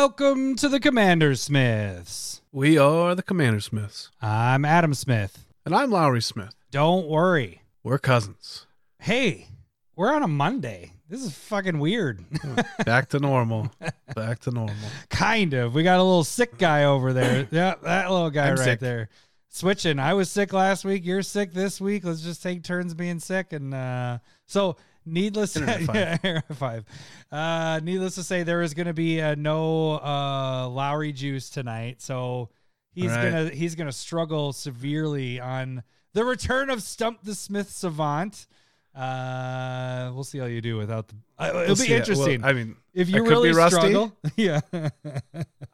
[0.00, 2.40] welcome to the Commander Smiths.
[2.52, 4.10] We are the Commander Smiths.
[4.22, 5.44] I'm Adam Smith.
[5.66, 6.54] And I'm Lowery Smith.
[6.70, 7.60] Don't worry.
[7.82, 8.64] We're cousins.
[8.98, 9.48] Hey,
[9.96, 10.94] we're on a Monday.
[11.06, 12.24] This is fucking weird.
[12.86, 13.70] Back to normal.
[14.14, 14.74] Back to normal.
[15.10, 15.74] kind of.
[15.74, 17.46] We got a little sick guy over there.
[17.50, 18.80] Yeah, that little guy I'm right sick.
[18.80, 19.10] there.
[19.50, 19.98] Switching.
[19.98, 21.04] I was sick last week.
[21.04, 22.04] You're sick this week.
[22.04, 23.52] Let's just take turns being sick.
[23.52, 26.20] And uh, so, needless Internet five.
[26.24, 26.84] yeah, five.
[27.30, 32.00] Uh, needless to say, there is going to be uh, no uh, Lowery juice tonight.
[32.02, 32.50] So
[32.92, 33.30] he's All right.
[33.30, 35.82] gonna he's gonna struggle severely on
[36.12, 38.46] the return of Stump the Smith Savant.
[38.94, 41.14] Uh, we'll see how you do without the.
[41.38, 41.94] Uh, it'll We'll be see.
[41.94, 42.40] interesting.
[42.40, 43.76] Well, I mean, if I you could be really rusty.
[43.78, 44.60] struggle, yeah.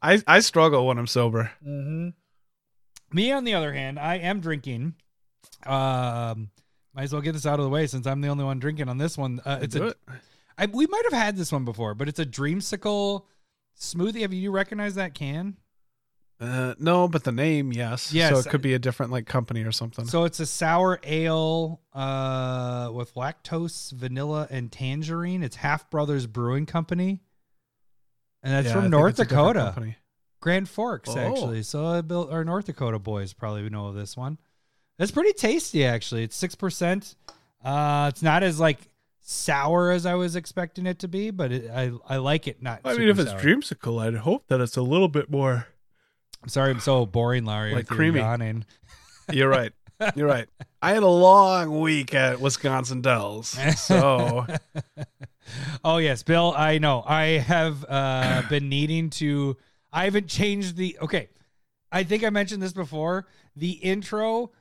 [0.02, 1.50] I, I struggle when I'm sober.
[1.66, 2.08] Mm-hmm.
[3.16, 4.94] Me, on the other hand, I am drinking.
[5.64, 6.50] Um,
[6.96, 8.88] might as well get this out of the way since I'm the only one drinking
[8.88, 9.41] on this one.
[9.44, 9.89] Uh, it's a.
[9.89, 9.98] it.
[10.58, 13.25] I, we might have had this one before, but it's a Dreamsicle
[13.78, 14.22] smoothie.
[14.22, 15.56] Have you recognized that can?
[16.41, 18.12] Uh, no, but the name, yes.
[18.12, 18.30] Yes.
[18.33, 20.06] So it could be a different like company or something.
[20.06, 25.42] So it's a sour ale uh, with lactose, vanilla, and tangerine.
[25.42, 27.20] It's Half Brothers Brewing Company,
[28.42, 29.97] and that's Yeah, from think North it's a different Dakota.
[30.41, 31.19] Grand Forks, Oh.
[31.19, 31.62] actually.
[31.62, 34.39] So I built our North Dakota boys probably know of this one.
[34.98, 36.22] It's pretty tasty, actually.
[36.25, 37.14] It's six percent.
[37.64, 38.78] Uh, it's not as like
[39.20, 42.62] sour as I was expecting it to be, but it, I I like it.
[42.62, 42.80] Not.
[42.84, 43.41] I mean, if it's sour.
[43.41, 45.67] dreamsicle, I'd hope that it's a little bit more.
[46.42, 47.74] I'm sorry, I'm so boring, Larry.
[47.74, 48.20] Like creamy.
[48.20, 48.64] yawning.
[49.33, 49.72] You're right.
[50.14, 50.47] You're right.
[50.80, 54.47] I had a long week at Wisconsin Dells, so
[55.84, 56.55] oh yes, Bill.
[56.56, 57.02] I know.
[57.06, 59.56] I have uh, been needing to.
[59.92, 60.98] I haven't changed the.
[61.00, 61.28] Okay,
[61.91, 63.27] I think I mentioned this before.
[63.56, 64.52] The intro,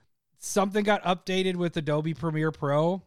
[0.46, 3.02] something got updated with Adobe Premiere Pro,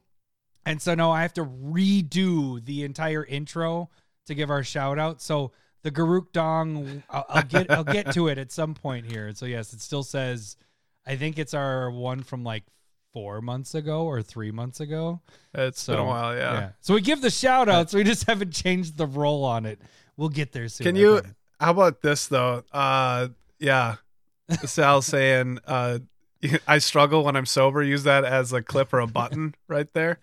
[0.67, 3.91] and so now I have to redo the entire intro
[4.27, 5.23] to give our shout out.
[5.23, 9.33] So the Garuk Dong, I'll, I'll get I'll get to it at some point here.
[9.35, 10.57] So yes, it still says.
[11.07, 12.65] I think it's our one from like
[13.15, 15.23] four months ago or three months ago.
[15.55, 16.37] it's been a while.
[16.37, 16.73] Yeah.
[16.81, 17.95] So we give the shout outs.
[17.95, 19.81] We just haven't changed the role on it.
[20.19, 20.85] We'll get there soon.
[20.85, 21.23] Can you?
[21.59, 22.63] How about this though?
[22.73, 23.29] Uh,
[23.59, 23.97] yeah.
[24.65, 25.99] Sal saying, uh,
[26.69, 27.83] I struggle when I'm sober.
[27.83, 30.19] Use that as a clip or a button right there.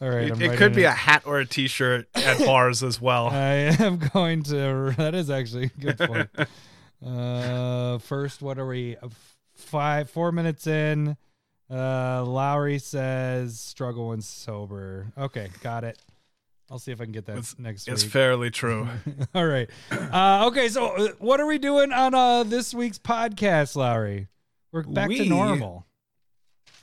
[0.00, 0.30] All right.
[0.30, 3.28] it it could be a hat or a T-shirt at bars as well.
[3.28, 4.94] I am going to.
[4.98, 6.28] That is actually a good point.
[7.04, 8.96] uh, first, what are we?
[8.96, 9.08] uh,
[9.56, 11.16] Five, four minutes in.
[11.70, 15.12] Uh, Lowery says struggle when sober.
[15.16, 15.96] Okay, got it.
[16.70, 18.12] I'll see if I can get that It's- next it's week.
[18.12, 18.88] fairly true.
[19.34, 19.70] All right.
[19.92, 24.26] Uh, okay, so uh, what are we doing on uh, this week's podcast, Lowery?
[24.74, 25.86] We're back to normal.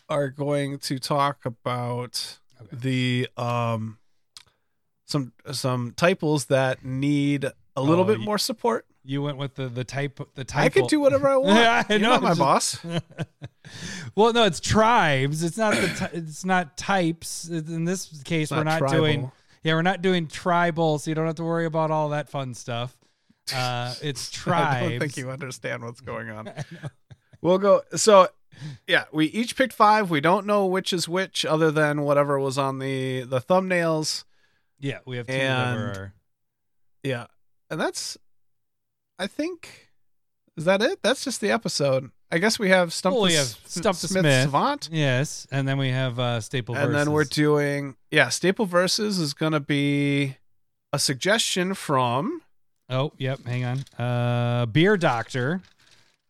[0.07, 2.77] Are going to talk about Okay.
[2.77, 3.97] the um
[5.05, 7.43] some some typos that need
[7.75, 8.85] a little Oh, bit you- more support.
[9.03, 10.63] You went with the the type the type.
[10.63, 11.57] I can do whatever I want.
[11.57, 12.79] Yeah, I You're know, not my just- boss.
[14.15, 15.43] well, no, it's tribes.
[15.43, 17.49] It's not the ty- it's not types.
[17.49, 18.95] In this case, we're not tribal.
[18.97, 19.31] doing
[19.63, 22.53] yeah, we're not doing tribal, so you don't have to worry about all that fun
[22.53, 22.95] stuff.
[23.53, 24.77] Uh, it's tribes.
[24.85, 26.51] I don't think you understand what's going on.
[27.41, 27.81] We'll go.
[27.95, 28.27] So,
[28.87, 30.09] yeah, we each picked five.
[30.09, 34.23] We don't know which is which, other than whatever was on the the thumbnails.
[34.79, 36.13] Yeah, we have two And- were.
[37.03, 37.27] Yeah,
[37.69, 38.17] and that's.
[39.17, 39.89] I think.
[40.57, 40.99] Is that it?
[41.01, 42.11] That's just the episode.
[42.31, 44.43] I guess we have Stump Well, we have S- Stump the Smith, Smith.
[44.43, 46.75] Savant, Yes, and then we have uh, staple.
[46.75, 46.87] Versus.
[46.87, 48.29] And then we're doing yeah.
[48.29, 50.37] Staple verses is going to be
[50.93, 52.41] a suggestion from
[52.89, 53.43] oh, yep.
[53.45, 53.79] Hang on.
[54.05, 55.61] Uh, beer doctor.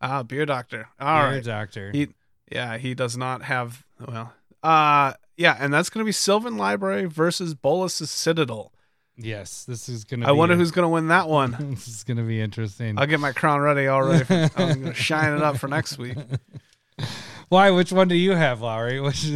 [0.02, 0.88] Ah Beer Doctor.
[1.00, 1.44] All beer right.
[1.44, 1.90] doctor.
[1.92, 2.08] He
[2.50, 4.32] yeah, he does not have well.
[4.62, 8.72] Uh yeah, and that's gonna be Sylvan Library versus Bolas's Citadel.
[9.16, 10.24] yes, this is gonna.
[10.26, 10.28] Be.
[10.28, 11.56] I wonder who's gonna win that one.
[11.70, 12.98] this is gonna be interesting.
[12.98, 14.24] I'll get my crown ready already.
[14.24, 16.16] For, I'm gonna shine it up for next week.
[17.48, 17.70] Why?
[17.70, 19.00] Which one do you have, Lowery?
[19.00, 19.26] Which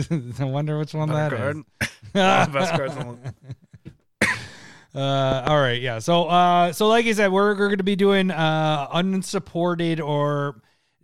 [0.40, 1.50] I wonder which one that Better
[1.80, 1.88] is.
[2.12, 2.52] card.
[2.52, 3.18] Best cards in
[4.94, 5.98] Uh, all right, yeah.
[5.98, 10.56] So, uh, so like I said, we're, we're going to be doing uh, unsupported or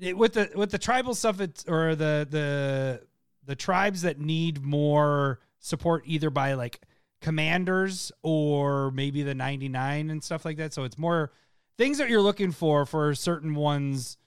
[0.03, 1.41] it, with the with the tribal stuff.
[1.41, 3.03] It's or the the
[3.45, 6.81] the tribes that need more support, either by like
[7.21, 10.73] commanders or maybe the ninety nine and stuff like that.
[10.75, 11.33] So it's more
[11.79, 14.19] things that you're looking for for certain ones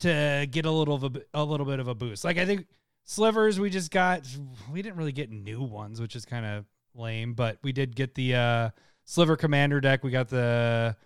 [0.00, 2.24] to get a little of a, a little bit of a boost.
[2.24, 2.66] Like I think
[3.04, 4.26] slivers we just got
[4.72, 8.14] we didn't really get new ones, which is kind of lame, but we did get
[8.14, 8.70] the uh
[9.04, 10.04] sliver commander deck.
[10.04, 10.96] We got the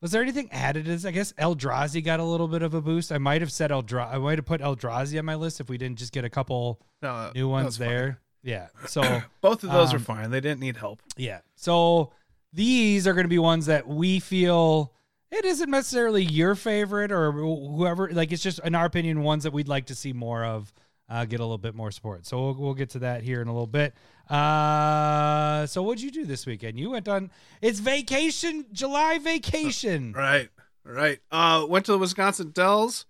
[0.00, 3.12] was there anything added as I guess Eldrazi got a little bit of a boost.
[3.12, 5.76] I might have said Eldra I might have put Eldrazi on my list if we
[5.78, 7.88] didn't just get a couple No, new ones that's fine.
[7.88, 8.20] there.
[8.42, 8.68] Yeah.
[8.88, 10.30] So Both of those are Um, fine.
[10.30, 11.02] They didn't need help.
[11.16, 11.40] yeah.
[11.56, 12.12] So
[12.52, 14.92] these are going to be ones that we feel
[15.30, 18.10] it isn't necessarily your favorite or whoever.
[18.10, 20.72] Like it's just in our opinion ones that we'd like to see more of.
[21.08, 22.24] Uh, get a little bit more support.
[22.24, 23.94] So we'll, we'll get to that here in a little bit.
[24.30, 26.78] Uh, so what'd you do this weekend?
[26.78, 27.30] You went on
[27.60, 30.12] it's vacation, July vacation.
[30.12, 30.48] Right,
[30.84, 31.18] right.
[31.30, 33.06] Uh, went to the Wisconsin Dells.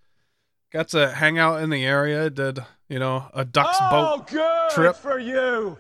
[0.73, 2.31] Got to hang out in the area.
[2.31, 4.97] Did you know a ducks boat good trip.
[4.97, 5.77] for you.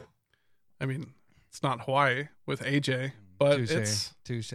[0.80, 1.12] I mean,
[1.48, 4.52] it's not Hawaii with AJ, but Touche, it's touche.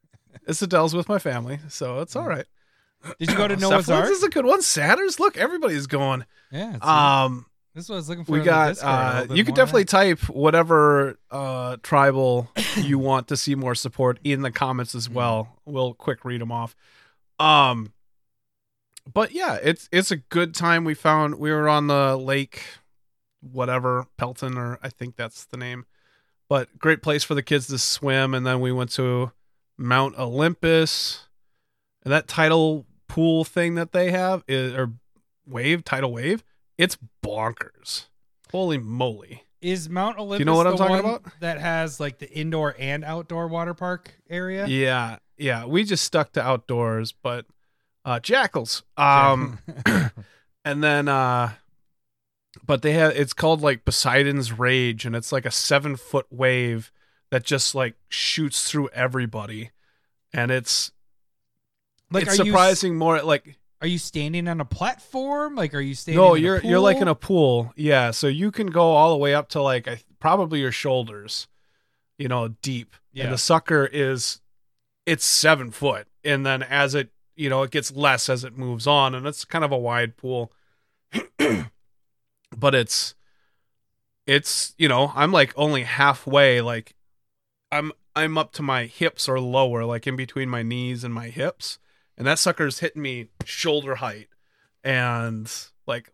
[0.46, 2.46] it's the Dells with my family, so it's all right.
[3.18, 4.04] Did you go to Stuff- Noah's Ark?
[4.06, 4.60] This is a good one.
[4.60, 5.18] Saturdays.
[5.20, 6.24] Look, everybody's going.
[6.50, 7.46] Yeah, it's- Um,
[7.78, 8.32] this is what I was looking for.
[8.32, 8.82] we got.
[8.82, 14.42] Uh, you can definitely type whatever uh tribal you want to see more support in
[14.42, 14.98] the comments Mm-hmm.
[14.98, 15.56] as well.
[15.64, 16.74] We'll quick read them off.
[17.38, 17.92] Um,
[19.12, 20.84] but yeah, it's it's a good time.
[20.84, 22.62] We found we were on the lake,
[23.40, 25.86] whatever Delton or I think that's the name.
[26.48, 29.30] But great place for the kids to swim, and then we went to
[29.76, 31.28] Mount Olympus,
[32.02, 34.94] and that tidal pool thing that they have is or
[35.46, 36.42] wave tidal wave.
[36.78, 38.06] It's bonkers.
[38.50, 39.42] Holy moly!
[39.60, 41.40] Is Mount Olympus You know what the I'm talking one about?
[41.40, 44.66] that has like the indoor and outdoor water park area?
[44.66, 45.66] Yeah, yeah.
[45.66, 47.44] We just stuck to outdoors, but
[48.04, 48.84] uh jackals.
[48.96, 49.58] Um
[50.64, 51.52] and then uh
[52.64, 56.92] but they have it's called like Poseidon's Rage and it's like a 7 foot wave
[57.30, 59.70] that just like shoots through everybody.
[60.32, 60.92] And it's
[62.10, 65.54] like it's are you surprising more like are you standing on a platform?
[65.54, 67.72] Like are you standing no, you're you're like in a pool.
[67.76, 71.46] Yeah, so you can go all the way up to like I, probably your shoulders,
[72.18, 72.94] you know, deep.
[73.12, 73.24] Yeah.
[73.24, 74.40] And the sucker is
[75.06, 78.86] it's seven foot, and then as it you know it gets less as it moves
[78.86, 80.52] on, and it's kind of a wide pool.
[82.56, 83.14] but it's
[84.26, 86.60] it's you know I'm like only halfway.
[86.60, 86.94] Like
[87.70, 91.28] I'm I'm up to my hips or lower, like in between my knees and my
[91.28, 91.78] hips,
[92.18, 94.28] and that sucker's hitting me shoulder height
[94.84, 95.50] and
[95.86, 96.12] like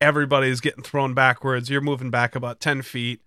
[0.00, 1.68] everybody's getting thrown backwards.
[1.70, 3.20] You're moving back about ten feet.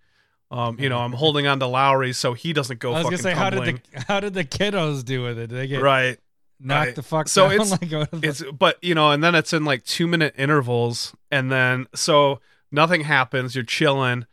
[0.50, 3.18] Um, you know, I'm holding on to Lowery so he doesn't go I was gonna
[3.18, 3.64] say how did
[3.94, 5.48] the how did the kiddos do with it?
[5.48, 6.18] Did they get right.
[6.60, 6.96] knocked right.
[6.96, 7.62] the fuck So down?
[7.62, 7.72] it's-
[8.12, 11.88] like, It's but you know, and then it's in like two minute intervals, and then
[11.96, 12.40] so
[12.72, 13.56] nothing happens.
[13.56, 14.26] You're chilling,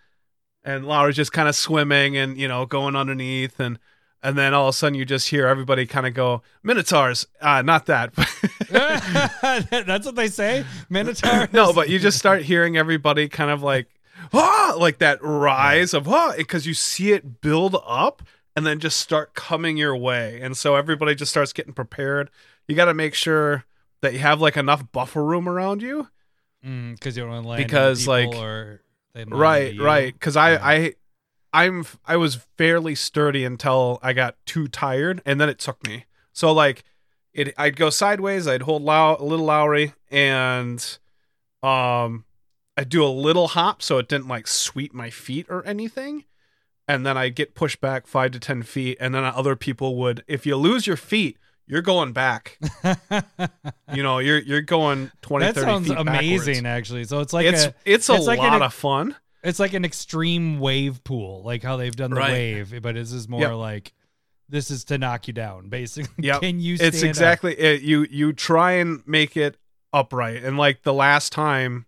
[0.65, 3.79] and Lowery's just kind of swimming and you know going underneath, and
[4.23, 7.27] and then all of a sudden you just hear everybody kind of go Minotaurs.
[7.41, 8.13] Uh, not that.
[9.71, 10.65] That's what they say.
[10.89, 11.49] Minotaur.
[11.53, 13.89] no, but you just start hearing everybody kind of like
[14.33, 18.23] ah, like that rise of ah, because you see it build up
[18.57, 22.29] and then just start coming your way, and so everybody just starts getting prepared.
[22.67, 23.65] You got to make sure
[24.01, 26.09] that you have like enough buffer room around you,
[26.63, 28.83] because you don't want to land Because, people like- or
[29.29, 29.75] right?
[29.75, 29.85] you.
[29.85, 30.13] Right?
[30.13, 30.95] Because I I.
[31.53, 36.05] I'm I was fairly sturdy until I got too tired, and then it took me.
[36.33, 36.85] So like,
[37.33, 40.99] it I'd go sideways, I'd hold Low, a little Lowery, and
[41.63, 42.25] um,
[42.77, 46.25] I'd do a little hop so it didn't like sweep my feet or anything,
[46.87, 50.25] and then I'd get pushed back five to ten feet, and then other people would.
[50.27, 52.59] If you lose your feet, you're going back.
[53.95, 56.67] you know, you're you're going 20, that 30 sounds feet amazing, backwards.
[56.67, 57.05] actually.
[57.05, 59.17] So it's like it's a it's a it's like an lot ex- of fun.
[59.43, 62.31] It's like an extreme wave pool, like how they've done the Right.
[62.33, 63.53] wave, but this is more Yep.
[63.55, 63.93] like
[64.49, 66.25] this is to knock you down, basically.
[66.25, 66.41] Yep.
[66.43, 66.77] Can you?
[66.81, 69.57] It's exactly it, you you try and make it
[69.93, 71.87] upright and like the last time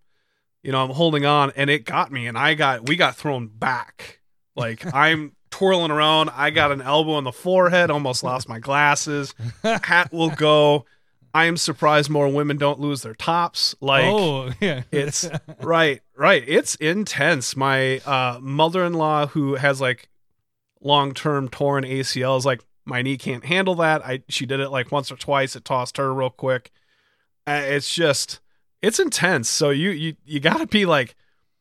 [0.63, 3.47] you know i'm holding on and it got me and i got we got thrown
[3.47, 4.21] back
[4.57, 9.35] like i'm twirling around i got an elbow in the forehead almost lost my glasses
[9.63, 10.87] hat will go
[11.35, 13.75] i am surprised more women don't lose their tops.
[13.81, 15.29] Like oh yeah, it's
[15.61, 16.43] right right.
[16.47, 17.57] It's intense.
[17.57, 20.09] My uh mother-in-law who has like
[20.81, 24.05] long-term torn ACL, is like my knee can't handle that.
[24.05, 25.57] I she did it like once or twice.
[25.57, 26.71] It tossed her real quick.
[27.47, 28.41] Uh, it's just
[28.83, 29.49] it's intense.
[29.49, 31.15] So you you you gotta be like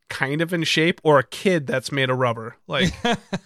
[0.09, 2.55] kind of in shape or a kid that's made of rubber.
[2.67, 2.93] Like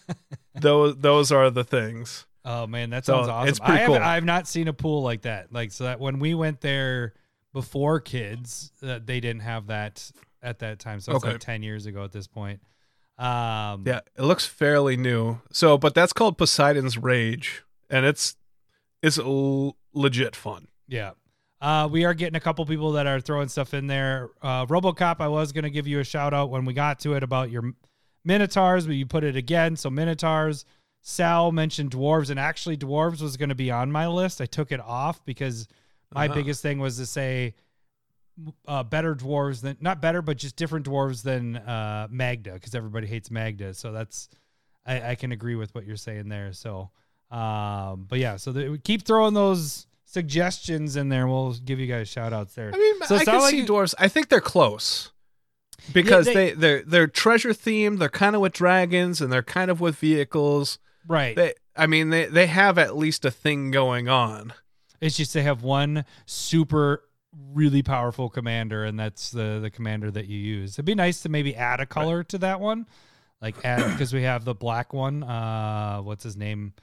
[0.55, 3.49] those those are the things Oh man, that So, sounds awesome.
[3.49, 3.95] it's pretty I cool.
[3.95, 5.51] I've not seen a pool like that.
[5.53, 7.13] Like so that when we went there
[7.53, 10.99] before kids, uh, they didn't have that at that time.
[10.99, 11.33] So it's Okay.
[11.33, 12.59] like ten years ago at this point.
[13.19, 18.35] Um, yeah it looks fairly new so but that's called poseidon's rage and it's
[19.03, 21.11] it's l- legit fun yeah.
[21.61, 24.31] Uh, we are getting a couple people that are throwing stuff in there.
[24.41, 27.13] Uh, RoboCop, I was going to give you a shout out when we got to
[27.13, 27.71] it about your
[28.25, 29.75] Minotaurs, but you put it again.
[29.77, 30.65] So Minotaurs.
[31.05, 34.39] Sal mentioned dwarves, and actually, dwarves was going to be on my list.
[34.39, 35.67] I took it off because
[36.15, 36.35] my Uh-huh.
[36.35, 37.55] biggest thing was to say
[38.67, 43.05] uh, better dwarves than not better, but just different dwarves than uh, Magda because everybody
[43.05, 43.73] hates Magda.
[43.73, 44.29] So that's
[44.85, 46.53] I, I can agree with what you're saying there.
[46.53, 46.89] So,
[47.31, 51.27] um, but yeah, so the, keep throwing those suggestions in there.
[51.27, 52.71] We'll give you guys shout outs there.
[52.73, 53.93] I mean, So I can like see you- dwarves.
[53.99, 55.11] I think they're close
[55.91, 57.99] because they- they, they're they're treasure themed.
[57.99, 60.79] They're kind of with dragons and they're kind of with vehicles.
[61.07, 61.35] Right.
[61.35, 64.53] They, I mean, they they have at least a thing going on.
[65.01, 67.03] It's just they have one super
[67.51, 70.75] really powerful commander, and that's the the commander that you use.
[70.75, 72.85] It'd be nice to maybe add a color to that one,
[73.41, 75.23] like add because we have the black one.
[75.23, 76.73] Uh, what's his name?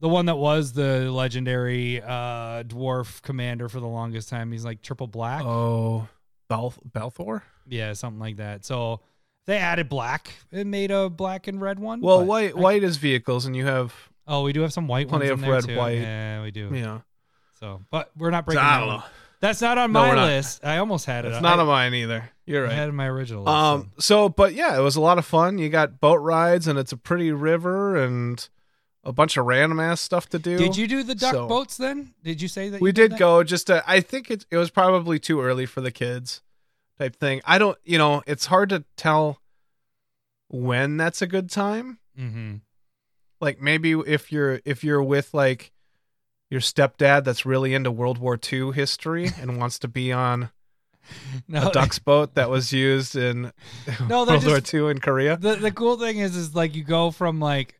[0.00, 4.52] The one that was the legendary uh dwarf commander for the longest time.
[4.52, 5.42] He's like triple black.
[5.44, 6.08] Oh,
[6.48, 7.42] Bel Balthor.
[7.66, 8.64] Yeah, something like that.
[8.64, 9.00] So
[9.48, 12.00] they added black and made a black and red one.
[12.02, 13.94] Well, white I- white is vehicles, and you have
[14.30, 15.76] Oh, we do have some white Plenty ones of there red, too.
[15.76, 15.98] white.
[15.98, 16.70] Yeah, we do.
[16.72, 16.98] Yeah.
[17.58, 18.62] So, but we're not breaking.
[18.62, 19.02] I don't know.
[19.40, 20.64] That's not on No, my list.
[20.64, 21.28] I almost had it.
[21.28, 22.28] It's I- not on mine either.
[22.44, 22.72] You're right.
[22.72, 23.44] I had my original.
[23.44, 23.90] List, Um.
[23.98, 25.56] So, but yeah, it was a lot of fun.
[25.58, 28.46] You got boat rides, and it's a pretty river, and
[29.04, 30.58] a bunch of random ass stuff to do.
[30.58, 32.12] Did you do the duck So- boats then?
[32.22, 33.18] Did you say that we you did that?
[33.18, 33.42] go.
[33.44, 36.42] Just to, I think it it was probably too early for the kids,
[36.98, 37.40] type thing.
[37.44, 37.78] I don't.
[37.84, 39.40] You know, it's hard to tell
[40.48, 41.98] when that's a good time.
[42.18, 42.56] Mm-hmm.
[43.40, 45.72] Like maybe if you're if you're with like
[46.50, 50.50] your stepdad that's really into World War II history and wants to be on
[51.48, 53.52] No, a duck's boat that was used in
[54.08, 55.36] No, World War II in Korea.
[55.36, 57.78] The the cool thing is, is like you go from like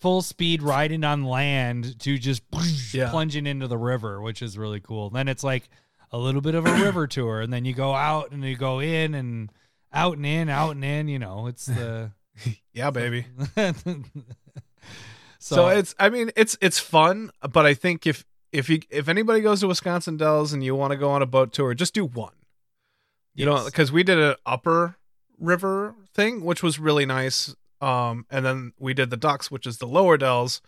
[0.00, 2.42] full speed riding on land to just
[2.92, 3.10] Yeah.
[3.10, 5.10] plunging into the river, which is really cool.
[5.10, 5.68] Then it's like
[6.10, 8.80] a little bit of a river tour, and then you go out and you go
[8.80, 9.50] in and
[9.92, 11.08] out and in, out and in.
[11.08, 12.12] You know, it's the
[12.72, 13.26] Yeah, baby.
[13.56, 14.02] so,
[15.38, 19.40] So, it's I mean it's it's fun, but I think if if you if anybody
[19.40, 22.04] goes to Wisconsin Dells and you want to go on a boat tour, just do
[22.04, 22.32] one.
[23.34, 24.96] You know, because we did an upper
[25.38, 27.54] river thing, which was really nice.
[27.80, 30.60] Um, and then we did the ducks, which is the lower Dells,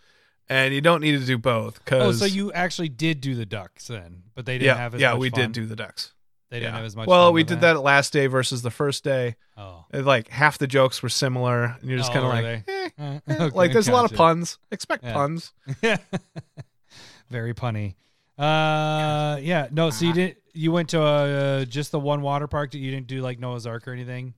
[0.51, 1.83] and you don't need to do both.
[1.85, 4.93] Cause, Oh, so you actually did do the ducks then, but they didn't yeah, have
[4.93, 5.01] as much.
[5.01, 5.39] yeah, we fun?
[5.39, 6.13] did do the ducks.
[6.49, 6.77] They didn't yeah.
[6.77, 7.07] have as much.
[7.07, 9.37] Well, we did that last day versus the first day.
[9.57, 12.89] Oh, like half the jokes were similar, and you're just Oh, kind of like, eh,
[12.99, 13.43] Uh, eh.
[13.45, 14.59] okay, like there's a lot of puns.
[14.69, 15.13] Expect Yeah.
[15.13, 15.53] puns.
[15.81, 15.97] Yeah.
[17.29, 17.95] Very punny.
[18.37, 19.67] Uh, yeah.
[19.71, 20.37] No, so you didn't.
[20.53, 22.71] You went to uh, just the one water park.
[22.71, 24.33] That you didn't do like Noah's Ark or anything.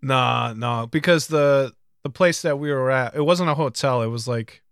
[0.00, 1.72] Nah, no, because the
[2.04, 4.02] the place that we were at, it wasn't a hotel.
[4.02, 4.62] It was like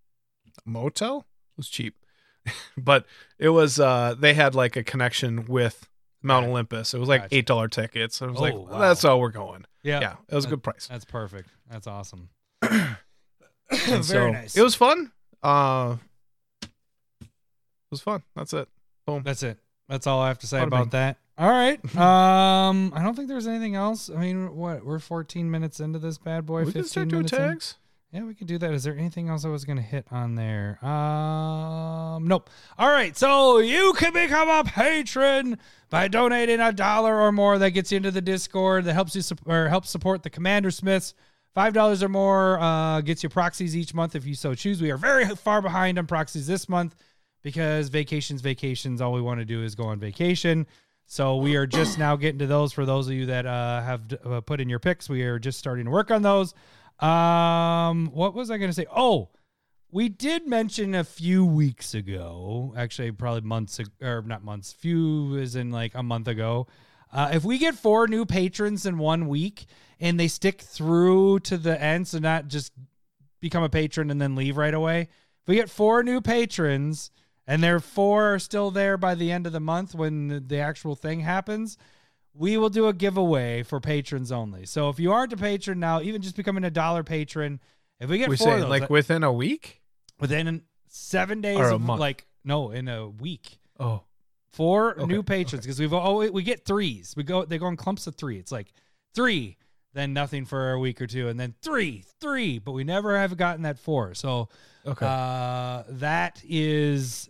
[0.67, 1.19] a motel.
[1.19, 1.95] It was cheap,
[2.77, 3.07] but
[3.39, 3.79] it was.
[3.81, 5.89] uh They had like a connection with
[6.23, 6.51] Mount Gotcha.
[6.51, 6.95] Olympus.
[6.95, 7.37] It was like Gotcha.
[7.37, 8.21] eight dollar tickets.
[8.23, 8.79] I was Oh, like, wow.
[8.79, 9.65] that's all we're going.
[9.83, 10.01] Yeah.
[10.01, 10.89] Yeah, it was a good price.
[10.91, 11.49] That's perfect.
[11.71, 12.29] That's awesome.
[13.71, 14.57] Very so nice.
[14.57, 15.13] It was fun.
[15.43, 15.97] Uh,
[16.63, 17.29] it
[17.91, 18.23] was fun.
[18.35, 18.69] That's it.
[19.07, 19.23] Boom.
[19.25, 19.59] That's it.
[19.89, 21.19] That's all I have to say about that.
[21.39, 21.79] All right.
[21.97, 24.11] Um, I don't think there's anything else.
[24.11, 24.85] I mean, what?
[24.85, 26.61] We're 14 minutes into this bad boy.
[26.61, 27.39] we 15 can start doing minutes in.
[27.39, 27.75] tags.
[28.13, 28.73] Yeah, we could do that.
[28.73, 30.79] Is there anything else I was going to hit on there?
[30.83, 32.49] Um, nope.
[32.79, 33.17] All right.
[33.17, 35.59] So you can become a patron
[35.91, 37.59] by donating a dollar or more.
[37.59, 38.85] That gets you into the Discord.
[38.85, 41.15] That helps you sup- or helps support the Commander Smiths.
[41.53, 44.81] Five dollars or more uh, gets you proxies each month if you so choose.
[44.81, 46.95] We are very far behind on proxies this month
[47.43, 49.01] because vacations, vacations.
[49.01, 50.67] All we want to do is go on vacation.
[51.07, 52.73] So we are just now getting to those.
[52.73, 55.59] For those of you that uh, have uh, put in your picks, we are just
[55.59, 56.53] starting to work on those.
[56.99, 58.87] Um, what was I going to say?
[58.95, 59.31] Oh,
[59.91, 65.37] we did mention a few weeks ago, actually, probably months ag- or not months, few
[65.37, 66.67] is in like a month ago.
[67.13, 69.67] Uh, if we get four new patrons in one week
[70.01, 72.73] and they stick through to the end, so not just
[73.41, 75.03] become a patron and then leave right away.
[75.03, 77.11] If we get four new patrons
[77.47, 80.97] and there four are still there by the end of the month when the actual
[80.97, 81.79] thing happens,
[82.39, 84.67] we will do a giveaway for patrons only.
[84.67, 87.61] So if you aren't a patron now, even just becoming a dollar patron,
[88.01, 89.81] if we get We four say those, like within a week.
[90.21, 92.01] within seven days Or a of month.
[92.01, 93.59] like no, in a week.
[93.79, 94.03] Oh,
[94.53, 97.13] Four Okay, new patrons because we've always we get threes.
[97.17, 98.39] We go they go in clumps of three.
[98.39, 98.73] It's like
[99.15, 99.59] three,
[99.93, 102.59] then nothing for a week or two, and then three, three.
[102.59, 104.15] But we never have gotten that four.
[104.15, 104.49] So
[104.87, 105.05] okay.
[105.07, 107.29] uh, that is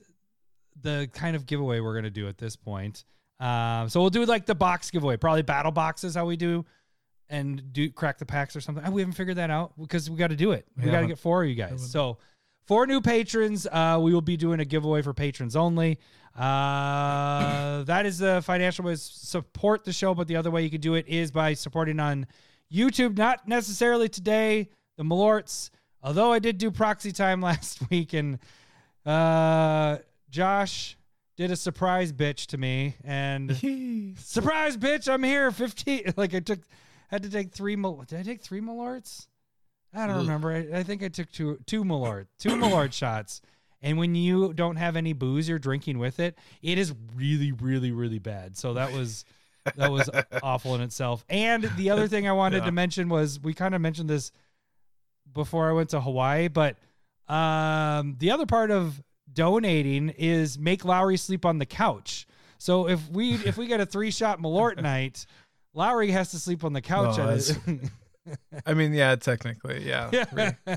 [0.80, 3.04] the kind of giveaway we're gonna do at this point.
[3.38, 6.64] Um, so we'll do like the box giveaway, probably battle boxes, how we do,
[7.28, 8.84] and do crack the packs or something.
[8.84, 10.66] Uh, We haven't figured that out because we got to do it.
[10.76, 11.90] We, We got to get four of you guys.
[11.90, 12.18] So
[12.66, 13.66] four new patrons.
[13.70, 15.98] Uh, we will be doing a giveaway for patrons only.
[16.34, 20.70] Uh, that is the financial way to support the show, but the other way you
[20.70, 22.26] can do it is by supporting on
[22.72, 23.16] YouTube.
[23.16, 25.70] Not necessarily today, the Malorts.
[26.02, 28.38] Although I did do proxy time last week, and
[29.04, 29.98] uh,
[30.30, 30.96] Josh
[31.36, 33.54] did a surprise bitch to me, and
[34.18, 35.50] surprise bitch, I'm here.
[35.50, 36.60] Fifteen, like I took,
[37.08, 37.76] had to take three.
[37.76, 39.26] Mal- Did I take three Malorts?
[39.94, 40.22] I don't Ugh.
[40.22, 40.52] remember.
[40.52, 43.40] I, I think I took two two Malort, two Malort shots,
[43.82, 47.92] And when you don't have any booze you're drinking with it, it is really, really,
[47.92, 48.56] really bad.
[48.56, 49.24] So that was
[49.76, 50.08] that was
[50.42, 51.24] awful in itself.
[51.28, 52.66] And the other thing I wanted Yeah.
[52.66, 54.32] to mention was we kind of mentioned this
[55.32, 56.76] before I went to Hawaii, but
[57.28, 59.02] um, the other part of
[59.36, 62.26] donating is make Lowery sleep on the couch.
[62.58, 65.26] So if we if we get a three shot Malort night,
[65.74, 67.18] Lowery has to sleep on the couch.
[67.18, 67.90] At it.
[68.66, 70.10] I mean, yeah, technically, yeah.
[70.66, 70.76] Yeah.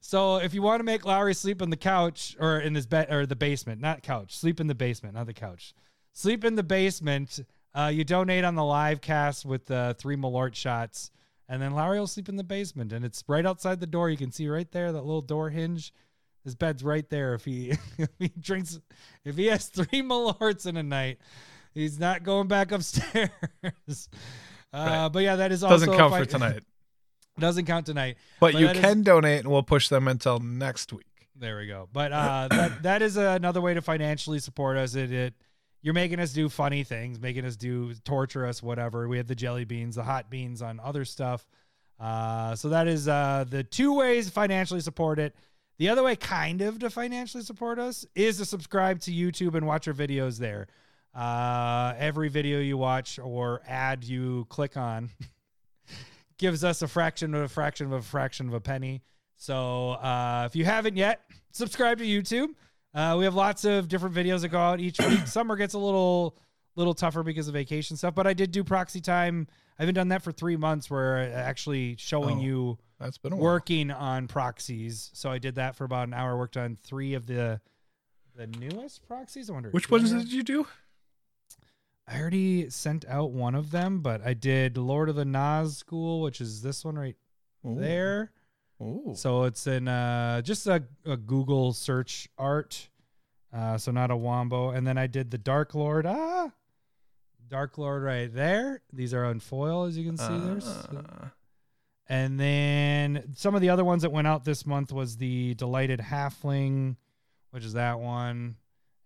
[0.00, 3.12] so if you want to make Lowery sleep on the couch or in his bed
[3.12, 5.74] or the basement, not couch, sleep in the basement, not the couch.
[6.14, 7.38] Sleep in the basement.
[7.72, 11.12] Uh, you donate on the live cast with the three Malort shots,
[11.48, 14.10] and then Lowery will sleep in the basement, and it's right outside the door.
[14.10, 15.92] You can see right there that little door hinge.
[16.48, 17.34] His bed's right there.
[17.34, 18.80] If he if he drinks,
[19.22, 21.18] if he has three Malorts in a night,
[21.74, 23.28] he's not going back upstairs.
[24.70, 25.08] Uh, Right.
[25.10, 26.62] But yeah, that is also Doesn't count for tonight.
[27.38, 28.18] Doesn't count tonight.
[28.38, 31.06] But, But you that is- can donate, and we'll push them until next week.
[31.34, 31.88] There we go.
[31.90, 34.94] But uh, that that is another way to financially support us.
[34.94, 35.34] It, it
[35.80, 39.08] you're making us do funny things, making us do torture us, whatever.
[39.08, 41.46] We have the jelly beans, the hot beans on other stuff.
[41.98, 45.34] Uh, so that is uh, the two ways to financially support it.
[45.78, 49.66] The other way, kind of, to financially support us is to subscribe to YouTube and
[49.66, 50.66] watch our videos there.
[51.14, 55.10] Uh, every video you watch or ad you click on
[56.38, 59.02] gives us a fraction of a fraction of a fraction of a penny.
[59.36, 61.20] So uh, if you haven't yet,
[61.52, 62.48] subscribe to YouTube.
[62.92, 65.26] Uh, we have lots of different videos that go out each week.
[65.26, 66.36] Summer gets a little
[66.78, 69.46] little tougher because of vacation stuff, but I did do proxy time.
[69.78, 73.90] I haven't done that for three months, where actually showing Oh, you That's been working
[73.90, 75.10] on proxies.
[75.12, 76.36] So I did that for about an hour.
[76.36, 77.60] Worked on three of the
[78.34, 79.50] the newest proxies.
[79.50, 80.66] I wonder Which ones did you do?
[82.06, 86.40] I already sent out one of them, but I did Lord of the Nazgul, which
[86.40, 87.16] is this one right
[87.66, 87.78] Ooh.
[87.78, 88.32] there.
[88.80, 89.12] Ooh.
[89.14, 92.88] So it's in uh, just a, a Google search art.
[93.52, 94.70] Uh, so not a Wombo.
[94.70, 96.06] And then I did the Dark Lord.
[96.06, 96.50] Ah,
[97.48, 98.82] Dark Lord right there.
[98.92, 100.38] These are on foil, as you can see.
[100.38, 100.66] There's.
[100.66, 101.28] Uh,
[102.08, 106.00] And then some of the other ones that went out this month was the Delighted
[106.00, 106.96] Halfling,
[107.50, 108.56] which is that one.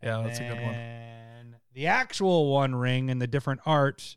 [0.03, 1.57] Yeah, And that's a good one.
[1.75, 4.17] The actual One Ring and the different art.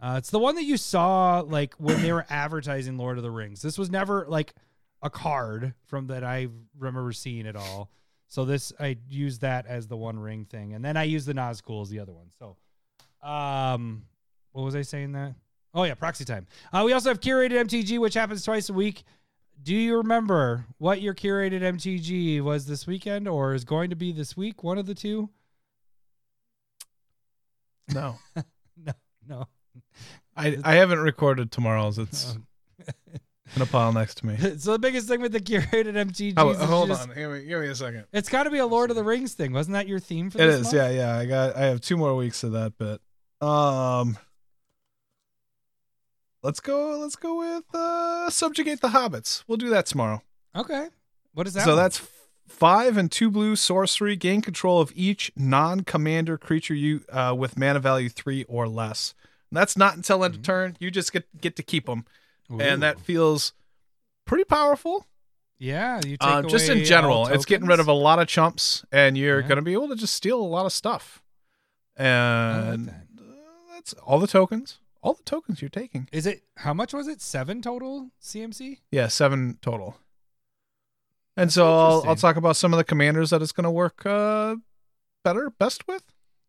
[0.00, 3.30] Uh, it's the one that you saw like when they were advertising Lord of the
[3.30, 3.62] Rings.
[3.62, 4.54] This was never like
[5.02, 7.90] a card from that I remember seeing at all.
[8.28, 11.34] So this I used that as the One Ring thing, and then I used the
[11.34, 12.30] Nazgul as the other one.
[12.38, 12.56] So,
[13.24, 14.04] um,
[14.52, 15.34] what was I saying that?
[15.74, 16.46] Oh yeah, proxy time.
[16.72, 19.02] Uh, we also have curated MTG, which happens twice a week.
[19.62, 24.12] Do you remember what your curated MTG was this weekend, or is going to be
[24.12, 24.62] this week?
[24.62, 25.30] One of the two.
[27.92, 28.18] no,
[28.76, 28.92] No,
[29.26, 29.48] no.
[30.36, 31.98] I I haven't recorded tomorrow's.
[31.98, 32.46] It's Um,
[33.56, 34.36] in a pile next to me.
[34.58, 36.34] so the biggest thing with the curated MTG.
[36.36, 38.04] Oh, hold just- on, give me give me a second.
[38.12, 40.40] It's got to be a Lord of the Rings thing, wasn't that your theme for
[40.40, 40.74] It is, month?
[40.74, 41.16] yeah, yeah.
[41.18, 43.00] I got I have two more weeks of that bit.
[43.44, 44.16] Um
[46.42, 49.44] Let's go let's go with uh subjugate the hobbits.
[49.48, 50.22] We'll do that tomorrow.
[50.54, 50.88] Okay.
[51.32, 51.64] What is that?
[51.64, 51.76] so one?
[51.78, 52.06] that's
[52.46, 54.14] five and two blue sorcery.
[54.14, 59.14] Gain control of each non-commander creature you uh, with mana value three or less.
[59.50, 60.76] And that's not until end of turn.
[60.78, 62.04] You just get get to keep them,
[62.50, 63.52] and that feels
[64.26, 65.06] pretty powerful.
[65.58, 68.84] yeah, you take Um, just in general, it's getting rid of a lot of chumps,
[68.92, 69.48] and you're Yeah.
[69.48, 71.22] going to be able to just steal a lot of stuff.
[71.98, 73.03] like And that.
[73.84, 74.78] That's all the tokens.
[75.02, 76.08] All the tokens you're taking.
[76.10, 77.20] Is it how much was it?
[77.20, 78.78] Seven total CMC.
[78.90, 79.98] Yeah, seven total.
[81.36, 83.70] And That's so I'll, I'll talk about some of the commanders that it's going to
[83.70, 84.56] work uh,
[85.24, 86.04] better, best with?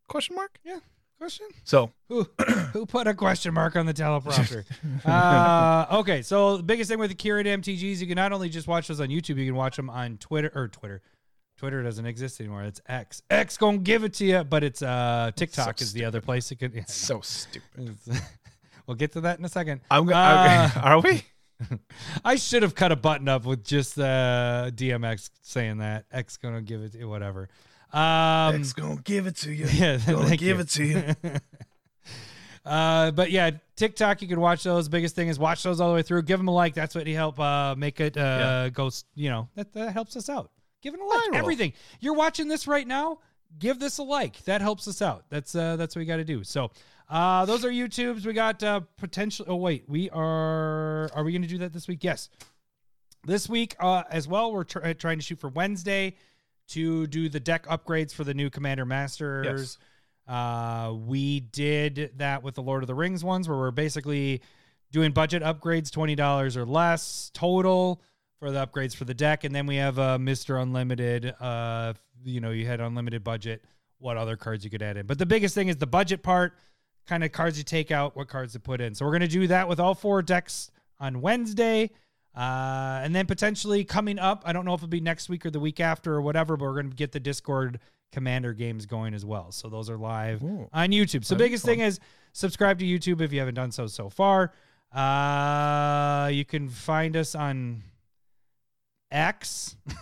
[0.08, 0.60] Question mark.
[0.64, 0.80] Yeah.
[1.18, 1.48] Question?
[1.64, 2.30] So Who
[2.72, 4.64] who put a question mark on the teleprompter?
[5.06, 8.68] uh, okay, so the biggest thing with the curated MTGs, you can not only just
[8.68, 11.02] watch those on YouTube, you can watch them on Twitter or Twitter.
[11.58, 12.64] Twitter doesn't exist anymore.
[12.64, 13.22] It's X.
[13.30, 16.58] X gonna give it to you, but it's uh TikTok is the other place it
[16.58, 16.74] could.
[16.74, 17.96] Yeah, so stupid.
[18.88, 19.82] we'll get to that in a second.
[19.90, 20.10] I'm.
[20.10, 21.24] Uh, are we?
[22.26, 26.62] I should have cut a button up with just uh, DMX saying that X gonna
[26.62, 27.48] give it to whatever.
[27.94, 29.66] Um, X gonna give it to you.
[29.68, 30.62] yeah, Gonna give you.
[30.64, 31.16] it to you.
[32.66, 34.90] uh, but yeah, TikTok, you can watch those.
[34.90, 36.24] Biggest thing is watch those all the way through.
[36.24, 36.74] Give them a like.
[36.74, 38.88] That's what help uh, make it uh, go.
[38.88, 40.52] s- You know that, that helps us out.
[40.86, 41.32] Give it a like.
[41.32, 41.36] Viral.
[41.36, 43.20] Everything you're watching this right now,
[43.60, 44.42] give this a like.
[44.46, 45.26] That helps us out.
[45.30, 46.46] That's uh, that's what we got to do.
[46.46, 46.72] So.
[47.08, 48.26] Uh, those are YouTubes.
[48.26, 49.46] We got uh, potential.
[49.48, 51.08] Oh wait, we are.
[51.14, 52.04] Are we going to do that this week?
[52.04, 52.30] Yes.
[53.24, 56.16] This week uh, as well, we're tr- trying to shoot for Wednesday
[56.70, 59.78] to do the deck upgrades for the new Commander Masters.
[60.28, 64.42] Uh, we did that with the Lord of the Rings ones, where we're basically
[64.92, 68.02] doing budget upgrades, twenty dollars or less total
[68.40, 71.34] for the upgrades for the deck, and then we have uh, Mister Unlimited.
[71.40, 71.94] Uh,
[72.24, 73.64] you know, you had unlimited budget.
[74.00, 75.06] What other cards you could add in?
[75.06, 76.54] But the biggest thing is the budget part.
[77.08, 78.96] Kind of cards you take out, what cards to put in.
[78.96, 81.92] So we're gonna do that with all four decks on Wednesday.
[82.36, 85.52] Uh, and then potentially coming up, I don't know if it'll be next week or
[85.52, 87.80] the week after or whatever, but we're going to get the Discord
[88.12, 89.54] Commander games going as well.
[89.54, 90.68] So those are live Ooh.
[90.74, 91.24] on YouTube.
[91.24, 91.98] So biggest thing is
[92.34, 94.52] subscribe to YouTube if you haven't done so so far.
[94.92, 97.84] Uh, you can find us on
[99.16, 99.78] X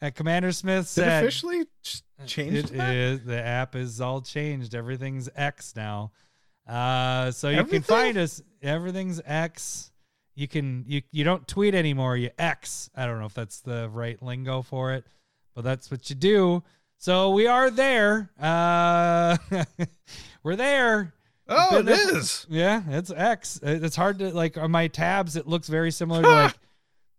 [0.00, 2.94] at Commander Smith said officially ch- changed it that?
[2.94, 4.74] is the app is all changed.
[4.74, 6.12] Everything's X now.
[6.66, 7.82] Uh, so you Everything?
[7.82, 8.42] can find us.
[8.62, 9.92] Everything's X.
[10.34, 12.16] You can you you don't tweet anymore.
[12.16, 12.88] You X.
[12.94, 15.04] I don't know if that's the right lingo for it,
[15.54, 16.62] but that's what you do.
[16.98, 18.30] So we are there.
[18.40, 19.36] Uh,
[20.42, 21.12] we're there.
[21.48, 22.46] Oh, it is.
[22.48, 23.58] Yeah, it's X.
[23.62, 25.36] It's hard to like on my tabs.
[25.36, 26.54] It looks very similar to like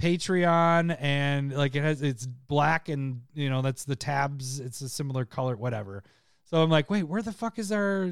[0.01, 4.59] Patreon, and like it has it's black, and you know that's the tabs.
[4.59, 6.03] It's a similar color, whatever.
[6.45, 8.11] So I'm like, wait, where the fuck is our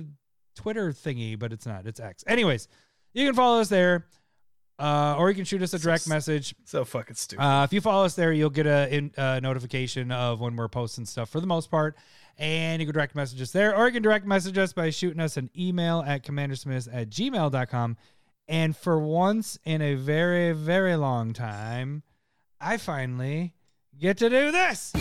[0.56, 1.38] Twitter thingy?
[1.38, 1.88] But it's not.
[1.88, 2.24] It's X.
[2.28, 2.68] Anyways,
[3.14, 4.06] you can follow us there,
[4.78, 6.54] uh, or you can shoot us a direct message.
[6.66, 7.44] So fucking stupid.
[7.44, 10.68] Uh, if you follow us there, you'll get a in, uh, notification of when we're
[10.68, 11.98] posting stuff for the most part.
[12.38, 15.20] And you can direct message us there, or you can direct message us by shooting
[15.20, 17.98] us an email at commandersmiths at gmail.com.
[18.50, 22.02] And for once in a very, very long time,
[22.60, 23.54] I finally
[23.96, 24.92] get to do this.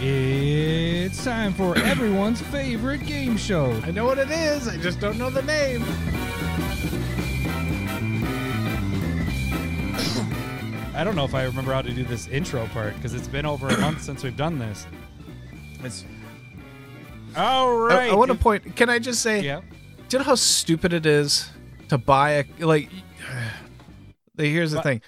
[0.00, 3.72] It's time for everyone's favorite game show.
[3.82, 4.68] I know what it is.
[4.68, 5.82] I just don't know the name.
[10.94, 13.46] I don't know if I remember how to do this intro part because it's been
[13.46, 14.86] over a month since we've done this.
[15.82, 16.04] It's,
[17.36, 18.10] all right.
[18.10, 18.12] I.
[18.12, 18.76] I want to point.
[18.76, 19.40] Can I just say?
[19.40, 19.62] Yeah.
[20.08, 21.50] Do you know how stupid it is
[21.88, 22.90] to buy a like?
[24.36, 25.02] Here's the thing: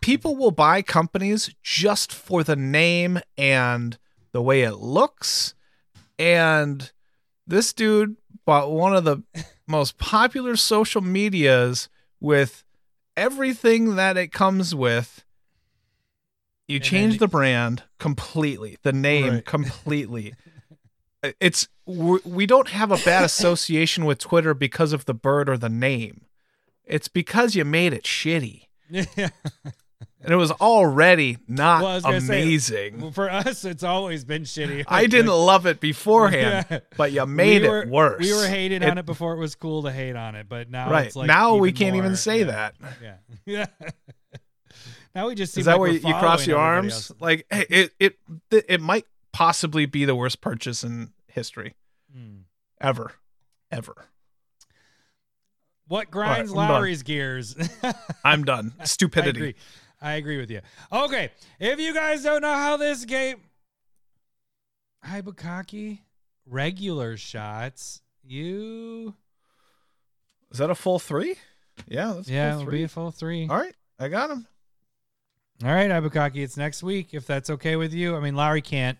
[0.00, 3.98] people will buy companies just for the name and
[4.32, 5.54] the way it looks.
[6.18, 6.90] And
[7.46, 9.22] this dude bought one of the
[9.66, 11.88] most popular social medias
[12.20, 12.64] with
[13.16, 15.24] everything that it comes with.
[16.66, 19.44] You And change the brand completely, the name Right.
[19.44, 20.34] completely.
[21.40, 25.56] it's we're- we don't have a bad association with Twitter because of the bird or
[25.56, 26.22] the name.
[26.84, 28.66] It's because you made it shitty.
[28.88, 29.06] Yeah.
[30.20, 33.12] And it was already not Well, was gonna say, amazing.
[33.12, 34.84] For us, it's always been shitty.
[34.88, 36.80] I didn't love it beforehand, Yeah.
[36.96, 38.20] but you made we were, it worse.
[38.20, 40.70] We were hating It- on it before it was cool to hate on it, but
[40.70, 42.74] now right it's like now we can't even say yeah, that.
[43.00, 43.14] Yeah,
[43.46, 43.66] yeah.
[45.14, 46.92] now we just Is that like where you, cross your arms?
[46.92, 47.12] else.
[47.20, 48.18] Like hey, it it
[48.50, 51.74] it might possibly be the worst purchase in history
[52.12, 52.38] Hmm.
[52.80, 53.12] ever,
[53.70, 53.94] ever.
[55.86, 56.68] What grinds done.
[56.68, 57.56] Lowery's gears?
[58.24, 58.72] I'm done.
[58.80, 59.38] I Stupidity.
[59.38, 59.54] agree.
[60.00, 60.60] I agree with you.
[60.92, 63.38] Okay, if you guys don't know how this game,
[65.04, 66.00] Ibukaki
[66.46, 69.14] regular shots, you
[70.50, 71.36] Is that a full three?
[71.86, 72.78] Yeah, that's a yeah, full it'll three.
[72.78, 73.48] be a full three.
[73.48, 74.46] All right, I got him.
[75.64, 78.16] All right, Ibukaki, it's next week if that's okay with you.
[78.16, 78.98] I mean, Lowery can't.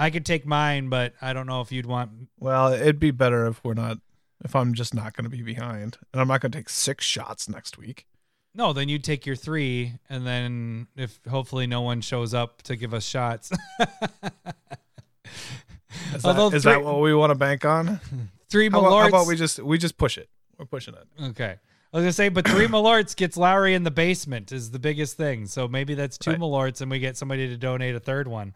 [0.00, 2.10] I could take mine, but I don't know if you'd want.
[2.38, 3.98] Well, it'd be better if we're not,
[4.42, 7.04] if I'm just not going to be behind, and I'm not going to take six
[7.04, 8.06] shots next week.
[8.54, 12.76] No, then you'd take your three, and then if hopefully no one shows up to
[12.76, 13.52] give us shots.
[16.14, 18.00] Is, that, is three- that what we want to bank on?
[18.48, 20.28] three How about, how about we just we just push it?
[20.58, 21.06] We're pushing it.
[21.30, 21.56] Okay.
[21.92, 25.16] I was gonna say, but three Malorts gets Lowery in the basement is the biggest
[25.16, 25.46] thing.
[25.46, 26.40] So maybe that's two Right.
[26.40, 28.54] Malorts, and we get somebody to donate a third one.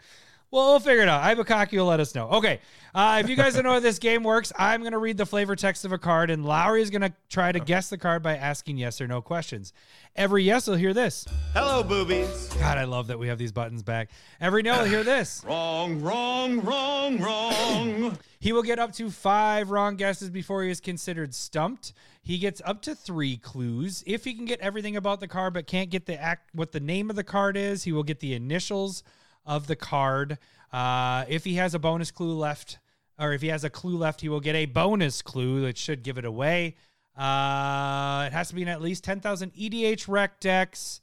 [0.55, 1.21] Well, we'll figure it out.
[1.25, 2.29] Ibukaki will let us know.
[2.29, 2.61] Okay.
[2.95, 5.27] Uh, if you guys don't know how this game works, I'm going to read the
[5.27, 8.23] flavor text of a card, and Lowery is going to try to guess the card
[8.23, 9.73] by asking yes or no questions.
[10.15, 11.27] Every yes will hear this.
[11.55, 12.55] Hello, boobies.
[12.61, 14.11] God, I love that we have these buttons back.
[14.41, 15.43] Every no will hear this.
[15.45, 18.17] Wrong, wrong, wrong, wrong.
[18.39, 21.95] He will get up to five wrong guesses before he is considered stumped.
[22.23, 24.05] He gets up to three clues.
[24.07, 26.79] If he can get everything about the card but can't get the act what the
[26.79, 29.03] name of the card is, he will get the initials
[29.47, 30.39] of the card.
[30.73, 32.79] Uh, if he has a bonus clue left,
[33.19, 36.03] or if he has a clue left, he will get a bonus clue that should
[36.03, 36.75] give it away.
[37.17, 41.01] Uh, it has to be in at least 10,000 EDHREC decks.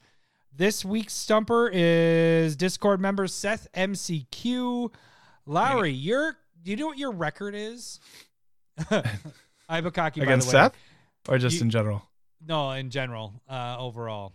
[0.54, 4.94] This week's stumper is Discord member Seth MCQ.
[5.46, 8.00] Lowery, your do you know what your record is?
[9.70, 10.64] Ibukaki Against the way.
[10.64, 10.74] Seth,
[11.30, 12.08] or just You- in general?
[12.46, 14.34] No, in general, uh, overall.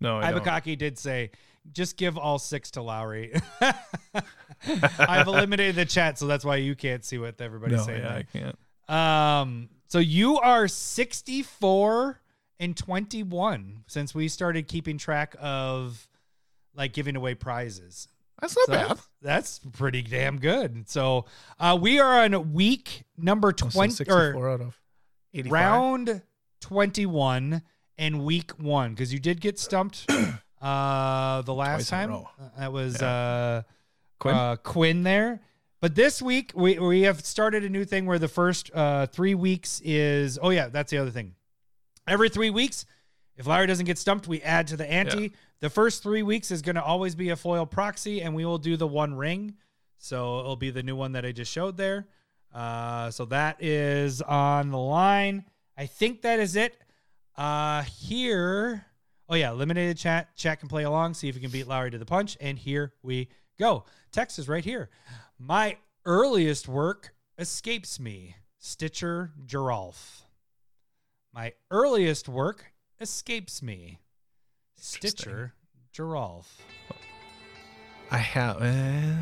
[0.00, 0.32] No, I.
[0.32, 1.30] Ibukaki did say,
[1.72, 3.32] just give all six to Lowery.
[4.98, 8.02] I've eliminated the chat, so that's why you can't see what everybody's No, saying.
[8.02, 8.18] yeah, there.
[8.18, 8.58] I can't.
[8.88, 12.20] Um, so you are 64
[12.58, 16.08] and 21 since we started keeping track of
[16.74, 18.08] like giving away prizes.
[18.40, 18.88] That's not So bad.
[18.88, 20.88] that's, that's pretty damn good.
[20.88, 21.26] So
[21.58, 24.78] uh, we are on week number Oh, so 20 64 or out of
[25.34, 25.52] 85.
[25.52, 26.22] round
[26.60, 27.62] 21
[27.98, 30.10] and week one because you did get stumped
[30.60, 32.12] uh, the last Twice time.
[32.12, 32.24] Uh,
[32.58, 33.08] That was Yeah.
[33.08, 33.62] uh,
[34.18, 34.34] Quinn?
[34.34, 35.40] uh, Quinn there.
[35.80, 39.34] But this week we we have started a new thing where the first uh, three
[39.34, 41.34] weeks is oh yeah that's the other thing.
[42.06, 42.84] Every three weeks,
[43.36, 45.32] if Larry doesn't get stumped, we add to the ante.
[45.60, 48.58] The first three weeks is going to always be a foil proxy, and we will
[48.58, 49.54] do the one ring.
[49.98, 52.08] So it'll be the new one that I just showed there.
[52.54, 55.44] Uh, so that is on the line.
[55.76, 56.76] I think that is it.
[57.36, 58.84] Uh, here,
[59.30, 60.36] oh yeah, eliminated chat.
[60.36, 62.36] Chat can play along, see if you can beat Lowery to the punch.
[62.40, 63.84] And here we go.
[64.12, 64.90] Text is right here.
[65.38, 68.34] My earliest work escapes me.
[68.58, 70.22] Stitcher Geralf.
[71.32, 74.00] My earliest work escapes me.
[74.76, 75.54] Stitcher
[75.94, 76.46] Geralf.
[78.10, 78.60] I have.
[78.60, 79.14] eh,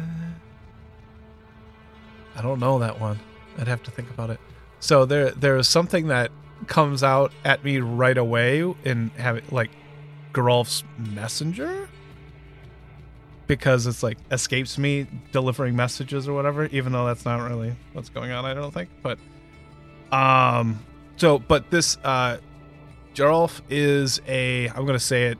[2.34, 3.20] I don't know that one.
[3.58, 4.40] I'd have to think about it.
[4.80, 6.30] So there, there's something that
[6.66, 9.70] comes out at me right away and have it like
[10.32, 11.88] Geralf's messenger
[13.46, 16.66] because it's like escapes me delivering messages or whatever.
[16.66, 18.90] Even though that's not really what's going on, I don't think.
[19.02, 19.18] But
[20.12, 20.84] um,
[21.16, 22.38] so but this uh,
[23.14, 24.68] Geralf is a.
[24.68, 25.38] I'm gonna say it.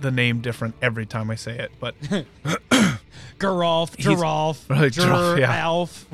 [0.00, 1.94] The name different every time I say it, but
[3.38, 5.54] Geralf, He's- Giralf, Right, yeah.
[5.54, 6.06] Alf.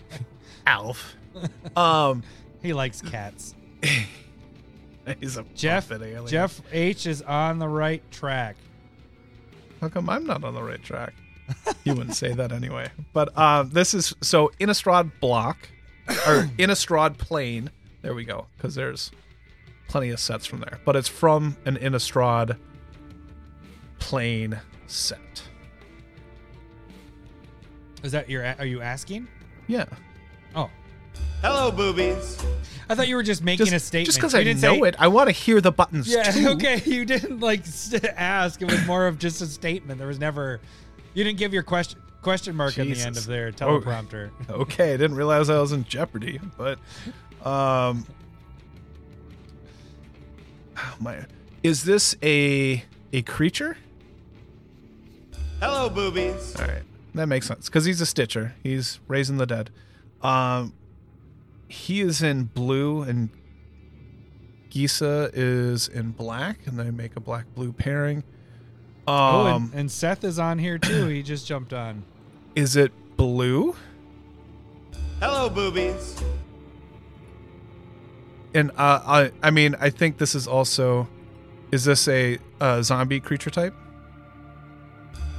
[0.66, 1.14] Alf.
[1.74, 2.22] um,
[2.62, 3.54] He likes cats.
[5.20, 5.90] he's a Jeff.
[6.26, 8.56] Jeff H is on the right track.
[9.80, 11.14] How come I'm not on the right track?
[11.84, 12.88] You wouldn't say that anyway.
[13.12, 15.68] But um, this is so Innistrad block
[16.08, 17.70] or Innistrad plane.
[18.02, 19.10] There we go, because there's
[19.88, 20.78] plenty of sets from there.
[20.84, 22.56] But it's from an Innistrad
[23.98, 25.42] plane set.
[28.04, 28.44] Is that your?
[28.58, 29.26] Are you asking?
[29.66, 29.86] Yeah.
[31.42, 32.38] Hello, boobies.
[32.88, 34.06] I thought you were just making Just a statement.
[34.06, 36.06] just because I didn't know say- it, I want to hear the buttons.
[36.08, 36.22] Yeah.
[36.30, 36.48] too.
[36.50, 36.80] Okay.
[36.84, 37.64] You didn't like
[38.16, 38.60] ask.
[38.62, 39.98] It was more of just a statement.
[39.98, 40.60] There was never.
[41.14, 43.50] You didn't give your question question mark at the end of their Oh.
[43.80, 44.30] teleprompter.
[44.50, 46.78] Okay, I didn't realize I was in jeopardy, but
[47.44, 48.06] um
[50.76, 51.24] oh my
[51.64, 53.76] is this a a creature?
[55.60, 56.54] Hello, boobies.
[56.60, 56.82] All right.
[57.14, 58.54] That makes sense cuz he's a stitcher.
[58.62, 59.70] He's raising the dead.
[60.22, 60.74] Um
[61.72, 63.30] he is in blue and
[64.70, 68.24] Gisa is in black and they make a black blue pairing.
[69.08, 71.06] oh, Um and, and Seth is on here too.
[71.06, 72.04] He just jumped on.
[72.54, 73.74] is it blue?
[75.20, 76.22] Hello, boobies.
[78.54, 81.08] And uh, I, I mean, I think this is also,
[81.70, 83.74] is this a, uh zombie creature type?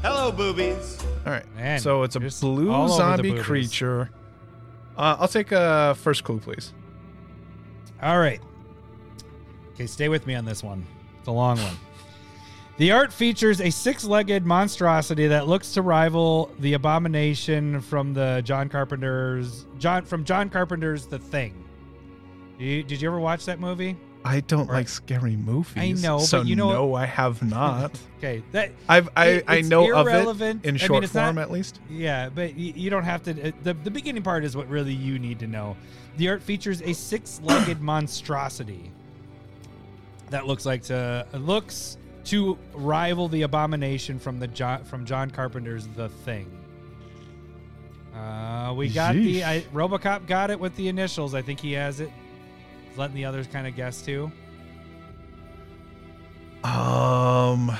[0.01, 0.97] Hello, boobies.
[1.25, 1.45] All right.
[1.55, 4.09] Man, so it's a blue all over the zombie creature.
[4.97, 6.73] Uh, I'll take a first clue, please.
[8.01, 8.41] All right.
[9.73, 10.85] Okay, stay with me on this one.
[11.19, 11.75] It's a long one.
[12.77, 18.67] The art features a six-legged monstrosity that looks to rival the abomination from the John
[18.67, 21.63] Carpenter's John from John Carpenter's The Thing.
[22.57, 23.95] Did you, did you ever watch that movie?
[24.25, 25.75] I don't like scary movies.
[25.77, 27.99] I know, but so you know- no, I have not.
[28.19, 30.63] Okay, that I've I, I know of irrelevant.
[30.63, 31.79] it in I mean, short not- form at least.
[31.89, 33.49] Yeah, but you, you don't have to.
[33.49, 35.75] uh, The, the beginning part is what really you need to know.
[36.17, 38.91] The art features a six-legged monstrosity
[40.29, 45.87] that looks like to looks to rival the abomination from the John from John Carpenter's
[45.87, 46.49] The Thing.
[48.15, 51.33] Uh, we got the I, RoboCop got it with the initials.
[51.33, 52.11] I think he has it.
[52.95, 54.31] Letting the others kind of guess too.
[56.63, 57.75] Um.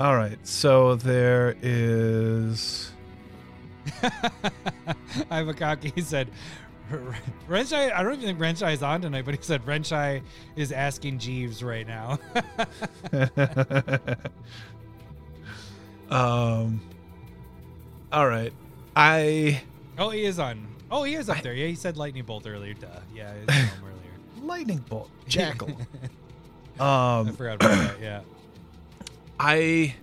[0.00, 0.38] All right.
[0.46, 2.92] So there is.
[5.30, 6.30] Ivakaki said,
[7.48, 10.22] Renshai, I don't even think Renshai is on tonight, but he said Renshai
[10.56, 12.18] is asking Jeeves right now.
[16.10, 16.80] um.
[18.12, 18.52] All right.
[18.96, 19.62] I
[19.98, 20.71] oh, he is on.
[20.94, 21.54] Oh, he is up there.
[21.54, 22.74] Yeah, he said lightning bolt earlier.
[22.74, 22.86] Duh.
[23.14, 24.46] Yeah, he was home earlier.
[24.46, 25.70] lightning bolt jackal.
[26.78, 28.00] um, I forgot about that.
[28.00, 28.20] Yeah.
[29.40, 29.94] I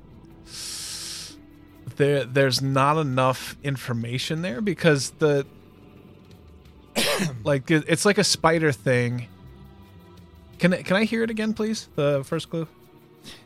[1.96, 5.46] there there's not enough information there because the
[7.44, 9.28] like it- it's like a spider thing.
[10.58, 11.88] Can I, can I hear it again, please?
[11.96, 12.68] The first clue.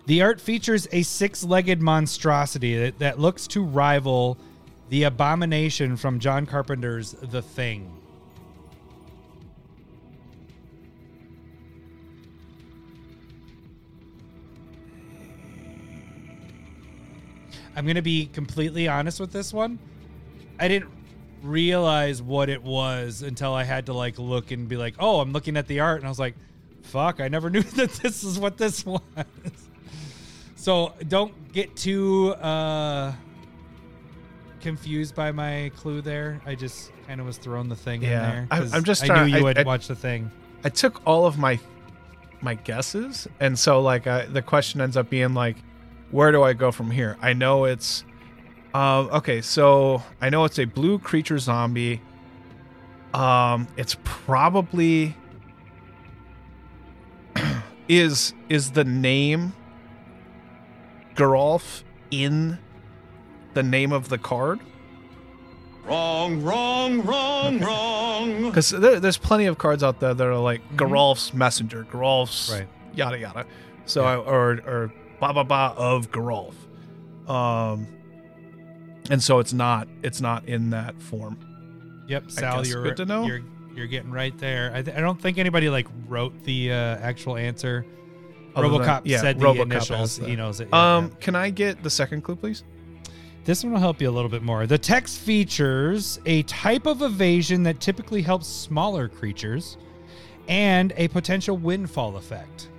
[0.07, 4.37] The art features a six-legged monstrosity that, that looks to rival
[4.93, 7.91] the Abomination from John Carpenter's The Thing.
[17.75, 19.79] I'm going to be completely honest with this one.
[20.59, 20.91] I didn't
[21.41, 25.31] realize what it was until I had to like look and be like, "Oh, I'm
[25.33, 26.35] looking at the art." And I was like,
[26.83, 29.01] "Fuck, I never knew that this is what this was."
[30.55, 33.13] so, don't get too uh
[34.63, 36.41] confused by my clue there.
[36.45, 38.47] I just kind of was throwing the thing Yeah, in there.
[38.49, 40.31] I'm- I'm just I knew you I- would I- watch the thing.
[40.63, 41.59] I took all of my
[42.41, 45.57] my guesses, and so like I, the question ends up being like,
[46.11, 47.17] where do I go from here?
[47.21, 48.03] I know it's,
[48.73, 52.01] um, okay, so I know it's a blue creature zombie.
[53.13, 55.15] Um, it's probably
[57.87, 59.53] is is the name
[61.15, 62.59] Geralf in
[63.53, 64.59] the name of the card?
[65.85, 68.43] Wrong, wrong, wrong, wrong.
[68.45, 72.67] Because there, there's plenty of cards out there that are like Geralf's messenger, Geralf's Right.
[72.95, 73.45] yada yada.
[73.85, 74.09] So Yeah.
[74.11, 76.53] I, or or ba ba ba of Garolf.
[77.27, 77.87] Um,
[79.09, 81.37] and so it's not it's not in that form.
[82.07, 83.25] Yep, Sal, you're good to know.
[83.25, 83.41] you're
[83.75, 84.71] you're getting right there.
[84.73, 87.85] I, th- I don't think anybody like wrote the uh, actual answer.
[88.55, 89.99] Other than- RoboCop yeah, said the initials.
[89.99, 90.29] has that.
[90.29, 90.69] He knows it.
[90.71, 91.15] yeah, Um, yeah.
[91.19, 92.63] can I get the second clue, please?
[93.45, 94.65] This one will help you a little bit more.
[94.67, 99.77] The text features a type of evasion that typically helps smaller creatures,
[100.47, 102.69] and a potential windfall effect.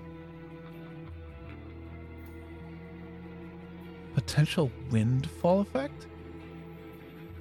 [4.15, 6.07] Potential windfall effect.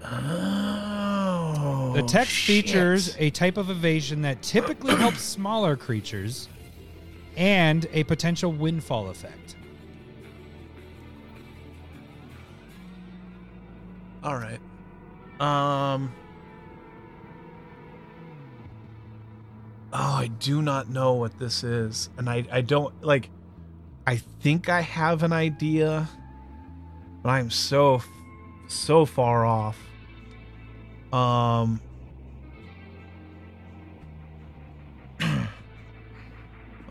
[0.04, 2.66] Oh, The text shit.
[2.66, 6.50] features a type of evasion that typically helps smaller creatures,
[7.38, 9.56] and a potential windfall effect.
[14.24, 14.60] All right.
[15.40, 16.14] Um.
[19.92, 23.30] Oh, I do not know what this is, and I I don't like.
[24.08, 26.10] I think I have an idea,
[27.22, 28.02] but I'm so
[28.68, 29.78] so far off.
[31.12, 31.82] Um.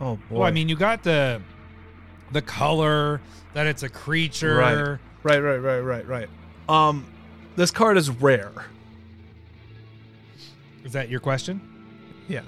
[0.00, 0.18] oh boy.
[0.30, 1.40] Well, I mean, you got the
[2.30, 3.22] the color
[3.54, 4.56] that it's a creature.
[4.56, 4.98] Right.
[5.24, 6.28] Right, right, right, right, right.
[6.68, 7.06] Um,
[7.56, 8.52] this card is rare.
[10.84, 11.60] Is that your question?
[12.28, 12.42] Yeah.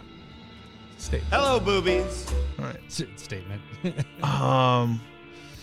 [0.99, 1.33] Statement.
[1.33, 2.33] Hello, boobies.
[2.59, 2.81] All right.
[2.87, 3.63] S- statement.
[4.25, 5.01] Um,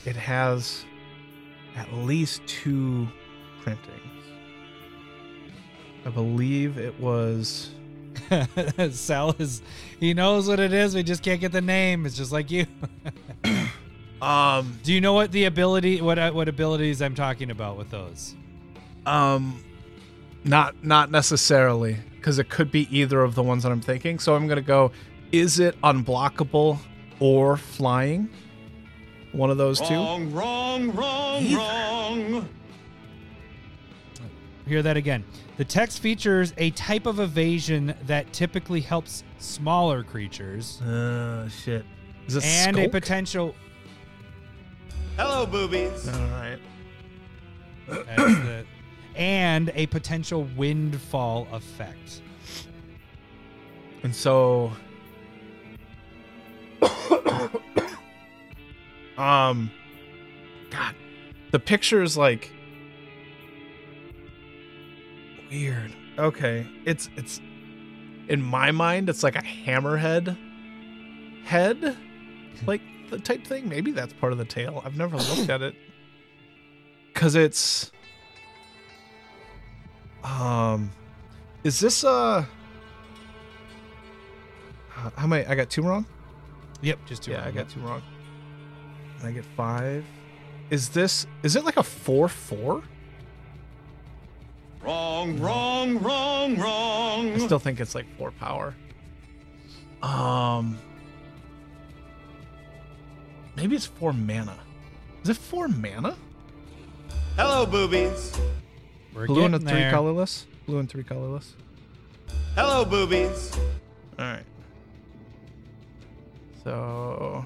[0.05, 0.85] it has
[1.75, 3.07] at least two
[3.61, 3.97] printings.
[6.05, 7.71] I believe it was.
[8.91, 9.61] Sal is
[9.99, 10.93] he knows what it is.
[10.95, 12.05] We just can't get the name.
[12.05, 12.65] It's just like you.
[14.21, 17.89] Um, Do you know what the ability what uh, what abilities I'm talking about with
[17.89, 18.35] those?
[19.05, 19.63] Um,
[20.43, 24.19] not not necessarily because it could be either of the ones that I'm thinking.
[24.19, 24.91] So I'm gonna go.
[25.31, 26.77] Is it unblockable
[27.19, 28.29] or flying?
[29.31, 29.93] One of those two.
[29.93, 32.49] Wrong, wrong, wrong, wrong.
[34.65, 35.23] Hear that again.
[35.57, 41.85] The text features a type of evasion that typically helps smaller creatures Uh, shit.
[42.27, 43.55] Is it and a potential
[45.17, 46.07] Hello, boobies.
[46.07, 46.59] All right.
[49.15, 52.21] And a potential windfall effect.
[54.03, 54.71] And so
[59.17, 59.69] um
[60.71, 60.95] god
[61.51, 62.51] the picture is like
[65.51, 65.93] weird.
[66.17, 66.65] Okay.
[66.85, 67.39] It's it's
[68.29, 70.37] in my mind it's like a hammerhead
[71.43, 71.97] head
[72.65, 73.67] like the type thing.
[73.67, 74.81] Maybe that's part of the tail.
[74.85, 75.75] I've never looked at it.
[77.13, 77.91] Cuz it's
[80.23, 80.91] um
[81.63, 82.45] is this uh
[85.03, 85.45] uh, how many?
[85.45, 86.05] I got two wrong.
[86.81, 87.31] Yep, just two.
[87.31, 88.01] yeah, I got two wrong.
[89.19, 90.05] And I get five.
[90.69, 91.27] Is this?
[91.43, 92.83] Is it like a four four?
[94.81, 97.33] Wrong, wrong, wrong, wrong.
[97.33, 98.75] I still think it's like four power.
[100.01, 100.79] Um,
[103.55, 104.57] maybe it's four mana.
[105.23, 106.17] Is it four mana?
[107.35, 108.39] Hello, boobies.
[109.13, 109.91] We're Blue and a three there.
[109.91, 110.45] colorless.
[110.65, 111.55] Blue and three colorless.
[112.55, 113.55] Hello, boobies.
[114.17, 114.43] All right.
[116.63, 117.45] So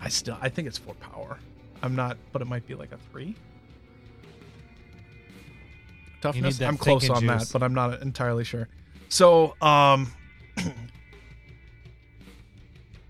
[0.00, 1.38] I still I think it's four power.
[1.82, 3.36] I'm not, but it might be like a three.
[6.20, 6.60] Toughness.
[6.60, 8.68] I'm close thinking on that, but I'm not entirely sure.
[9.08, 10.12] So, um,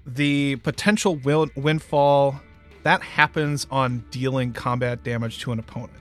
[0.07, 2.40] the potential win- windfall
[2.84, 5.92] that happens on dealing combat damage to an opponent.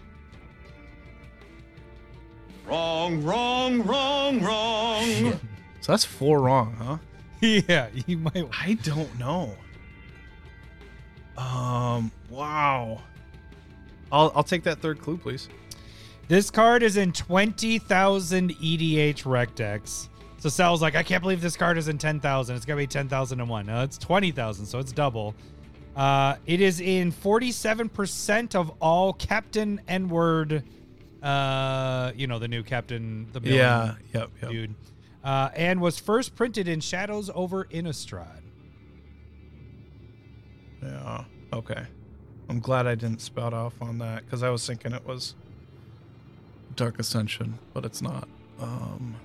[2.70, 5.40] Wrong, wrong, wrong, wrong.
[5.82, 6.98] So that's four wrong, huh?
[7.42, 8.48] yeah, you might.
[8.52, 9.56] I don't know.
[11.38, 13.02] Um, wow.
[14.12, 15.48] I'll I'll take that third clue, please.
[16.28, 20.10] This card is in 20,000 EDHREC decks.
[20.38, 22.56] So Sal's like, I can't believe this card is in 10,000.
[22.56, 23.66] It's got to be 10,001.
[23.66, 25.34] No, it's 20,000, so it's double.
[25.96, 30.64] Uh, it is in 47% of all Captain N-word,
[31.22, 33.96] uh, you know, the new Captain, the villain Yeah.
[34.14, 34.30] Yep.
[34.42, 34.52] Yep.
[34.52, 34.76] dude,
[35.24, 38.42] uh, and was first printed in Shadows over Innistrad.
[40.82, 41.26] Yeah.
[41.54, 41.86] Okay.
[42.48, 45.36] I'm glad I didn't spout off on that because I was thinking it was
[46.76, 48.28] Dark Ascension, but it's not.
[48.60, 49.16] Um.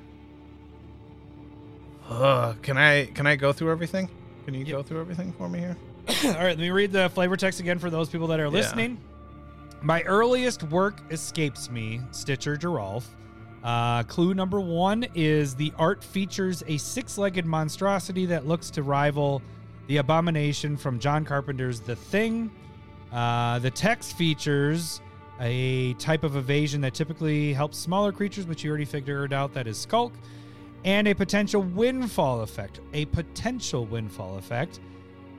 [2.09, 4.11] Uh, can I can I go through everything?
[4.45, 5.77] Can you go through everything for me here?
[6.25, 8.51] All right, let me read the flavor text again for those people that are Yeah.
[9.85, 13.05] My earliest work escapes me, Stitcher Geralf.
[13.63, 18.83] Uh, clue number one is the art features a six legged monstrosity that looks to
[18.83, 19.43] rival
[19.87, 22.51] the abomination from John Carpenter's The Thing.
[23.13, 25.03] Uh, the text features
[25.39, 29.67] a type of evasion that typically helps smaller creatures, which you already figured out that
[29.67, 30.15] is Skulk,
[30.87, 32.81] and a potential windfall effect.
[32.95, 34.81] A potential windfall effect.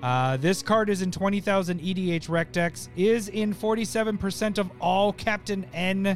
[0.05, 6.15] Uh, this card is in 20,000 EDHREC decks, is in 47% of all Captain N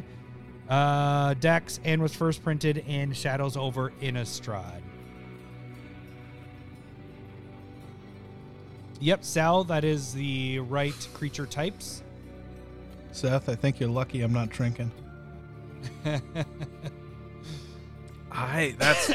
[0.68, 4.80] uh, decks, and was first printed in Shadows over Innistrad.
[9.00, 12.04] Yep, Sal, that is the right creature types.
[13.10, 14.92] Seth, I think you're lucky I'm not drinking.
[18.30, 19.12] I that's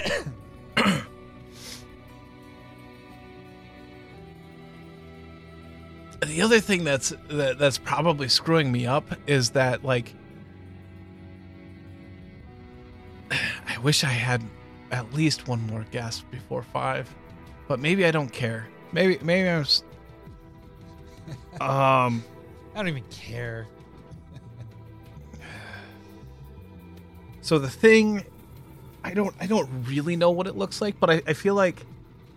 [6.26, 10.14] the other thing that's that, that's probably screwing me up is that like
[13.32, 14.42] I wish I had
[14.92, 17.14] at least one more guess before five,
[17.68, 18.68] but maybe I don't care.
[18.92, 19.62] Maybe maybe I'm.
[19.62, 19.84] s-
[21.62, 22.24] Um.
[22.74, 23.68] I don't even care.
[27.42, 28.26] So the thing,
[29.04, 31.86] I don't, I don't really know what it looks like, but I, I feel like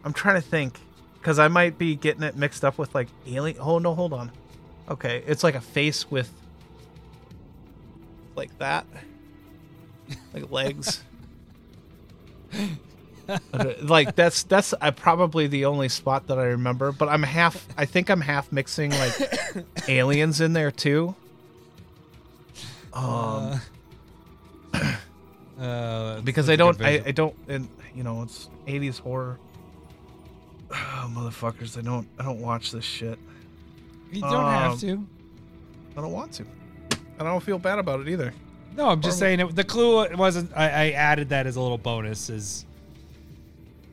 [0.04, 0.78] I'm trying to think
[1.20, 3.58] because I might be getting it mixed up with like alien.
[3.60, 4.30] Oh no, hold on.
[4.88, 6.32] Okay, it's like a face with
[8.36, 8.86] like that,
[10.32, 11.02] like legs.
[13.82, 17.66] Like that's that's I probably the only spot that I remember, but I'm half.
[17.76, 19.12] I think I'm half mixing like
[19.88, 21.14] aliens in there too.
[22.94, 23.60] Um,
[25.60, 27.02] Uh, because I don't, I.
[27.06, 29.38] I don't, and you know, it's '80s horror.
[30.70, 31.78] Oh, motherfuckers!
[31.78, 33.18] I don't, I don't watch this shit.
[34.12, 35.06] you don't have um, to.
[35.96, 36.44] I don't want to.
[37.18, 38.32] I don't feel bad about it either.
[38.76, 40.52] No, I'm just Or- saying it, the clue wasn't.
[40.56, 42.30] I, I added that as a little bonus.
[42.30, 42.64] Is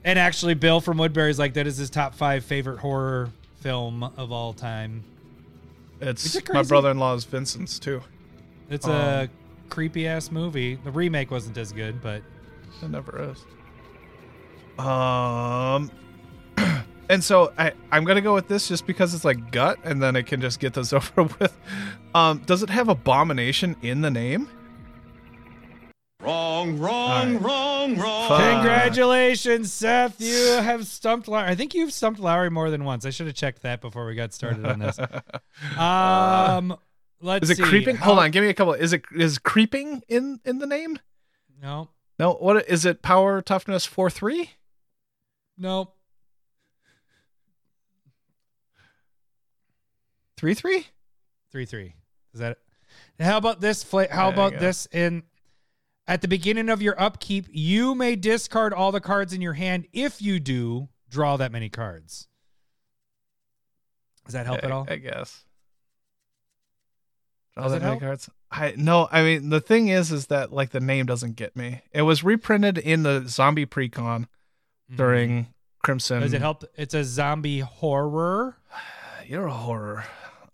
[0.04, 4.32] and actually, Bill from Woodbury's like that is his top five favorite horror film of
[4.32, 5.04] all time.
[6.02, 8.02] It's it my brother-in-law's Vincent's too.
[8.70, 9.30] It's a Um,
[9.70, 10.76] creepy ass movie.
[10.76, 12.22] The remake wasn't as good, but
[12.84, 13.44] It never is.
[14.78, 15.90] Um,
[17.10, 20.16] and so I, I'm gonna go with this just because it's like gut, and then
[20.16, 21.58] I can just get this over with.
[22.14, 24.50] Um, does it have abomination in the name?
[26.22, 27.42] Wrong, wrong, All right.
[27.42, 28.30] wrong, wrong.
[28.30, 28.40] Fuck.
[28.54, 30.20] congratulations, Seth!
[30.20, 31.48] You have stumped Lowery.
[31.50, 33.06] I think you've stumped Lowery more than once.
[33.06, 34.98] I should have checked that before we got started on this.
[35.78, 36.76] Um,
[37.22, 37.64] let's Is it see.
[37.70, 37.96] creeping?
[37.96, 38.74] How- Hold on, give me a couple.
[38.74, 41.00] Is it is creeping in in the name?
[41.62, 41.90] No,
[42.20, 42.34] No.
[42.34, 43.02] What is it?
[43.02, 44.52] Power toughness four three?
[45.58, 45.92] no.
[50.38, 50.88] Three three?
[51.52, 51.96] Three three.
[52.34, 53.24] Is that it?
[53.24, 53.84] How about this?
[53.84, 54.88] Fla- how There about this?
[54.92, 55.24] In
[56.08, 59.88] at the beginning of your upkeep, you may discard all the cards in your hand.
[59.94, 62.28] If you do, draw that many cards.
[64.26, 64.86] Does that help I, at all?
[64.90, 65.46] I guess.
[67.56, 68.00] Draw that many help?
[68.02, 68.30] cards.
[68.52, 69.08] I no.
[69.12, 71.82] I mean, the thing is, is that like the name doesn't get me.
[71.92, 74.28] It was reprinted in the Zombie Precon
[74.94, 75.48] during
[75.84, 76.18] Crimson.
[76.18, 76.24] Mm-hmm.
[76.26, 76.64] Does it help?
[76.76, 78.58] It's a zombie horror.
[79.28, 80.06] You're a horror.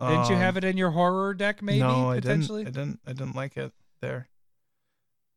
[0.02, 1.62] Didn't you Um, have it in your horror deck?
[1.62, 2.64] Maybe no, I potentially.
[2.64, 2.78] didn't.
[2.78, 3.00] I didn't.
[3.08, 3.72] I didn't like it
[4.02, 4.28] there.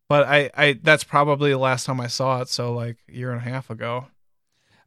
[0.08, 2.48] But I, I, that's probably the last time I saw it.
[2.48, 4.08] So like a year and a half ago.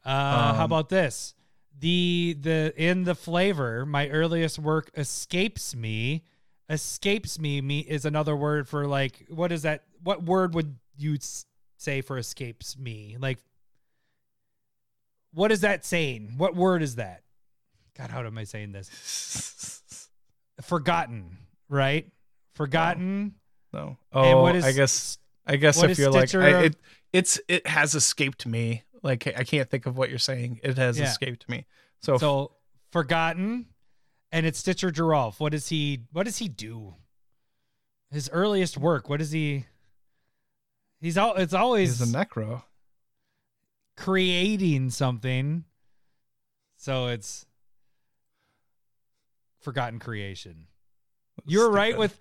[0.04, 1.34] Uh, how Um, about this?
[1.78, 6.24] The the in the flavor, my earliest work escapes me.
[6.68, 9.84] Escapes me me is another word for like what is that?
[10.02, 11.18] What word would you
[11.76, 13.16] say for escapes me?
[13.18, 13.38] Like
[15.32, 16.34] what is that saying?
[16.36, 17.22] What word is that?
[17.98, 20.08] God, how am I saying this?
[20.62, 21.36] Forgotten,
[21.68, 22.06] right?
[22.54, 23.34] Forgotten.
[23.72, 23.96] No.
[24.12, 25.18] And Oh, what is I guess.
[25.46, 26.76] I guess if you're like, Stitcher I, it,
[27.12, 28.84] it's it has escaped me.
[29.02, 30.60] Like I can't think of what you're saying.
[30.62, 31.06] It has Yeah.
[31.06, 31.66] escaped me.
[32.00, 32.52] So, So
[32.92, 33.66] forgotten.
[34.30, 35.40] and it's Stitcher Geralf.
[35.40, 36.00] What does he?
[36.12, 36.94] What does he do?
[38.10, 39.08] His earliest work.
[39.08, 39.66] What is he?
[41.00, 41.34] He's all.
[41.36, 42.62] It's always He's a necro.
[43.96, 45.64] creating something.
[46.76, 47.46] So it's
[49.60, 50.66] forgotten creation.
[51.46, 52.18] You're right with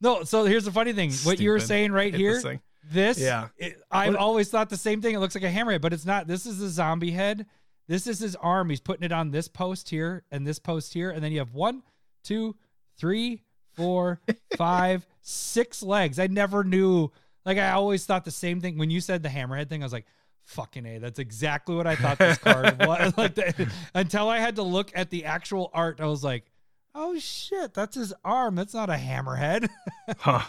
[0.00, 0.24] no.
[0.24, 2.58] So here's the funny thing: what you're saying right here, this
[2.90, 3.48] this, Yeah.
[3.56, 5.14] it, I've What- always thought the same thing.
[5.14, 6.26] It looks like a hammerhead, but it's not.
[6.26, 7.46] This is a zombie head.
[7.88, 8.70] This is his arm.
[8.70, 11.52] He's putting it on this post here and this post here, and then you have
[11.54, 11.82] one,
[12.22, 12.56] two,
[12.98, 13.42] three,
[13.74, 14.20] four,
[14.56, 16.18] five, six legs.
[16.18, 17.10] I never knew.
[17.44, 18.78] Like I always thought the same thing.
[18.78, 20.06] When you said the hammerhead thing, I was like,
[20.44, 23.12] "Fucking a." That's exactly what I thought this card was.
[23.18, 23.38] Like
[23.94, 26.44] until I had to look at the actual art, I was like,
[26.94, 28.54] "Oh shit, that's his arm.
[28.54, 29.68] That's not a hammerhead."
[30.18, 30.42] Huh.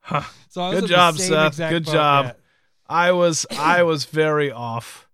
[0.00, 0.22] Huh.
[0.50, 1.56] so I was Good job, Seth.
[1.56, 2.36] Good job.
[2.86, 5.08] I was I was very off.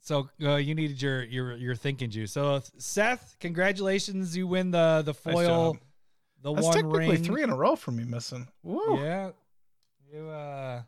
[0.00, 2.32] So uh, you needed your your your thinking juice.
[2.32, 5.82] So Seth, congratulations, you win the the foil, job.
[6.42, 7.22] the That's one technically ring.
[7.22, 8.48] three in a row for me missing.
[8.64, 8.98] Woo.
[9.00, 9.30] Yeah,
[10.12, 10.82] you uh,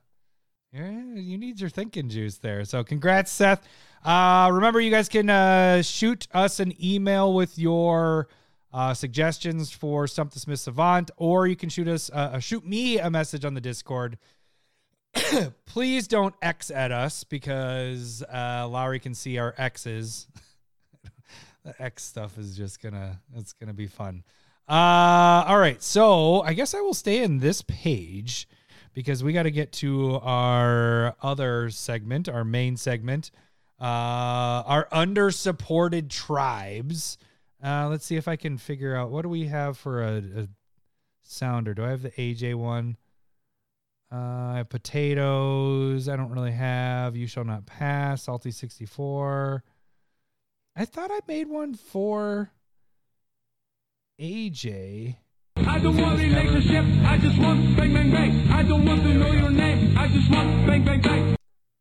[0.73, 2.65] yeah, you need your thinking juice there.
[2.65, 3.63] So congrats, Seth.
[4.05, 8.27] Uh, remember, you guys can uh, shoot us an email with your
[8.75, 12.99] uh, suggestions for the Smith Savant, or you can shoot us uh, uh, shoot me
[12.99, 14.19] a message on the Discord.
[15.65, 20.27] Please don't X at us because uh, Lowery can see our X's.
[21.65, 24.25] the X stuff is just gonna it's gonna be fun.
[24.69, 28.49] Uh, all right, so I guess I will stay in this page
[28.93, 33.31] because we got to get to our other segment, our main segment,
[33.81, 33.85] uh,
[34.67, 37.19] our under supported tribes.
[37.65, 40.49] Uh, let's see if I can figure out what do we have for a, a
[41.23, 41.73] sounder.
[41.73, 42.99] Do I have the AJ one?
[44.13, 46.09] Uh, I have potatoes.
[46.09, 47.17] I don't really have.
[47.17, 48.25] You shall not pass.
[48.25, 49.65] Salty sixty four.
[50.77, 52.51] I thought I made one for
[54.21, 55.17] AJ.
[55.57, 58.51] I don't want relationship, I just want bang bang bang.
[58.53, 61.37] I don't want to know your name, I just want bang bang bang.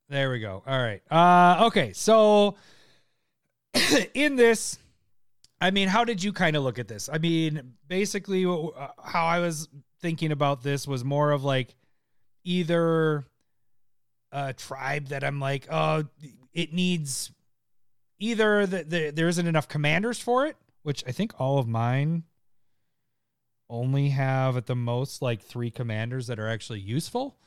[0.09, 0.63] There we go.
[0.65, 1.01] All right.
[1.11, 1.91] Uh, okay.
[1.93, 2.55] So
[4.13, 4.77] in this,
[5.63, 7.07] I mean, how did you kind of look at this?
[7.07, 9.69] I mean, basically, uh, how I was
[10.01, 11.73] thinking about this was more of like
[12.43, 13.23] either
[14.33, 16.03] a tribe that I'm like, oh,
[16.51, 17.31] it needs
[18.19, 22.23] either that the, there isn't enough commanders for it, which I think all of mine
[23.69, 27.37] only have at the most like three commanders that are actually useful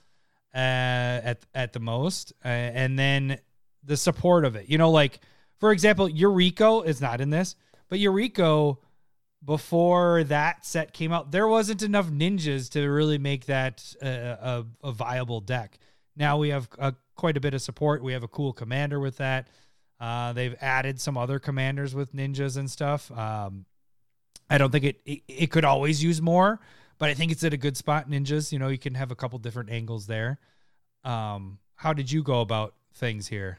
[0.54, 3.40] uh, at at the most, uh, and then
[3.84, 4.70] the support of it.
[4.70, 5.20] You know, like
[5.60, 7.56] for example, Yuriko is not in this,
[7.88, 8.78] but Yuriko
[9.44, 14.92] before that set came out, there wasn't enough ninjas to really make that a, a
[14.92, 15.78] viable deck.
[16.16, 18.02] Now we have uh, quite a bit of support.
[18.02, 19.48] We have a cool commander with that.
[20.00, 23.10] Uh, they've added some other commanders with ninjas and stuff.
[23.12, 23.66] Um,
[24.50, 26.60] I don't think it, it it could always use more,
[26.98, 28.10] but I think it's at a good spot.
[28.10, 30.38] Ninjas, you know, you can have a couple different angles there.
[31.04, 33.58] Um, how did you go about things here?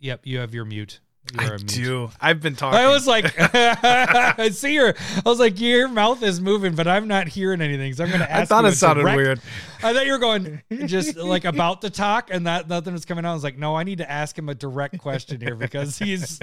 [0.00, 1.00] Yep, you have your mute.
[1.32, 1.66] You I are a mute.
[1.68, 2.10] do.
[2.20, 2.78] I've been talking.
[2.78, 4.94] I was like, I see your.
[5.24, 7.94] I was like, your mouth is moving, but I'm not hearing anything.
[7.94, 8.42] So I'm going to ask.
[8.42, 9.40] I thought it sounded direct- weird.
[9.82, 13.24] I thought you were going just like about to talk, and that nothing was coming
[13.24, 13.30] out.
[13.30, 16.38] I was like, no, I need to ask him a direct question here because he's.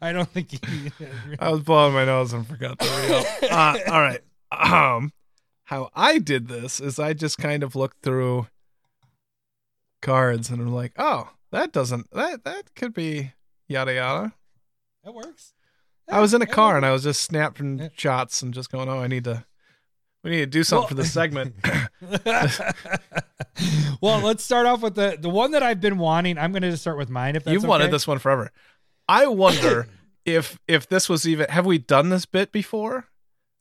[0.00, 0.60] I don't think he.
[1.40, 3.50] I was blowing my nose and forgot the real.
[3.50, 4.20] uh, all right.
[4.52, 5.12] Um,
[5.64, 8.46] how I did this is I just kind of looked through
[10.02, 13.32] cards and I'm like, oh, that doesn't that that could be
[13.68, 14.32] yada yada.
[15.04, 15.52] That works.
[16.10, 17.88] I was in a car that and I was just snapping Yeah.
[17.96, 19.44] shots and just going, oh, I need to.
[20.22, 21.54] We need to do something Well- for this segment.
[24.00, 26.38] well, let's start off with the the one that I've been wanting.
[26.38, 27.36] I'm going to just start with mine.
[27.36, 27.92] If that's You've wanted okay.
[27.92, 28.50] this one forever.
[29.08, 29.86] I wonder
[30.24, 33.06] if if this was even have we done this bit before?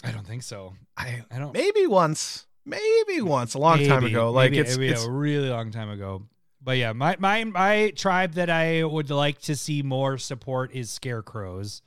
[0.04, 0.74] I don't think so.
[0.98, 1.54] I I don't.
[1.54, 4.32] maybe once, maybe once, a long time ago.
[4.32, 6.24] Like Maybe- it's, maybe it's a really long time ago.
[6.64, 10.90] But yeah, my my my tribe that I would like to see more support is
[10.90, 11.82] scarecrows.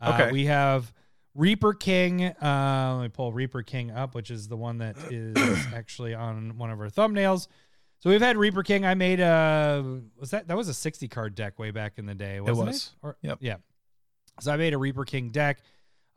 [0.00, 0.32] Uh, Okay.
[0.32, 0.92] we have
[1.34, 2.24] Reaper King.
[2.24, 5.36] Uh, let me pull Reaper King up, which is the one that is
[5.74, 7.46] actually on one of our thumbnails.
[8.00, 8.84] So we've had Reaper King.
[8.84, 12.14] I made a was that that was a sixty card deck way back in the
[12.14, 12.38] day.
[12.40, 12.90] Wasn't it was.
[13.02, 13.38] Or, Yep.
[13.40, 13.56] Yeah.
[14.40, 15.58] So I made a Reaper King deck.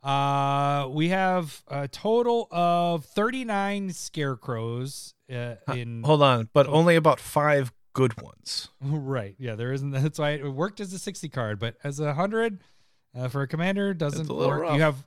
[0.02, 5.14] Uh, we have a total of thirty nine scarecrows.
[5.32, 8.68] Uh, in hold on, but only about five good ones.
[8.80, 9.34] Right.
[9.38, 9.90] Yeah, there isn't.
[9.92, 12.58] That's why it worked as a sixty card, but as a hundred
[13.16, 14.62] uh, for a commander doesn't a work.
[14.62, 14.74] rough.
[14.76, 15.06] You have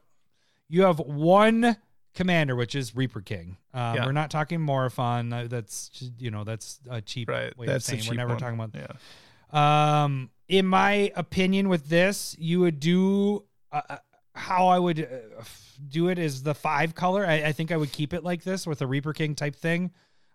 [0.70, 1.78] you have one
[2.14, 3.58] commander, which is Reaper King.
[3.74, 4.06] Um, Yeah.
[4.06, 5.34] We're not talking Morophon.
[5.34, 7.56] Uh, That's you know that's a cheap Right.
[7.58, 8.40] way That's of saying we're never one.
[8.40, 8.72] talking about.
[8.74, 10.04] Yeah.
[10.04, 13.98] Um, in my opinion, with this, you would do uh, uh,
[14.34, 15.44] how I would uh,
[15.90, 17.26] do it is the five color.
[17.26, 19.92] I, I think I would keep it like this with a Reaper King type thing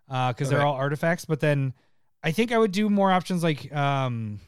[0.07, 1.25] because they're all artifacts.
[1.25, 1.73] But then
[2.23, 4.39] I think I would do more options like um,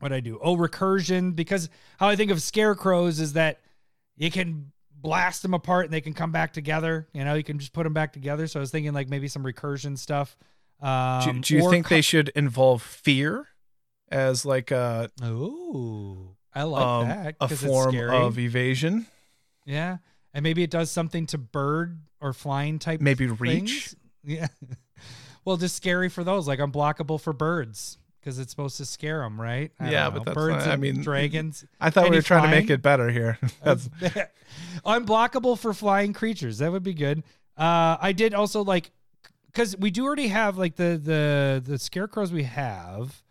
[0.00, 0.38] what I do.
[0.42, 3.60] Oh, recursion because how I think of scarecrows is that
[4.16, 7.06] you can blast them apart and they can come back together.
[7.12, 8.46] You know, you can just put them back together.
[8.46, 10.36] So I was thinking like maybe some recursion stuff.
[10.80, 13.46] Um, do, do you think co- they should involve fear
[14.10, 18.16] as like a Oh, I like um, that a form it's scary.
[18.16, 19.06] of evasion?
[19.66, 19.98] yeah,
[20.32, 23.00] and maybe it does something to bird or flying type.
[23.00, 23.94] Maybe reach?
[24.24, 24.48] Yeah.
[25.44, 29.38] well, just scary for those, like unblockable for birds because it's supposed to scare them,
[29.40, 29.70] right?
[29.78, 30.64] I Yeah, but that's birds.
[30.64, 31.64] not- I mean, dragons.
[31.80, 33.38] I thought we were trying to make it better here.
[33.62, 33.88] That's
[34.84, 36.58] unblockable for flying creatures.
[36.58, 37.22] That would be good.
[37.56, 38.90] Uh, I did also like
[39.46, 43.22] because we do already have like the the the scarecrows we have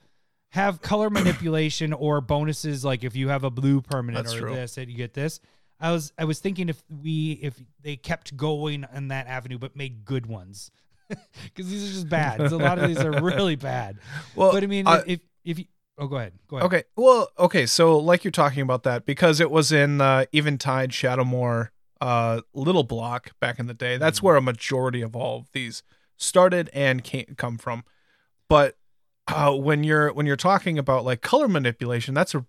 [0.50, 4.56] have color manipulation or bonuses like if you have a blue permanent That's or true.
[4.56, 5.40] this and you get this.
[5.80, 9.76] I was I was thinking if we if they kept going in that avenue but
[9.76, 10.72] made good ones
[11.44, 12.50] because these are just bad.
[12.50, 13.98] So a lot of these are really bad.
[14.36, 14.52] well.
[14.52, 15.66] but I mean uh, if if you
[15.98, 16.84] oh go ahead go ahead Okay.
[16.96, 17.66] Well, okay.
[17.66, 21.70] So, like you're talking about that because it was in uh, Eventide Shadowmoor
[22.02, 23.98] uh, Little Block back in the day.
[23.98, 24.26] That's Mm-hmm.
[24.28, 25.84] where a majority of all of these
[26.18, 27.84] started and came come from.
[28.50, 28.76] But
[29.28, 32.46] uh, when you're when you're talking about like color manipulation, that's a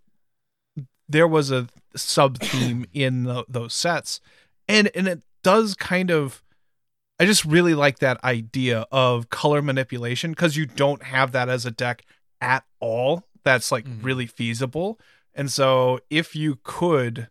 [1.09, 4.21] there was a sub theme in tho- those sets,
[4.69, 6.43] and and it does kind of.
[7.19, 11.65] I just really like that idea of color manipulation because you don't have that as
[11.65, 12.05] a deck
[12.41, 13.29] at all.
[13.45, 14.03] That's like Mhm.
[14.05, 14.99] really feasible.
[15.35, 17.29] And so if you could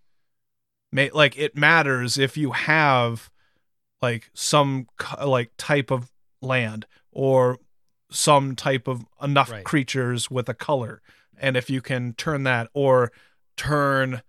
[0.92, 3.30] make like it matters if you have
[4.02, 4.88] like some
[5.26, 6.12] like type of
[6.42, 7.58] land or
[8.12, 9.64] some type of enough Right.
[9.66, 11.02] creatures with a color
[11.38, 13.12] and if you can turn that or
[13.58, 14.22] turn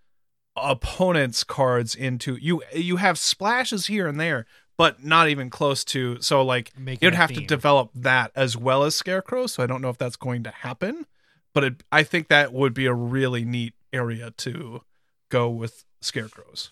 [0.57, 4.47] opponents cards into you you have splashes here and there
[4.77, 8.85] but not even close to so like Making you'd have to develop that as well
[8.85, 11.07] as scarecrow so i don't know if that's going to happen
[11.53, 14.83] but it, i think that would be a really neat area to
[15.29, 16.71] go with scarecrows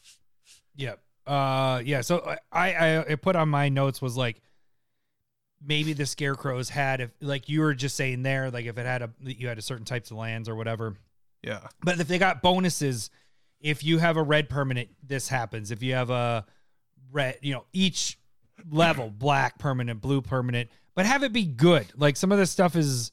[0.76, 0.94] Yeah.
[1.26, 2.00] Uh, yeah.
[2.00, 4.42] So I, I, I put on my notes was like,
[5.64, 9.02] maybe the scarecrows had, if like you were just saying there, like if it had
[9.02, 10.96] a, you had a certain types of lands or whatever,
[11.42, 13.10] yeah but if they got bonuses,
[13.60, 15.70] if you have a red permanent, this happens.
[15.70, 16.44] If you have a
[17.12, 18.18] red, you know, each
[18.70, 21.86] level, black permanent, blue permanent, but have it be good.
[21.96, 23.12] Like some of this stuff is,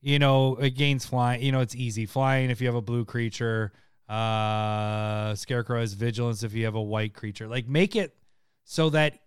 [0.00, 1.42] you know, it gains flying.
[1.42, 3.72] You know, it's easy flying if you have a blue creature.
[4.08, 7.46] Uh, Scarecrow has vigilance if you have a white creature.
[7.48, 8.16] Like make it
[8.64, 9.18] so that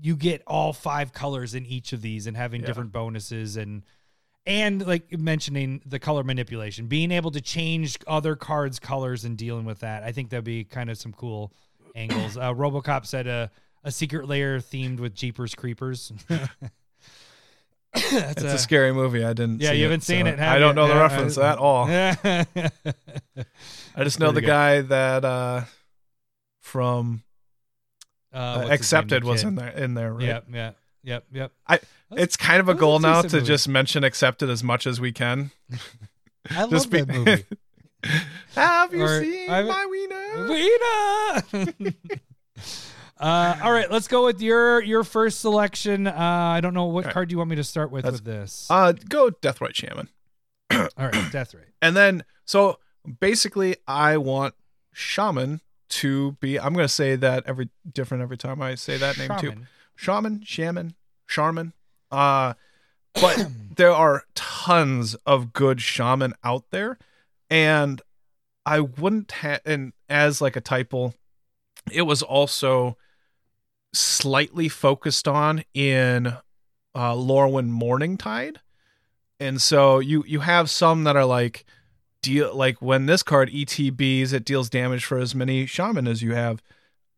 [0.00, 2.68] you get all five colors in each of these and having Yeah.
[2.68, 3.82] different bonuses and
[4.46, 9.66] and like mentioning the color manipulation, being able to change other cards' colors and dealing
[9.66, 10.02] with that.
[10.02, 11.52] I think that'd be kind of some cool
[11.94, 12.36] angles.
[12.36, 13.50] Uh, RoboCop said a
[13.84, 16.12] a secret layer themed with Jeepers Creepers.
[17.92, 20.38] That's it's a, scary movie i didn't yeah, you haven't seen so it.
[20.38, 20.74] have i don't you?
[20.76, 21.86] know the Yeah, reference I- at all
[23.96, 25.62] i just know the guy that uh
[26.60, 27.24] from
[28.32, 30.70] Uh, uh, what's his name, accepted was in there in there right Yep, yeah,
[31.02, 31.52] yep, yep.
[31.66, 31.80] I.
[32.12, 33.44] it's kind of a goal a now to movie.
[33.46, 35.50] just mention accepted as much as we can
[36.50, 37.44] I love Just be- that movie.
[38.54, 41.94] Have you Or- seen I- my wiener Wiener.
[43.20, 46.06] uh, all right, let's go with your your first selection.
[46.06, 48.24] Uh, I don't know what card do you want me to start with That's- with
[48.24, 48.66] this.
[48.70, 50.08] uh go deathrite shaman
[50.72, 51.64] all right, Death Ray.
[51.82, 52.78] And then, so
[53.18, 54.54] basically, I want
[54.92, 56.60] shaman to be.
[56.60, 59.52] I'm going to say that every different every time I say that name too.
[59.96, 60.42] Shaman.
[60.44, 60.94] Shaman,
[61.26, 61.72] shaman.
[62.10, 62.54] Uh,
[63.14, 66.98] but there are tons of good shaman out there,
[67.50, 68.00] and
[68.64, 69.60] I wouldn't have.
[69.64, 71.12] And as like a typo,
[71.90, 72.96] it was also
[73.92, 78.56] slightly focused on in uh, Lorwyn Morningtide,
[79.38, 81.64] and so you you have some that are like
[82.22, 86.34] deal like when this card ETBs, it deals damage for as many shaman as you
[86.34, 86.62] have.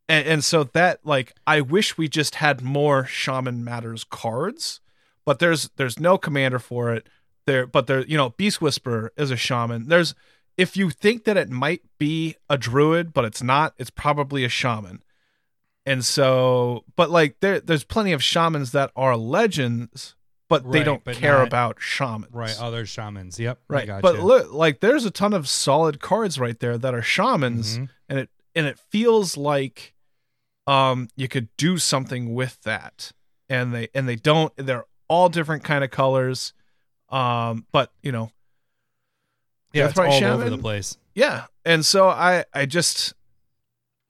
[0.08, 4.80] And, and so that like I wish we just had more shaman matters cards,
[5.24, 7.08] but there's there's no commander for it.
[7.46, 9.88] There but there you know Beast Whisperer is a shaman.
[9.88, 10.14] There's
[10.56, 14.48] if you think that it might be a druid but it's not, it's probably a
[14.48, 15.02] shaman.
[15.84, 20.14] And so but like there there's plenty of shamans that are legends
[20.48, 22.32] but they don't but care not- about shamans.
[22.32, 23.40] Right, other shamans.
[23.40, 23.88] Yep, Right.
[24.02, 27.88] But look, like there's a ton of solid cards right there that are shamans Mhm.
[28.08, 29.94] and it and it feels like
[30.66, 33.10] um you could do something with that.
[33.48, 36.52] And they and they don't they're all different kind of colors.
[37.12, 38.30] Um but, you know,
[39.72, 40.40] Yeah, it's Deathrite all Shaman?
[40.40, 40.96] over the place.
[41.14, 41.46] Yeah.
[41.64, 43.14] And so I I just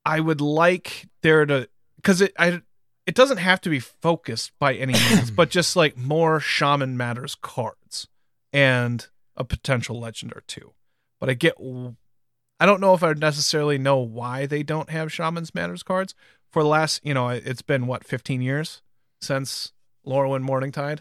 [0.04, 1.68] I would like there to
[2.02, 2.62] cuz it I
[3.04, 7.34] it doesn't have to be focused by any means, but just like more shaman matters
[7.34, 8.06] cards
[8.52, 10.72] and a potential legend or two.
[11.18, 15.52] But I get I don't know if I necessarily know why they don't have shamans
[15.54, 16.14] matters cards
[16.52, 18.82] for the last, you know, it's been what 15 years
[19.20, 19.72] since
[20.06, 21.00] Lorwyn Morningtide.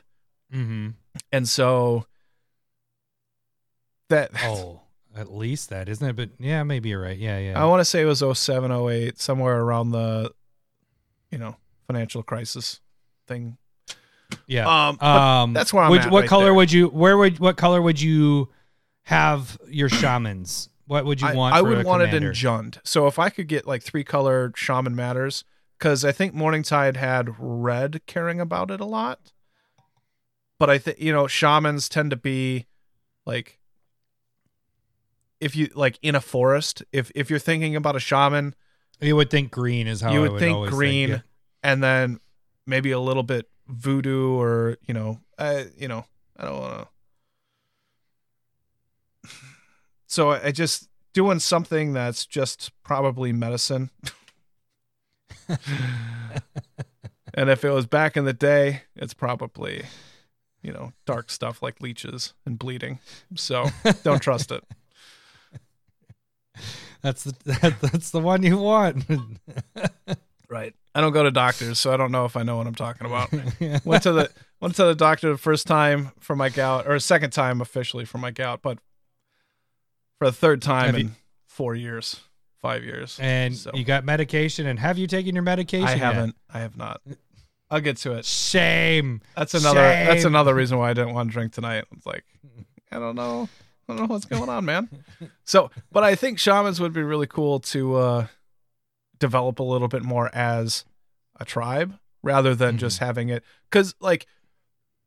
[0.52, 0.90] Mm-hmm.
[1.32, 2.06] And so
[4.10, 4.82] that Oh,
[5.16, 6.16] at least that isn't it?
[6.16, 7.18] But yeah, maybe you're right.
[7.18, 7.62] Yeah, yeah.
[7.62, 10.32] I want to say it was 07, 08, somewhere around the,
[11.32, 11.56] you know,
[11.88, 12.80] financial crisis
[13.28, 13.58] thing.
[14.48, 14.88] yeah.
[14.88, 16.54] Um, Um, that's where I'm would, at What right color there.
[16.54, 16.88] would you?
[16.88, 17.40] Where would?
[17.40, 18.50] What color would you
[19.04, 20.70] have your shamans?
[20.88, 21.56] What would you I, want?
[21.56, 22.78] I would want it in Jund.
[22.84, 25.46] So if I could get like three color shaman matters,
[25.78, 29.32] because I think Morningtide had red caring about it a lot.
[30.62, 32.68] But I think you know shamans tend to be
[33.26, 33.58] like
[35.40, 36.84] if you like in a forest.
[36.92, 38.54] If if you're thinking about a shaman,
[39.00, 41.20] You would think green is how you I would, think green, yeah.
[41.64, 42.20] and then
[42.68, 46.06] maybe a little bit voodoo or you know, uh, you know,
[46.38, 46.88] I don't want
[49.24, 49.30] to.
[50.06, 53.90] So I I just doing something that's just probably medicine.
[57.34, 59.86] and if it was back in the day, it's probably,
[60.62, 63.00] you know, dark stuff like leeches and bleeding.
[63.36, 63.68] So
[64.04, 64.64] don't trust it.
[67.02, 69.06] That's the that, that's the one you want.
[70.50, 70.76] Right.
[70.94, 73.08] I don't go to doctors, so I don't know if I know what I'm talking
[73.08, 73.32] about.
[73.86, 77.00] went to the went to the doctor the first time for my gout, or a
[77.00, 78.78] second time officially for my gout, but
[80.20, 81.12] for the third time Have in you-
[81.48, 82.20] four years,
[82.62, 83.18] five years.
[83.22, 84.68] and So, you got medication.
[84.68, 85.88] And have you taken your medication?
[85.88, 86.36] I haven't.
[86.54, 87.00] I have not.
[87.72, 88.26] I'll get to it.
[88.26, 89.22] Shame.
[89.36, 89.80] That's another.
[89.82, 91.86] That's another reason why I didn't want to drink tonight.
[91.94, 92.26] It's like
[92.92, 93.50] I don't know.
[93.90, 94.90] I don't know what's going on, man.
[95.46, 98.28] So, but I think shamans would be really cool to uh,
[99.20, 100.86] develop a little bit more as
[101.40, 103.44] a tribe rather than just having it.
[103.70, 104.28] Because, like,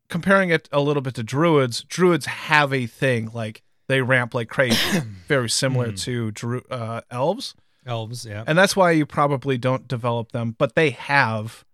[0.09, 4.49] comparing it a little bit to druids, druids have a thing like they ramp like
[4.49, 6.01] crazy, very similar Mhm.
[6.05, 7.55] to dru- uh, elves,
[7.87, 8.25] Elves.
[8.27, 8.45] Yeah.
[8.47, 10.57] and that's why you probably don't develop them.
[10.59, 11.65] But they have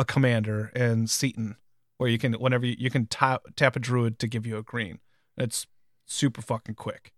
[0.00, 1.56] a commander in Seton
[1.98, 4.62] where you can whenever you, you can tap tap a druid to give you a
[4.62, 4.98] green.
[5.36, 5.66] It's
[6.06, 7.12] super fucking quick.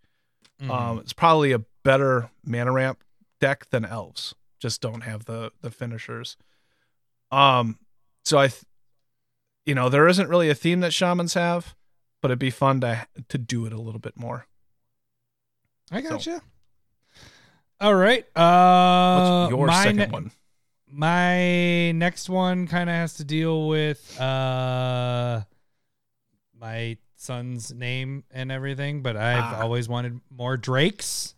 [0.60, 0.68] Mhm.
[0.70, 3.04] Um, it's probably a better mana ramp
[3.40, 4.34] deck than elves.
[4.58, 6.36] Just don't have the the finishers.
[7.30, 7.78] Um,
[8.24, 8.64] so I, th-
[9.64, 11.74] you know, there isn't really a theme that shamans have,
[12.20, 14.46] but it'd be fun to to do it a little bit more.
[15.90, 16.42] I so- gotcha.
[17.80, 18.24] All right.
[18.36, 20.30] Uh, What's your second ne- one?
[20.94, 25.40] My next one kind of has to deal with uh
[26.60, 29.62] my son's name and everything, but I've Ah.
[29.62, 31.34] always wanted more drakes.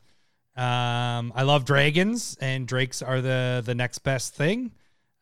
[0.57, 4.73] Um, I love dragons, and drakes are the the next best thing.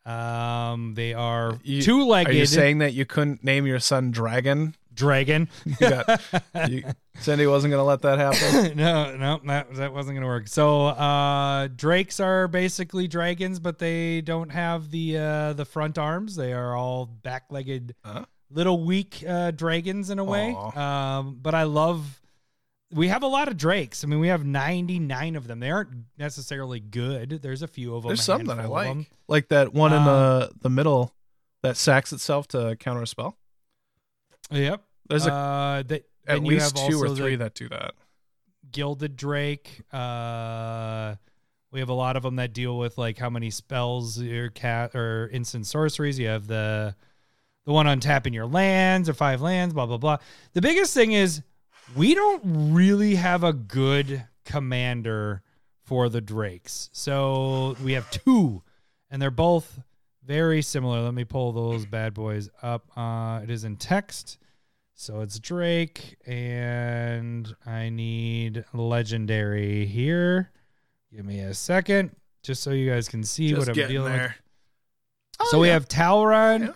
[0.06, 4.74] Um, they are two Are you saying that you couldn't name your son Dragon?
[4.94, 5.48] Dragon.
[5.66, 6.22] You got,
[6.70, 6.84] you,
[7.20, 8.76] Cindy wasn't gonna let that happen.
[8.76, 10.48] no, no, that that wasn't gonna work.
[10.48, 16.36] So uh drakes are basically dragons, but they don't have the uh the front arms.
[16.36, 18.24] They are all back-legged Huh?
[18.50, 20.54] little weak uh dragons in a way.
[20.76, 22.20] Um but I love
[22.94, 24.04] we have a lot of drakes.
[24.04, 25.60] I mean, we have 99 of them.
[25.60, 27.40] They aren't necessarily good.
[27.42, 28.10] There's a few of them.
[28.10, 31.14] There's some that I like, like that one in Um, the the middle
[31.62, 33.38] that sacks itself to counter a spell.
[34.50, 34.82] Yep.
[35.08, 37.94] There's a, uh, that, at least have two or three that do that.
[38.70, 39.82] Gilded Drake.
[39.92, 41.16] Uh,
[41.70, 44.94] we have a lot of them that deal with like how many spells your cat
[44.94, 46.18] or instant sorceries.
[46.18, 46.94] You have the
[47.64, 50.18] the one on tapping your lands or five lands, blah blah blah.
[50.52, 51.42] The biggest thing is
[51.96, 55.42] we don't really have a good commander
[55.82, 56.90] for the Drakes.
[56.92, 58.62] So we have two,
[59.10, 59.80] and they're both
[60.24, 61.00] very similar.
[61.02, 62.86] Let me pull those bad boys up.
[62.96, 64.38] Uh, it is in text.
[64.94, 70.50] So it's Drake, and I need legendary here.
[71.14, 74.12] Give me a second, just so you guys can see Just what I'm getting dealing
[74.12, 74.20] with.
[74.20, 74.36] there.
[75.50, 76.72] so we have Talrand, Yeah.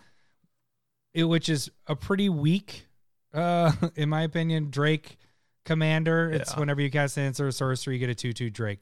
[1.23, 2.87] it- which is a pretty weak,
[3.33, 5.19] uh, in my opinion, Drake
[5.65, 6.31] commander.
[6.31, 6.59] It's Yeah.
[6.61, 8.81] whenever you cast an answer or sorcery, you get a two-two Drake.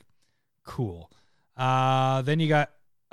[0.65, 1.11] Cool.
[1.57, 2.71] Uh, then you got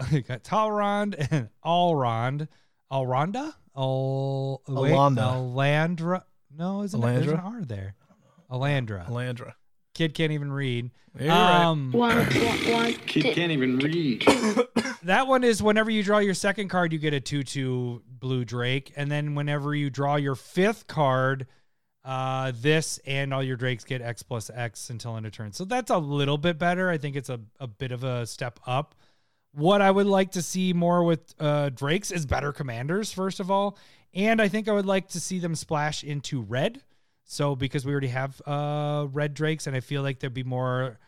[0.12, 2.48] you got Talrand and Alrond,
[2.92, 5.18] Alronda, Al wait, Alonda.
[5.34, 6.24] Alandra.
[6.56, 7.06] No, isn't it?
[7.06, 7.96] There's an R there.
[8.52, 9.08] Alandra.
[9.08, 9.54] Alandra.
[9.94, 10.92] Kid can't even read.
[11.20, 11.64] Yeah, you're right.
[11.66, 14.26] um, One, one, one, Kid two, can't even read.
[15.04, 18.46] That one is whenever you draw your second card, you get a 2 2 blue
[18.46, 18.94] Drake.
[18.96, 21.48] And then whenever you draw your fifth card,
[22.06, 25.54] Uh, this and all your drakes get X plus X until end of turn.
[25.54, 26.90] So that's a little bit better.
[26.90, 28.94] I think it's a, a bit of a step up.
[29.54, 33.52] What I would like to see more with uh, drakes is better commanders, first of
[33.52, 33.78] all.
[34.14, 36.82] And I think I would like to see them splash into red.
[37.26, 41.00] So because we already have uh, red drakes, and I feel like there'd be more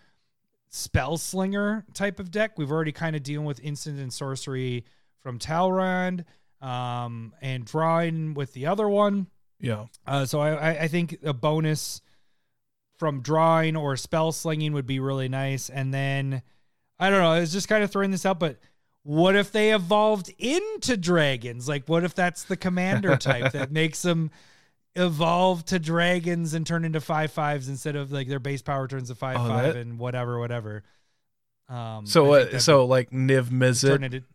[0.70, 2.58] spell slinger type of deck.
[2.58, 4.86] We've already kind of dealing with instant and sorcery
[5.22, 6.26] from Talrand
[6.62, 9.28] um, and drawing with the other one.
[9.60, 9.86] Yeah.
[10.08, 12.02] Uh, so I, I- I think a bonus
[12.98, 15.70] from drawing or spell slinging would be really nice.
[15.70, 16.42] And then
[17.04, 18.58] I don't know, I was just kind of throwing this out, but
[19.04, 21.68] what if they evolved into dragons?
[21.68, 24.32] Like, what if that's the commander type that makes them
[24.96, 29.10] evolve to dragons and turn into five fives instead of like their base power turns
[29.10, 30.84] to five Oh, five that- and whatever, whatever.
[31.68, 34.28] Um, So that'd So like Niv Mizzet, turn it into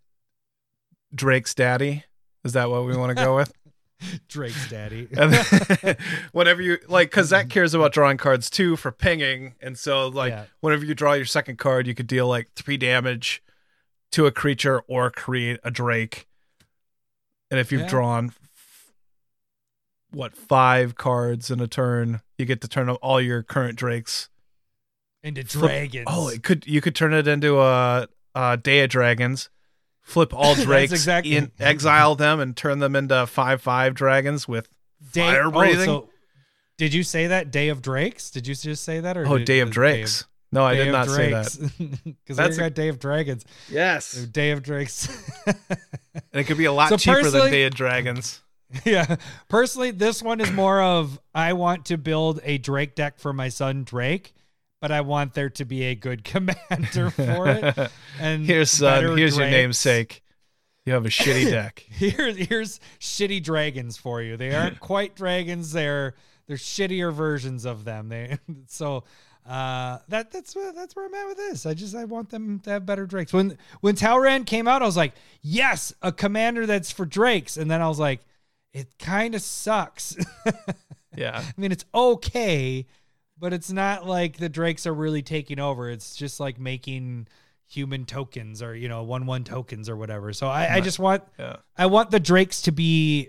[1.14, 2.04] Drake's daddy.
[2.44, 3.52] Is that what we want to go with?
[4.28, 5.06] Drake's daddy.
[5.10, 5.96] Then,
[6.32, 10.30] whenever you like, because that cares about drawing cards too for pinging, and so like
[10.30, 10.44] Yeah.
[10.60, 13.42] whenever you draw your second card, you could deal like three damage
[14.12, 16.26] to a creature or create a Drake.
[17.50, 17.88] And if you've Yeah.
[17.88, 18.32] drawn
[20.10, 24.28] what five cards in a turn, you get to turn all your current Drakes.
[25.22, 26.04] into Flip- dragons.
[26.08, 29.50] Oh, it could you could turn it into a, a Day of Dragons.
[30.08, 34.68] Flip all Drakes, exactly- in, exile them, and turn them into five five dragons with
[35.12, 35.88] Day, fire oh, breathing.
[35.90, 36.08] Oh, so
[36.78, 38.30] did you say that Day of Drakes?
[38.30, 40.24] Did you just say that or Oh, did- Day of was Drakes.
[40.50, 42.04] no, I Day did of not say that.
[42.04, 43.44] Because That's we a- got Day of Dragons.
[43.70, 45.08] Yes, Day of Drakes.
[45.46, 45.56] and
[46.32, 48.40] it could be a lot So cheaper than Day of Dragons.
[48.84, 49.16] yeah.
[49.48, 53.48] Personally, this one is more of I want to build a Drake deck for my
[53.50, 54.34] son Drake,
[54.80, 57.90] but I want there to be a good commander for it.
[58.20, 59.16] And Here's son.
[59.16, 60.22] Here's your namesake.
[60.84, 61.84] You have a shitty deck.
[61.88, 64.36] Here's here's shitty dragons for you.
[64.36, 65.72] They aren't quite dragons.
[65.72, 66.14] They're
[66.46, 68.08] they're shittier versions of them.
[68.08, 69.04] They so
[69.46, 71.64] uh that that's where that's where I'm at with this.
[71.64, 73.32] I just I want them to have better drakes.
[73.32, 75.12] When when Talrand came out, I was like,
[75.42, 77.56] yes, a commander that's for drakes.
[77.56, 78.20] And then I was like,
[78.72, 80.16] it kind of sucks.
[81.18, 81.42] Yeah.
[81.44, 82.86] I mean, it's okay,
[83.38, 85.90] but it's not like the drakes are really taking over.
[85.90, 87.28] It's just like making
[87.66, 90.32] human tokens or you know one one tokens or whatever.
[90.32, 91.56] So I, I just want Yeah.
[91.76, 93.28] I want the drakes to be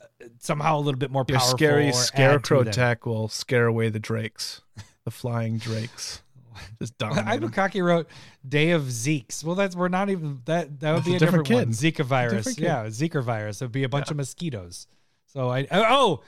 [0.00, 1.58] uh, somehow a little bit more Your powerful.
[1.58, 4.60] scary scarecrow deck will scare away the drakes,
[5.04, 6.22] the flying drakes.
[6.78, 7.34] Just dominate I
[7.76, 7.84] 'em.
[7.84, 8.08] Wrote
[8.46, 9.42] Day of Zeeks.
[9.42, 11.74] Well, that's we're not even that that would That's be a different, different one.
[11.74, 12.44] Zika virus.
[12.44, 12.58] Different.
[12.58, 13.62] Yeah, Zika virus.
[13.62, 14.86] It'd be a bunch of mosquitoes.
[15.26, 16.20] So I oh.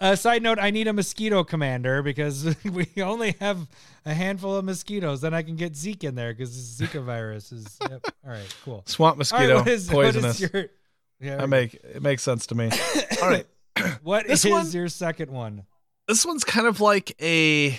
[0.00, 3.68] Uh, side note: I need a mosquito commander because we only have
[4.06, 5.20] a handful of mosquitoes.
[5.20, 7.78] Then I can get Zeke in there because Zika virus is.
[7.82, 8.06] Yep.
[8.24, 8.82] All right, cool.
[8.86, 10.40] Swamp mosquito, right, is, poisonous.
[10.40, 10.66] is your?
[11.20, 12.70] Yeah, I make it makes sense to me.
[13.22, 13.46] All right.
[14.02, 15.64] what this is one- your second one?
[16.10, 17.78] this one's kind of like a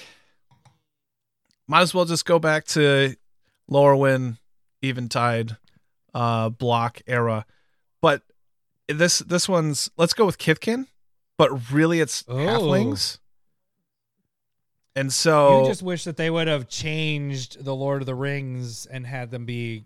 [1.67, 3.13] might as well just go back to
[3.67, 4.37] lower Lorwyn
[4.81, 5.57] Eventide
[6.13, 7.45] uh block era.
[8.01, 8.21] But
[8.87, 10.87] this this one's let's go with Kithkin,
[11.41, 12.35] but really it's Oh.
[12.35, 13.17] halflings.
[14.95, 18.85] And so you just wish that they would have changed the Lord of the Rings
[18.85, 19.85] and had them be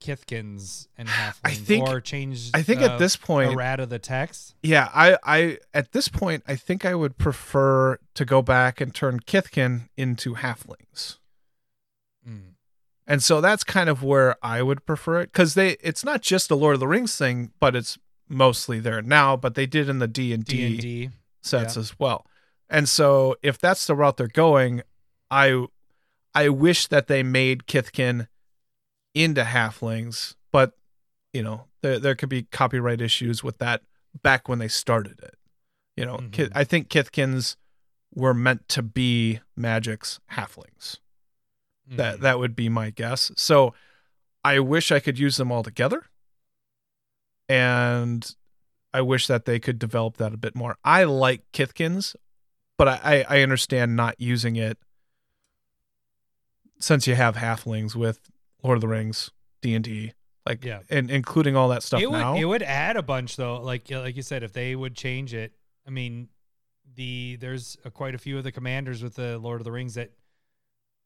[0.00, 2.54] Kithkins and halflings, I think- or changed.
[2.54, 4.54] I think uh, at this point errata the text.
[4.62, 8.94] Yeah, I, I at this point I think I would prefer to go back and
[8.94, 11.16] turn Kithkin into halflings.
[12.28, 12.52] Mm.
[13.04, 16.52] And so that's kind of where I would prefer it cuz they it's not just
[16.52, 19.98] a Lord of the Rings thing, but it's mostly there now, but they did in
[19.98, 21.10] the D and D&D
[21.42, 21.80] sets yeah.
[21.80, 22.26] as well.
[22.68, 24.82] And so if that's the route they're going,
[25.30, 25.66] I
[26.34, 28.26] I wish that they made Kithkin
[29.14, 30.72] into halflings, but
[31.32, 33.82] you know, there there could be copyright issues with that
[34.22, 35.34] back when they started it.
[35.96, 36.52] You know, Ki- Mhm.
[36.54, 37.56] I think Kithkins
[38.14, 40.98] were meant to be Magic's halflings.
[41.86, 42.20] That Mm.
[42.22, 43.30] that would be my guess.
[43.36, 43.72] So
[44.44, 46.06] I wish I could use them all together.
[47.48, 48.28] And
[48.92, 50.76] I wish that they could develop that a bit more.
[50.84, 52.16] I like Kithkins,
[52.78, 54.78] but I, I, understand not using it
[56.78, 58.30] since you have halflings with
[58.62, 59.30] Lord of the Rings,
[59.62, 60.12] D and D,
[60.44, 60.80] like Yeah.
[60.90, 62.36] and including all that stuff it would now.
[62.36, 63.60] it would add a bunch though.
[63.60, 65.52] Like like you said, if they would change it,
[65.86, 66.28] I mean,
[66.94, 69.94] the there's a, quite a few of the commanders with the Lord of the Rings
[69.94, 70.12] that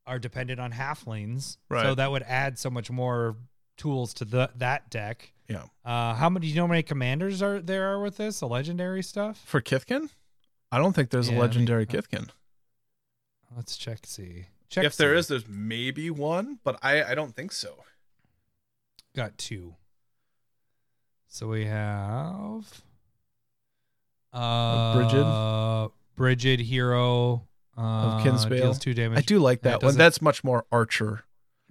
[0.06, 3.36] are dependent on halflings, so that would add so much more
[3.76, 5.32] tools to the that deck.
[5.50, 5.64] Yeah.
[5.84, 6.46] Uh, how many?
[6.46, 8.40] Do you know how many commanders are there are with this?
[8.40, 9.42] The legendary stuff.
[9.44, 10.08] For Kithkin,
[10.72, 12.28] I don't think there's Yeah, I a mean, legendary uh, Kithkin.
[13.56, 14.00] Let's check.
[14.06, 14.46] See.
[14.68, 14.84] Check.
[14.84, 15.18] If there see.
[15.18, 17.74] is, there's maybe one, but I I don't think so.
[19.16, 19.74] got two.
[21.26, 22.82] So we have
[24.32, 25.90] Uh, Brigid?
[26.16, 27.46] Brigid hero
[27.76, 28.50] uh, Kinsbane?
[28.56, 29.18] deals two damage.
[29.18, 29.96] I do like Yeah, that one.
[29.96, 31.24] That's much more archer,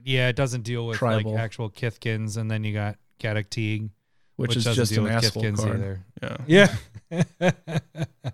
[0.03, 1.31] Yeah, it doesn't deal with Tribal.
[1.33, 3.89] like actual Kithkins, and then you got Gaddock Teeg,
[4.35, 5.75] which, is just an asshole Kithkins card.
[5.75, 6.05] either.
[6.47, 6.67] Yeah.
[7.11, 7.91] Yeah.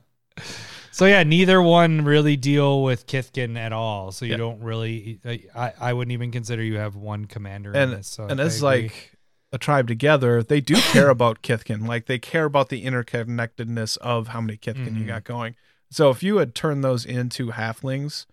[0.91, 4.11] so yeah, neither one really deal with Kithkin at all.
[4.11, 4.37] So you Yeah.
[4.37, 5.19] don't really.
[5.55, 8.07] I I wouldn't even consider you have one commander in And this.
[8.07, 9.11] So and as like
[9.51, 11.87] a tribe together, they do care about Kithkin.
[11.87, 15.07] Like they care about the interconnectedness of how many Kithkin you Mhm.
[15.07, 15.55] got going.
[15.91, 18.25] So if you had turned those into halflings,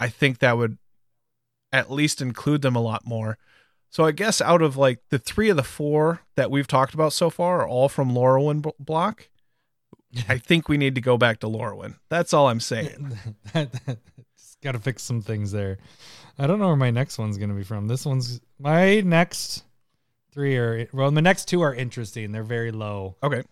[0.00, 0.78] I think that would
[1.72, 3.36] at least include them a lot more.
[3.90, 7.12] So I guess out of like the three of the four that we've talked about
[7.12, 9.28] so far are all from Lorwyn b- block.
[10.28, 11.96] I think we need to go back to Lorwyn.
[12.08, 13.18] That's all I'm saying.
[13.54, 15.78] Just got to fix some things there.
[16.38, 17.88] I don't know where my next one's going to be from.
[17.88, 19.64] This one's my next
[20.32, 22.32] three are well, the next two are interesting.
[22.32, 23.42] They're very low Okay.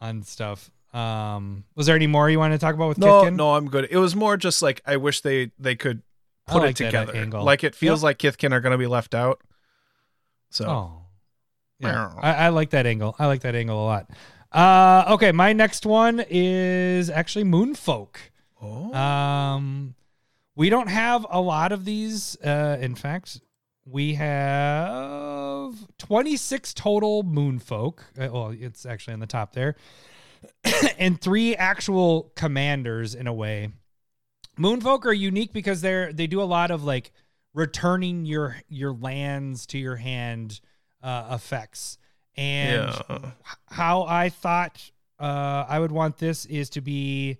[0.00, 0.70] on stuff.
[0.92, 3.36] Um, was there any more you wanted to talk about with No, Kithkin?
[3.36, 3.88] no, I'm good.
[3.90, 6.02] It was more just like I wish they they could
[6.46, 7.26] put like it together.
[7.26, 8.04] Like it feels Yep.
[8.04, 9.40] like Kithkin are going to be left out.
[10.54, 10.92] So Oh,
[11.80, 12.12] yeah.
[12.18, 13.16] I, I like that angle.
[13.18, 14.10] I like that angle a lot.
[14.52, 18.16] Uh, okay, my next one is actually Moonfolk.
[18.62, 18.94] Oh.
[18.94, 19.96] Um,
[20.54, 22.36] we don't have a lot of these.
[22.36, 23.40] Uh, in fact,
[23.84, 27.98] we have 26 total Moonfolk.
[28.16, 29.74] Uh, well, it's actually on the top there,
[30.98, 33.70] and three actual commanders in a way.
[34.56, 37.10] Moonfolk are unique because they're they do a lot of like
[37.54, 40.60] returning your your lands to your hand
[41.02, 41.98] uh, effects.
[42.36, 43.18] And yeah.
[43.66, 44.90] how I thought
[45.20, 47.38] uh, I would want this is to be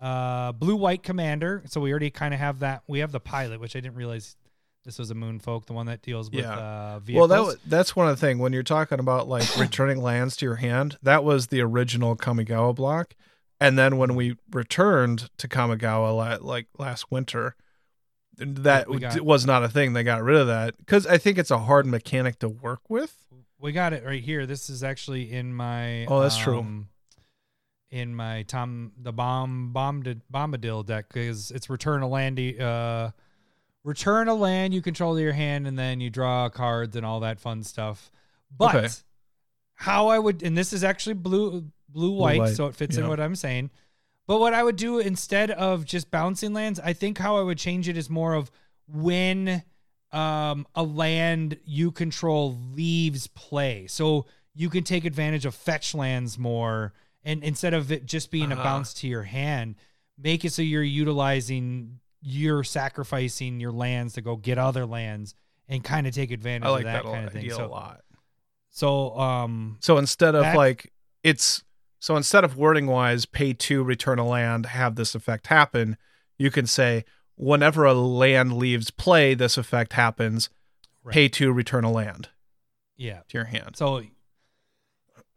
[0.00, 1.62] uh, blue white commander.
[1.66, 2.82] So we already kind of have that.
[2.86, 4.36] We have the pilot, which I didn't realize
[4.84, 6.52] this was a moonfolk, the one that deals with Yeah.
[6.58, 10.36] uh, Well, that that's one of the thing when you're talking about like returning lands
[10.36, 10.98] to your hand.
[11.02, 13.14] That was the original Kamigawa block,
[13.58, 17.56] and then when we returned to Kamigawa la- like last winter,
[18.38, 19.92] that got- was not a thing.
[19.92, 23.16] They got rid of that because I think it's a hard mechanic to work with.
[23.58, 24.44] we got it right here.
[24.46, 26.04] This is actually in my.
[26.06, 26.58] Oh, that's true.
[26.58, 26.88] um,
[27.90, 32.40] In my Tom the bomb bomb bombadil deck because it's return a land.
[32.60, 33.10] Uh,
[33.84, 37.20] return a land you control to your hand, and then you draw cards and all
[37.20, 38.10] that fun stuff.
[38.56, 38.88] But Okay.
[39.74, 43.06] how I would, and this is actually blue blue white, white, so it fits in
[43.08, 43.70] what I'm saying.
[44.26, 47.58] But what I would do instead of just bouncing lands, I think how I would
[47.58, 48.50] change it is more of
[48.88, 49.62] when
[50.12, 53.86] um, a land you control leaves play.
[53.86, 56.92] So you can take advantage of fetch lands more.
[57.24, 58.62] And instead of it just being a Ah.
[58.62, 59.74] bounce to your hand,
[60.18, 65.34] make it so you're utilizing, you're sacrificing your lands to go get other lands
[65.68, 67.40] and kind of take advantage like of that, that, kind of thing.
[67.40, 68.00] idea a So, lot.
[68.70, 71.64] so um, So instead of That- like it's
[72.04, 75.96] so instead of wording wise pay two return a land have this effect happen,
[76.36, 80.50] you can say whenever a land leaves play, this effect happens.
[81.02, 81.14] Right.
[81.14, 82.28] Pay two return a land
[82.98, 83.20] yeah.
[83.28, 83.76] to your hand.
[83.76, 84.02] So,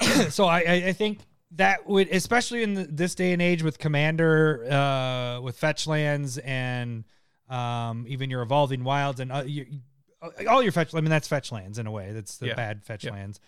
[0.29, 0.57] so I,
[0.87, 1.19] I think
[1.51, 6.37] that would, especially in the, this day and age with Commander, uh, with fetch lands
[6.37, 7.05] and
[7.49, 9.67] um, even your evolving wilds and uh, you,
[10.49, 10.93] all your fetch.
[10.93, 12.11] I mean, that's fetch lands in a way.
[12.11, 12.55] That's the Yeah.
[12.55, 13.11] bad fetch Yeah.
[13.11, 13.39] lands.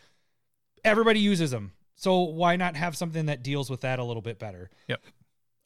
[0.85, 4.39] Everybody uses them, so why not have something that deals with that a little bit
[4.39, 4.69] better?
[4.87, 5.01] Yep.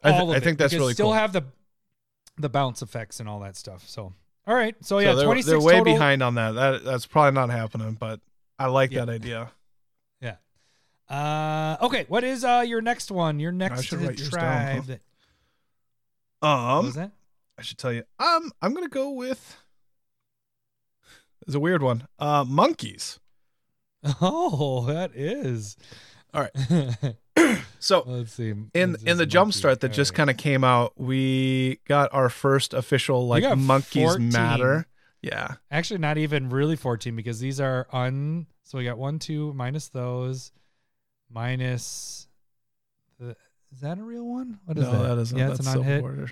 [0.03, 1.13] I, th- of I it, think that's because really still cool.
[1.13, 1.43] have the
[2.37, 3.87] the bounce effects and all that stuff.
[3.87, 4.13] So,
[4.47, 4.75] all right.
[4.81, 5.93] So, So yeah, they're, twenty six they're way total.
[5.93, 6.51] behind on that.
[6.53, 8.19] That that's probably not happening, but
[8.57, 9.05] I like Yeah.
[9.05, 9.51] that idea.
[10.19, 10.35] Yeah.
[11.09, 12.05] Uh, okay.
[12.07, 13.39] What is uh your next one?
[13.39, 14.75] Your next should write yours down, tribe.
[14.75, 14.81] huh?
[14.87, 15.01] that,
[16.39, 17.11] what Um, was that?
[17.57, 18.03] I should tell you.
[18.19, 19.57] Um, I'm gonna go with.
[21.45, 22.07] It's a weird one.
[22.19, 23.19] Uh, monkeys.
[24.21, 25.77] Oh, that is.
[26.33, 27.15] All right.
[27.79, 28.51] So Let's see.
[28.51, 33.27] in in the jumpstart that just kind of came out, we got our first official
[33.27, 34.29] like monkeys 14.
[34.29, 34.85] matter.
[35.21, 38.45] Yeah, actually not even really 14 because these are un.
[38.63, 40.53] So we got one, two, minus those,
[41.29, 42.29] minus.
[43.19, 43.35] The,
[43.73, 44.59] is that a real one?
[44.63, 45.15] What is no, that?
[45.15, 45.37] that isn't.
[45.37, 46.01] Yeah, that's it's an Civil unhit.
[46.01, 46.27] War.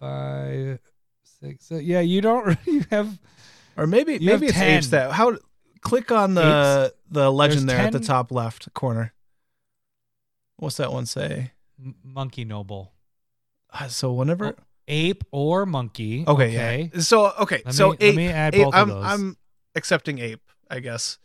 [0.00, 0.78] Five,
[1.22, 1.70] six.
[1.70, 2.58] Uh, yeah, you don't.
[2.66, 3.16] You have.
[3.76, 4.76] Or maybe You maybe it's 10.
[4.78, 5.12] apes that.
[5.12, 5.36] How?
[5.84, 9.12] Click on the the legend There's there at the top left corner.
[10.56, 11.52] What's that one say?
[11.78, 12.92] m- Monkey noble,
[13.70, 14.56] Uh, So whenever.
[14.88, 16.24] ape or monkey.
[16.26, 16.90] Okay, okay.
[16.94, 17.00] yeah.
[17.00, 19.04] So okay, Let so me- let me add ape- both of I'm those.
[19.04, 19.36] I'm
[19.76, 21.18] accepting ape, I guess.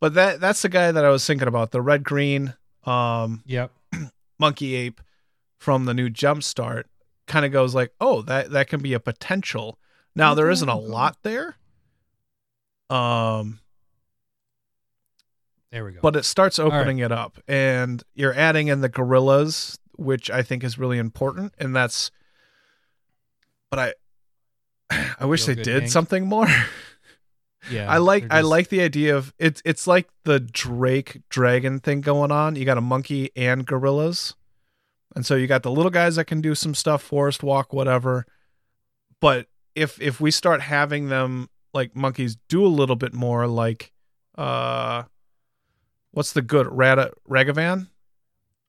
[0.00, 2.54] But that that's the guy that I was thinking about, the red green
[2.84, 3.72] um Yep.
[4.38, 5.00] monkey ape
[5.58, 6.84] from the new Jumpstart.
[7.26, 9.78] Kind of goes like, oh, that that can be a potential.
[10.14, 11.56] Now there isn't a lot there,
[12.88, 13.58] um,
[15.72, 15.98] There we go.
[16.00, 16.66] but it starts right.
[16.66, 21.54] opening it up, and you're adding in the gorillas which I think is really important,
[21.58, 22.10] and that's.
[23.70, 23.94] But
[24.90, 26.48] I, I wish Feel they did something more.
[27.68, 31.80] Yeah, I like they're I like the idea of it's it's like the Drake dragon
[31.80, 32.54] thing going on.
[32.54, 34.34] You got a monkey and gorillas.
[35.16, 38.24] And so you got the little guys that can do some stuff, forest walk, whatever.
[39.20, 43.90] But if if we start having them like monkeys do a little bit more like
[44.38, 45.02] uh
[46.16, 47.88] what's the good Rada Ragavan?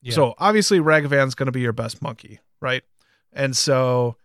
[0.02, 0.14] Yeah.
[0.14, 2.84] So obviously Ragavan's going to be your best monkey, right?
[3.32, 4.18] And so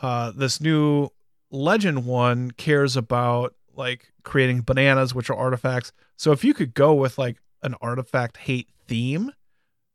[0.00, 1.10] uh, this new
[1.50, 5.92] legend one cares about like creating bananas, which are artifacts.
[6.16, 9.30] So if you could go with like an artifact hate theme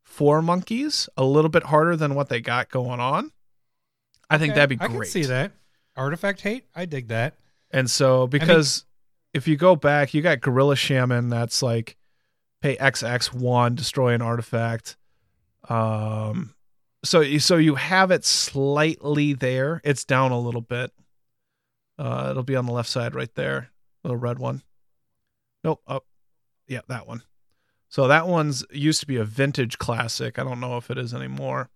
[0.04, 3.32] for monkeys, a little bit harder than what they got going on,
[4.30, 4.90] I think Okay, that'd be great.
[4.90, 5.50] I can see that.
[5.96, 7.34] Artifact hate, I dig that.
[7.72, 8.84] And so because
[9.34, 11.96] if you go back, you got Gorilla Shaman that's like
[12.66, 14.96] pay XX1, destroy an artifact.
[15.68, 16.54] Um
[17.04, 19.80] so you so you have it slightly there.
[19.84, 20.90] It's down a little bit.
[21.98, 23.70] Uh it'll be on the left side right there.
[24.02, 24.62] Little red one.
[25.64, 26.04] Nope, up.
[26.68, 27.22] Yeah, that one.
[27.88, 30.38] So that one's used to be a vintage classic.
[30.38, 31.70] I don't know if it is anymore.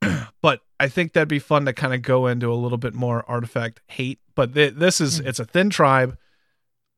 [0.42, 3.24] but I think that'd be fun to kind of go into a little bit more
[3.28, 4.18] artifact hate.
[4.34, 5.26] But th- this is Mm.
[5.26, 6.18] it's a thin tribe,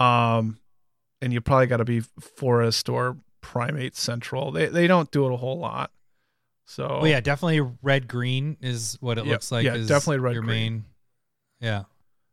[0.01, 0.59] um,
[1.25, 4.53] and you probably got to be forest or primate central.
[4.53, 5.91] They they don't do it a whole lot.
[6.67, 9.65] So Well, yeah, definitely red green is what it Yeah, looks like.
[9.65, 10.73] yeah, is definitely red your green.
[10.73, 10.85] main.
[11.61, 11.85] Yeah,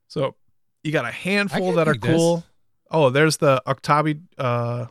[0.07, 0.35] So
[0.83, 2.15] you got a handful that are dig this.
[2.17, 2.43] cool.
[2.89, 4.87] Oh, there's the Uktabi uh,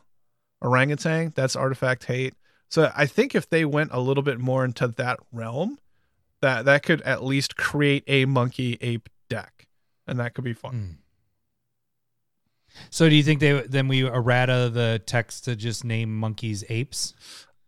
[0.62, 1.32] orangutan.
[1.34, 2.34] That's artifact hate.
[2.70, 5.78] So I think if they went a little bit more into that realm,
[6.40, 9.66] that that could at least create a monkey ape deck,
[10.06, 10.72] and that could be fun.
[10.74, 10.99] Mm.
[12.90, 17.14] So do you think they then we errata the text to just name monkeys apes?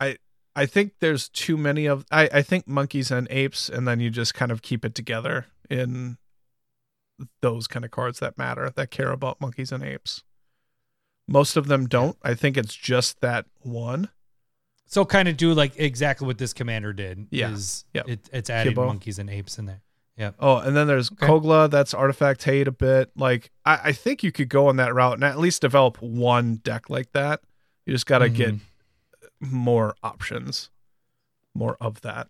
[0.00, 0.16] I
[0.54, 2.04] I think there's too many of.
[2.10, 5.46] I I think monkeys and apes, and then you just kind of keep it together
[5.70, 6.18] in
[7.40, 10.22] those kind of cards that matter that care about monkeys and apes.
[11.28, 12.16] Most of them don't.
[12.22, 14.08] I think it's just that one.
[14.86, 17.28] So kind of do like exactly what this commander did.
[17.30, 17.52] Yeah.
[17.52, 18.08] is Yep.
[18.08, 19.82] it, it's adding monkeys and apes in there.
[20.18, 20.34] Yep.
[20.40, 21.26] Oh, and then there's Okay.
[21.26, 21.70] Kogla.
[21.70, 23.10] That's artifact hate a bit.
[23.16, 26.56] Like I, I think you could go on that route and at least develop one
[26.56, 27.40] deck like that.
[27.86, 28.60] You just got to get Mhm.
[29.40, 30.70] more options,
[31.54, 32.28] more of that.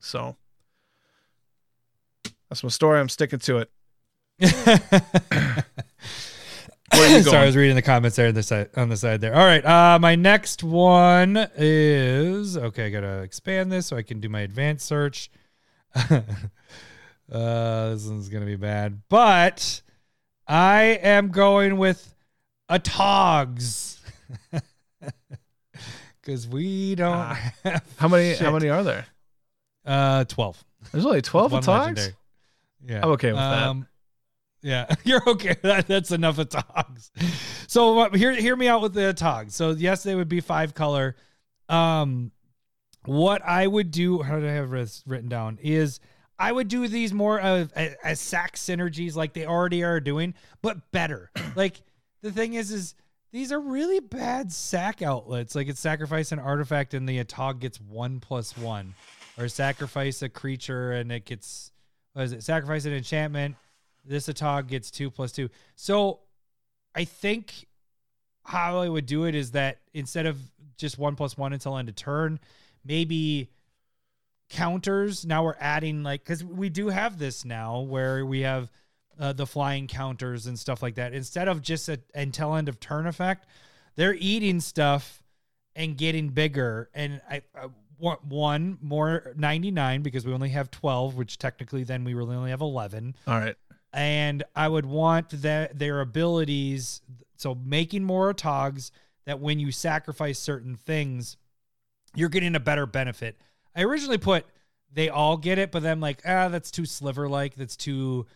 [0.00, 0.36] So
[2.48, 2.98] that's my story.
[3.00, 3.70] I'm sticking to it.
[6.92, 8.96] Where are you Sorry, I was reading the comments there on the side on the
[8.96, 9.34] side there.
[9.34, 9.64] All right.
[9.64, 14.40] Uh my next one is okay, I gotta expand this so I can do my
[14.40, 15.30] advanced search.
[17.30, 19.02] uh this one's gonna be bad.
[19.08, 19.82] But
[20.46, 22.14] I am going with
[22.68, 24.00] a togs.
[26.22, 27.52] Cause we don't Ah.
[27.64, 28.34] have How many?
[28.34, 29.06] How many are there?
[29.86, 30.62] uh twelve.
[30.92, 31.86] There's only twelve of Togs.
[31.86, 32.14] legendary.
[32.86, 33.00] Yeah.
[33.02, 33.86] I'm okay with that.
[34.62, 35.56] Yeah, you're okay.
[35.62, 37.10] That, that's enough of togs.
[37.66, 39.54] So uh, hear hear me out with the togs.
[39.54, 41.16] So yes, they would be five color.
[41.70, 42.30] Um,
[43.06, 45.58] what I would do, how did I have this written down?
[45.62, 45.98] Is
[46.40, 50.32] I would do these more of as, sack synergies like they already are doing,
[50.62, 51.30] but better.
[51.54, 51.82] like
[52.22, 52.94] the thing is, is
[53.30, 55.54] these are really bad sack outlets.
[55.54, 58.94] Like it's sacrifice an artifact and the tog gets one plus one,
[59.38, 61.72] or sacrifice a creature and it gets
[62.14, 62.42] what is it?
[62.42, 63.54] Sacrifice an enchantment.
[64.06, 65.50] This Atog gets two plus two.
[65.76, 66.20] So
[66.94, 67.66] I think
[68.44, 70.38] how I would do it is that instead of
[70.78, 72.40] just one plus one until end of turn,
[72.82, 73.50] maybe
[74.50, 75.24] counters.
[75.24, 78.70] Now we're adding like because we do have this now where we have
[79.18, 81.14] uh, the flying counters and stuff like that.
[81.14, 83.46] Instead of just a until end of turn effect,
[83.96, 85.22] they're eating stuff
[85.74, 86.90] and getting bigger.
[86.94, 87.68] And I, I
[87.98, 92.50] want one more 99 because we only have 12, which technically then we really only
[92.50, 93.56] have 11 All right.
[93.92, 97.02] and I would want that their abilities.
[97.36, 98.90] So making more togs
[99.26, 101.36] that when you sacrifice certain things,
[102.14, 103.36] you're getting a better benefit.
[103.74, 104.46] I originally put
[104.92, 107.54] they all get it, but then like ah, that's too sliver like.
[107.54, 108.26] That's too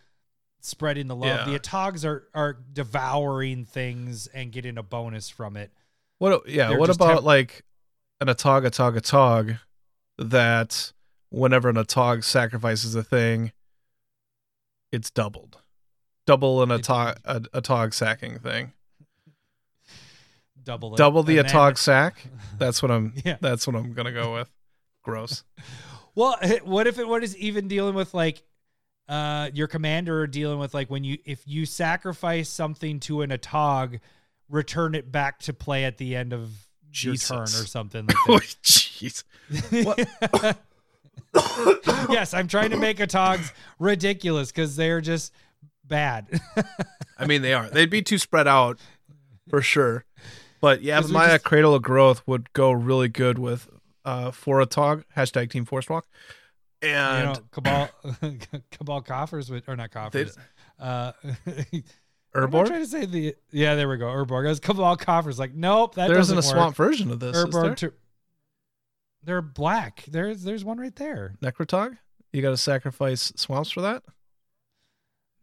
[0.61, 1.47] spreading the love.
[1.47, 1.53] Yeah.
[1.53, 5.71] The togs are are devouring things and getting a bonus from it.
[6.17, 6.47] What?
[6.49, 6.69] Yeah.
[6.69, 7.63] They're what about like
[8.21, 9.59] an Atog, Atog, Atog
[10.17, 10.93] that
[11.29, 13.51] whenever an Atog sacrifices a thing,
[14.93, 15.57] it's doubled,
[16.25, 18.71] double an Atog, a, Atog sacking thing,
[20.63, 20.97] Double it.
[20.97, 22.25] double the And then- Atog sack.
[22.57, 23.13] That's what I'm.
[23.25, 23.37] Yeah.
[23.41, 24.49] That's what I'm gonna go with.
[25.05, 25.43] Gross.
[26.17, 28.41] Well, what if it what is even dealing with like
[29.09, 33.99] uh your commander dealing with like when you if you sacrifice something to an atog,
[34.47, 36.49] return it back to play at the end of
[36.93, 38.57] your turn or something like Oh, that.
[38.63, 39.23] Jeez.
[42.09, 45.33] yes, I'm trying to make a Togs ridiculous because they're just
[45.83, 46.27] bad.
[47.17, 47.67] I mean, they are.
[47.69, 48.79] They'd be too spread out
[49.49, 50.05] for sure.
[50.61, 53.69] But yeah, Maya just- Cradle of Growth would go really good with
[54.05, 56.05] uh for a tog hashtag Team Force Walk.
[56.81, 57.89] you And know, Cabal
[58.71, 60.37] Cabal coffers with or not coffers.
[60.79, 61.81] Uh, what am I
[62.39, 62.67] Urborg?
[62.67, 64.05] trying to say the yeah, there we go.
[64.07, 64.45] Urborg.
[64.45, 65.39] I was Cabal coffers.
[65.39, 66.45] Like, nope, that There isn't a work.
[66.45, 67.35] swamp version of this.
[67.35, 67.51] Is there?
[67.63, 67.77] Urborg.
[67.77, 67.93] Tur-
[69.23, 70.03] they're black.
[70.07, 71.35] There's there's one right there.
[71.41, 71.97] Necrotog?
[72.31, 74.03] You got to sacrifice swamps for that?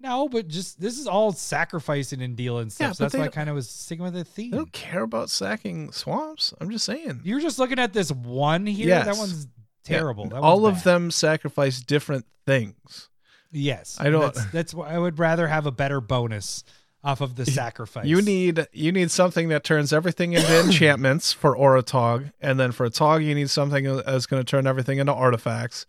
[0.03, 2.89] No, but just this is all sacrificing and dealing stuff.
[2.89, 4.51] Yeah, so that's why I kind of was sticking with the They theme.
[4.51, 6.53] don't care about sacking swamps.
[6.61, 7.21] I'm just saying.
[7.23, 8.89] You're just looking at this one here.
[8.89, 9.07] Yes.
[9.07, 9.47] That one's
[9.89, 10.29] Yeah, terrible.
[10.29, 10.93] That All one's of bad.
[10.95, 13.09] them sacrifice different things.
[13.53, 16.65] Yes, I don't- That's, that's why I would rather have a better bonus
[17.05, 18.07] off of the sacrifice.
[18.07, 22.89] You need you need something that turns everything into enchantments for Auratog, and then for
[22.89, 25.85] Atog you need something that's going to turn everything into artifacts,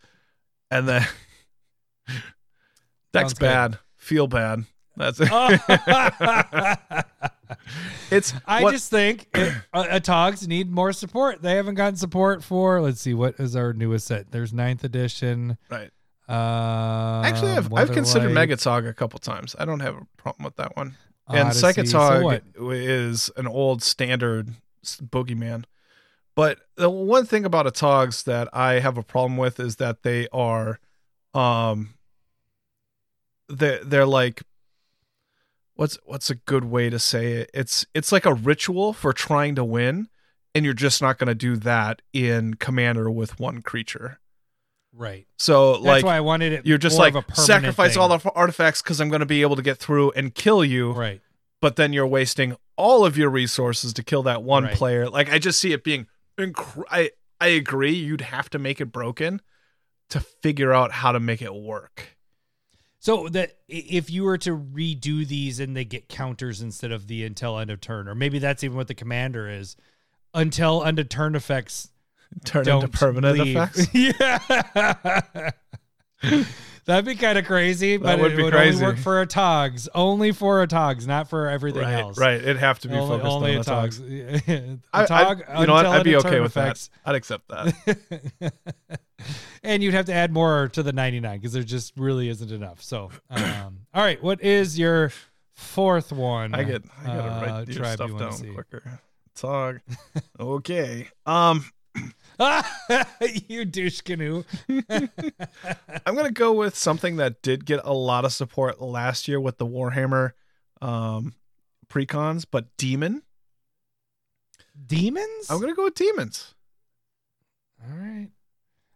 [0.69, 1.07] and then
[3.13, 3.79] that's Sounds good.
[4.03, 4.65] Feel bad.
[4.97, 5.29] That's it.
[8.11, 8.31] it's.
[8.31, 11.41] what- just think it, uh, uh, Togs need more support.
[11.41, 12.81] They haven't gotten support for.
[12.81, 14.31] Let's see, what is our newest set?
[14.31, 15.57] There's ninth edition.
[15.69, 15.89] right.
[16.27, 19.55] Uh, Actually, I've I've considered Megatog a couple times.
[19.57, 20.95] I don't have a problem with that one.
[21.29, 24.49] and Psychotog is an old standard
[24.85, 25.63] boogeyman.
[26.35, 30.27] But the one thing about Atogs that I have a problem with is that they
[30.33, 30.79] are,
[31.33, 31.93] um,
[33.49, 34.43] they they're like,
[35.75, 37.51] what's what's a good way to say it?
[37.53, 40.07] It's it's like a ritual for trying to win,
[40.55, 44.19] and you're just not going to do that in Commander with one creature.
[44.93, 45.25] right.
[45.37, 46.65] So That's like why I wanted it.
[46.65, 48.01] you're just like of a permanent sacrifice thing.
[48.01, 50.91] all the artifacts because I'm going to be able to get through and kill you
[50.93, 51.21] right.
[51.61, 54.73] but then you're wasting all of your resources to kill that one Right.
[54.75, 55.09] player.
[55.09, 56.07] Like I just see it being
[56.37, 57.11] incre- I
[57.41, 59.41] I agree you'd have to make it broken
[60.09, 62.12] to figure out how to make it work.
[63.05, 67.25] So that if you were to redo these and they get counters instead of the
[67.25, 69.75] until end of turn, or maybe that's even what the commander is,
[70.33, 71.89] until end of turn effects
[72.45, 73.57] Turn into permanent leave.
[73.57, 73.93] effects.
[73.93, 75.51] yeah.
[76.85, 78.77] That'd be kind of crazy, but would it be would crazy.
[78.77, 79.89] only work for a Togs.
[79.93, 82.17] Only for a Togs, not for everything Right, else.
[82.17, 82.35] right.
[82.41, 83.97] It'd have to be Only, focused only on a the Togs.
[83.99, 84.09] Togs.
[84.47, 85.85] a I, Tog, I, you know what?
[85.85, 86.89] until I'd be okay with effects.
[87.03, 87.09] that.
[87.09, 88.53] I'd accept that.
[89.63, 92.81] and you'd have to add more to the 99 because there just really isn't enough.
[92.81, 95.11] So, um, all right, what is your
[95.55, 96.53] fourth one?
[96.53, 98.53] I get I gotta uh, write your stuff you down see?
[98.53, 98.99] quicker.
[99.35, 99.79] Tog.
[100.39, 101.07] okay.
[101.25, 101.65] Um
[103.47, 104.43] you douche canoe.
[104.69, 109.57] I'm gonna go with something that did get a lot of support last year with
[109.57, 110.31] the Warhammer
[110.81, 111.33] um
[111.89, 113.21] precons, but demon.
[114.85, 115.49] Demons?
[115.49, 116.55] I'm gonna go with demons.
[117.83, 118.29] All right.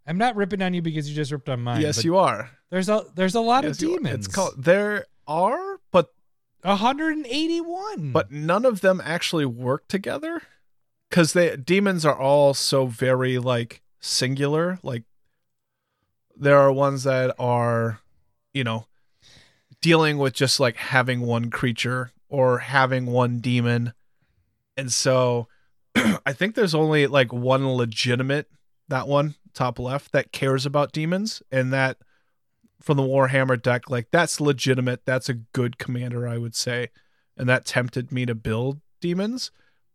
[0.07, 1.81] I'm not ripping on you because you just ripped on mine.
[1.81, 2.49] yes, you are.
[2.69, 4.25] There's a there's a lot Yes, of demons.
[4.25, 6.09] It's called there are, but
[6.63, 8.11] 181.
[8.11, 10.41] but none of them actually work together
[11.09, 14.79] because they demons are all so very like singular.
[14.83, 15.03] Like
[16.35, 17.99] there are ones that are,
[18.53, 18.85] you know,
[19.81, 23.93] dealing with just like having one creature or having one demon,
[24.75, 25.47] and so
[25.95, 28.49] I think there's only like one legitimate
[28.89, 31.97] that one top left that cares about demons and that
[32.81, 35.01] from the Warhammer deck, like that's legitimate.
[35.05, 36.89] That's a good commander, I would say.
[37.35, 39.51] And that tempted me to build demons.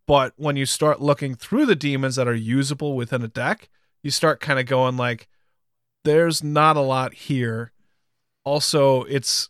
[0.07, 3.71] But when you start looking through the demons that are usable within a deck,
[4.03, 5.29] you start kind of going like,
[6.05, 7.73] there's not a lot here.
[8.45, 9.49] Also, it's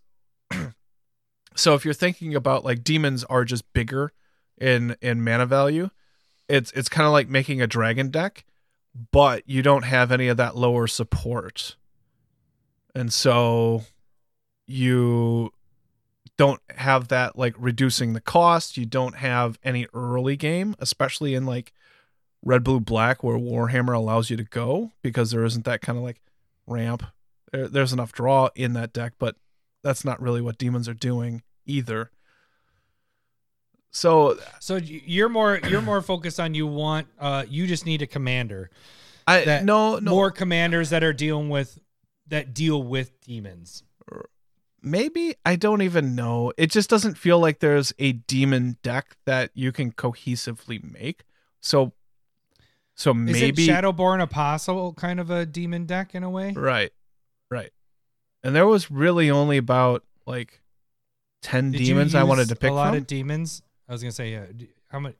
[1.56, 4.12] so if you're thinking about like demons are just bigger
[4.60, 5.88] in in mana value,
[6.48, 8.44] it's it's kind of like making a dragon deck,
[9.10, 11.76] but you don't have any of that lower support.
[12.94, 13.84] And so
[14.66, 15.52] you
[16.36, 18.76] don't have that like reducing the cost.
[18.76, 21.72] You don't have any early game especially in like
[22.44, 26.04] red blue black where warhammer allows you to go because there isn't that kind of
[26.04, 26.20] like
[26.66, 27.04] ramp.
[27.52, 29.36] There, there's enough draw in that deck but
[29.82, 32.10] that's not really what demons are doing either
[33.92, 38.06] so So you're more you're more focused on you want uh you just need a
[38.06, 38.70] commander.
[39.26, 41.78] i That no no More commanders that are dealing with
[42.28, 43.82] that deal with demons.
[44.82, 46.52] maybe I don't even know.
[46.56, 51.24] It just doesn't feel like there's a demon deck that you can cohesively make.
[51.60, 51.92] So
[52.94, 56.52] so Is maybe it Shadowborn Apostle kind of a demon deck in a way?
[56.56, 56.92] right.
[57.50, 57.70] Right.
[58.42, 60.60] And there was really only about like
[61.42, 62.98] 10 Did demons I wanted to pick a lot from.
[62.98, 63.62] of demons.
[63.92, 64.46] I was gonna say yeah.
[64.88, 65.16] How much?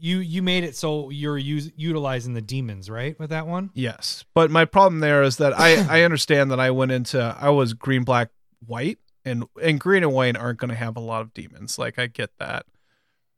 [0.00, 3.18] you you made it so you're us- utilizing the demons, right?
[3.18, 3.70] With that one?
[3.74, 7.50] Yes, but my problem there is that I I understand that I went into I
[7.50, 8.28] was green black
[8.64, 11.76] white and and green and white aren't to have a lot of demons.
[11.76, 12.66] Like I get that,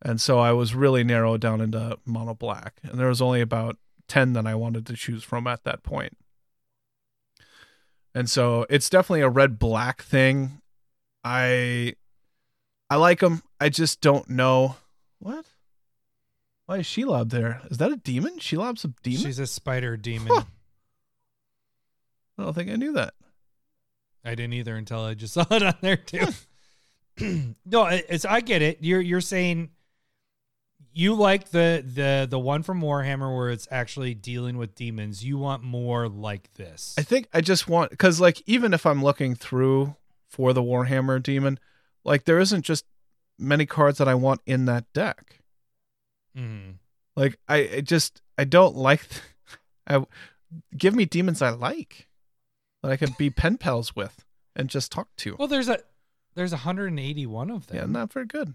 [0.03, 3.79] and so I was really narrowed down into mono black, and there was only about
[4.09, 6.19] ten that I wanted to choose from at that point.
[8.15, 10.61] And so it's definitely a red black thing.
[11.25, 11.95] I
[12.91, 13.43] I like them.
[13.61, 14.77] I just don't know
[15.21, 15.47] what.
[16.67, 17.63] Why is Shelob there?
[17.71, 18.39] Is that a demon?
[18.39, 19.21] Shelob's a demon.
[19.23, 20.29] She's a spider demon.
[20.33, 20.43] Huh.
[22.39, 23.15] I don't think I knew that.
[24.25, 26.27] I didn't either until I just saw it on there too.
[27.65, 28.79] no, it- it's I get it.
[28.81, 29.71] You're you're saying
[30.93, 35.25] you like the the the one from Warhammer where it's actually dealing with demons.
[35.25, 36.95] You want more like this.
[36.99, 39.97] I think I just want because like even if I'm looking through
[40.29, 41.59] for the Warhammer demon,
[42.05, 42.85] like there isn't just
[43.39, 45.41] many cards that I want in that deck.
[46.37, 46.75] Mhm.
[47.17, 49.03] Like I, I just I don't like.
[49.87, 50.05] I
[50.77, 52.09] give me demons I like
[52.83, 54.25] that I can be pen pals with
[54.57, 55.37] and just talk to.
[55.39, 55.79] Well, there's a
[56.35, 57.77] there's 181 of them.
[57.77, 58.55] yeah, not very good.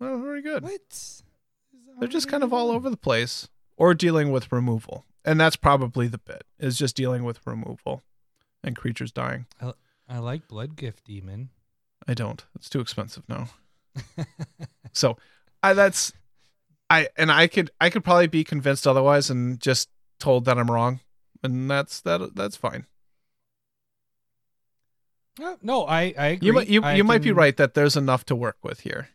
[0.00, 0.62] Not very good.
[0.62, 1.22] What?
[1.98, 5.04] They're just kind of all over the place or dealing with removal.
[5.24, 8.02] And that's probably the bit is just dealing with removal
[8.64, 9.46] and creatures dying.
[10.08, 11.50] I like Blood Gift Demon.
[12.08, 12.44] I don't.
[12.56, 13.48] It's too expensive now.
[14.94, 15.16] So
[15.62, 16.12] I that's
[16.90, 19.88] I and I could I could probably be convinced otherwise and just
[20.20, 21.00] told that I'm wrong.
[21.42, 22.84] And that's that that's fine.
[25.42, 26.46] Uh, no, I I agree.
[26.46, 29.08] You might you, I you might be right that there's enough to work with here.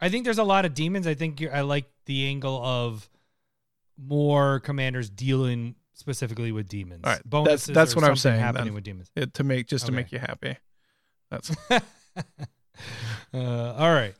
[0.00, 1.06] I think there's a lot of demons.
[1.06, 3.08] I think you're, I like the angle of
[3.96, 7.02] more commanders dealing specifically with demons.
[7.04, 8.74] All right, that's- Bonuses that's or what I'm saying, Happening then.
[8.74, 9.10] with demons.
[9.14, 10.56] It, to make just to make you happy.
[11.30, 11.80] That's uh,
[13.32, 14.14] all right.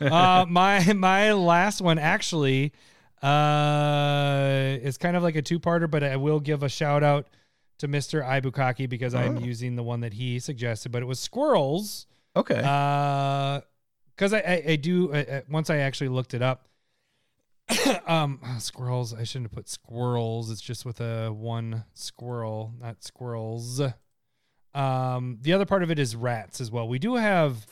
[0.00, 2.72] uh, my my last one actually
[3.22, 7.26] uh, is kind of like a two parter, but I will give a shout out
[7.78, 8.24] to Mr.
[8.24, 9.40] Ibukaki because I'm Oh.
[9.40, 10.90] using the one that he suggested.
[10.90, 12.06] But it was squirrels.
[12.36, 12.60] okay.
[12.64, 13.60] Uh,
[14.16, 16.66] because I, I I do uh, uh, once I actually looked it up.
[18.06, 19.14] um, squirrels.
[19.14, 20.50] I shouldn't have put squirrels.
[20.50, 23.80] It's just with a one squirrel, not squirrels.
[24.74, 26.88] Um, the other part of it is rats as well.
[26.88, 27.66] We do have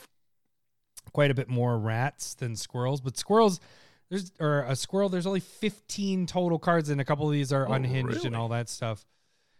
[1.13, 3.59] quite a bit more rats than squirrels, but squirrels.
[4.09, 5.09] There's or a squirrel.
[5.09, 8.47] There's only 15 total cards, and a couple of these are Oh, unhinged and all
[8.49, 9.05] that stuff.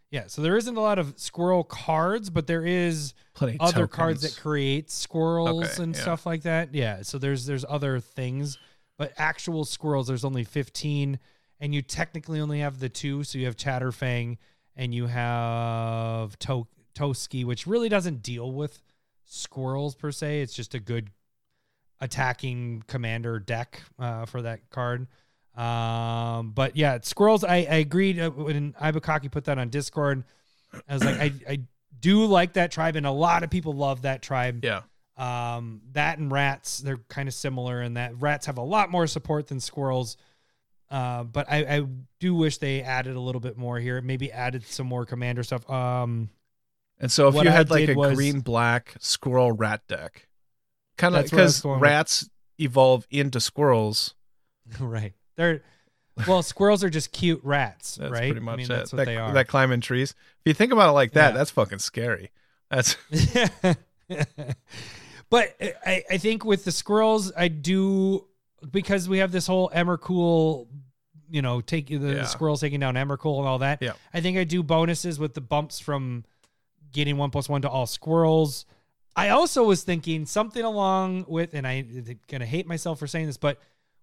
[0.10, 4.22] Yeah, so there isn't a lot of squirrel cards, but there is Plenty other cards
[4.22, 6.02] that create squirrels Okay, and yeah.
[6.02, 6.74] stuff like that.
[6.74, 7.02] Yeah.
[7.02, 8.58] So there's there's other things,
[8.98, 11.20] but actual squirrels there's only 15
[11.60, 14.38] and you technically only have the two, so you have Chatterfang
[14.78, 16.68] and you have to-
[16.98, 18.82] Toski, which really doesn't deal with
[19.26, 20.42] squirrels per se.
[20.42, 21.10] It's just a good
[22.00, 25.08] attacking commander deck uh, for that card.
[25.56, 27.44] Um, but yeah, squirrels.
[27.44, 30.24] I, I agreed uh, when Ibukaki put that on Discord.
[30.88, 31.60] I was like, I, I
[32.00, 34.64] do like that tribe, and a lot of people love that tribe.
[34.64, 34.82] Yeah.
[35.18, 39.08] Um, that and rats, they're kind of similar in that rats have a lot more
[39.08, 40.16] support than squirrels.
[40.92, 41.88] Uh, but I, I
[42.20, 44.00] do wish they added a little bit more here.
[44.02, 45.68] Maybe added some more commander stuff.
[45.70, 46.30] Um,
[47.00, 50.28] And so if What you I had like a was- green black squirrel rat deck,
[50.98, 52.30] kind of That's where I was because rats
[52.60, 54.16] evolve into squirrels.
[54.80, 55.14] right.
[55.36, 55.62] They're
[56.28, 58.32] well, squirrels are just cute rats, That's right?
[58.32, 58.70] pretty much I mean, it.
[58.70, 59.32] that's what that, they are.
[59.34, 60.16] that climb in trees.
[60.44, 61.38] If you think about it like that, Yeah.
[61.38, 62.32] that's fucking scary.
[62.72, 62.96] That's
[65.30, 65.56] but
[65.86, 68.26] I, I think with the squirrels, I do
[68.72, 70.68] because we have this whole Emrakul,
[71.30, 72.26] you know, take the Yeah.
[72.26, 73.82] squirrels taking down Emrakul and all that.
[73.82, 73.94] Yeah.
[74.14, 76.26] I think I do bonuses with the bumps from
[76.92, 78.66] getting one plus one to all squirrels.
[79.16, 83.38] I also was thinking something along with, and I'm gonna hate myself for saying this,
[83.38, 83.60] but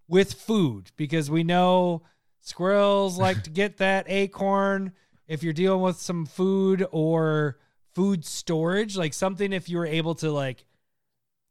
[0.07, 2.03] with food because we know
[2.41, 4.91] squirrels like to get that acorn.
[5.27, 7.57] If you're dealing with some food or
[7.93, 10.65] food storage, like something, if you were able to like,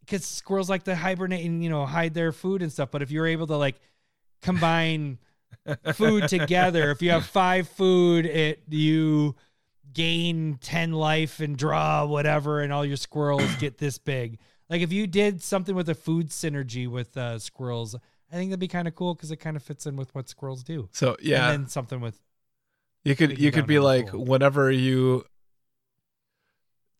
[0.00, 2.90] because squirrels like to hibernate and you know hide their food and stuff.
[2.90, 3.80] But if you're able to like
[4.42, 5.18] combine
[5.94, 9.34] food together, if you have five food, it you
[9.92, 14.38] gain 10 life and draw whatever and all your squirrels get this big
[14.68, 17.94] like if you did something with a food synergy with uh squirrels
[18.32, 20.28] i think that'd be kind of cool because it kind of fits in with what
[20.28, 21.50] squirrels do so yeah.
[21.50, 22.20] and then something with
[23.04, 24.24] you could you could be like cool.
[24.24, 25.24] whenever you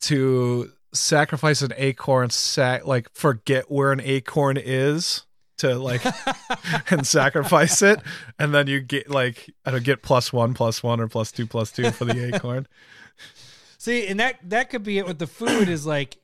[0.00, 5.24] to sacrifice an acorn, sac like forget where an acorn is
[5.58, 6.02] to like
[6.90, 8.00] and sacrifice it,
[8.38, 11.46] and then you get like I don't get plus one plus one or plus two
[11.46, 12.66] plus two for the acorn.
[13.78, 16.16] see and that that could be it with the food is like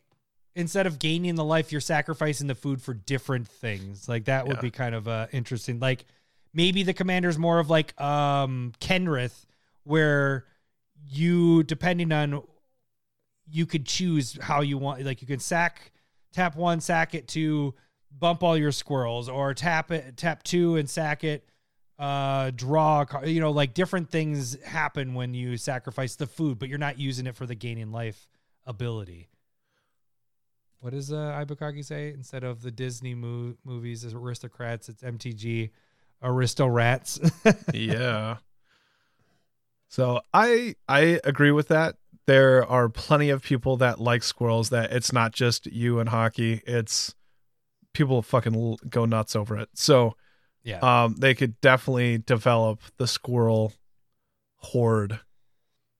[0.54, 4.56] instead of gaining the life you're sacrificing the food for different things like that would
[4.56, 4.62] Yeah.
[4.62, 6.04] be kind of uh interesting like
[6.52, 9.44] maybe the commander's more of like um Kenrith,
[9.84, 10.44] where
[11.08, 12.42] you depending on
[13.48, 15.92] you could choose how you want like you can sack
[16.32, 17.74] tap one, sack it to
[18.16, 21.46] bump all your squirrels, or tap it tap two and sack it
[21.98, 26.78] uh draw you know like different things happen when you sacrifice the food but you're
[26.78, 28.26] not using it for the gaining life
[28.64, 29.28] ability
[30.78, 35.72] what does uh Ibukaki say instead of the disney mo- movies aristocrats it's mtg
[36.22, 37.20] aristo rats
[37.74, 38.36] yeah.
[39.90, 41.96] So I I agree with that.
[42.26, 44.70] There are plenty of people that like squirrels.
[44.70, 46.62] That it's not just you and hockey.
[46.64, 47.14] It's
[47.92, 49.68] people fucking go nuts over it.
[49.74, 50.16] So
[50.62, 53.72] yeah um, they could definitely develop the squirrel
[54.56, 55.18] horde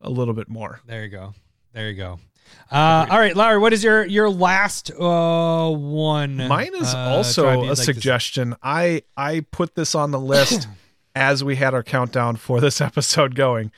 [0.01, 0.81] a little bit more.
[0.87, 1.35] there you go
[1.73, 2.19] there you go
[2.73, 7.49] uh all right larry what is your your last uh one Mine is uh, also
[7.49, 8.57] a like suggestion.
[8.63, 10.69] I I put this on the list
[11.15, 13.71] as we had our countdown for this episode going.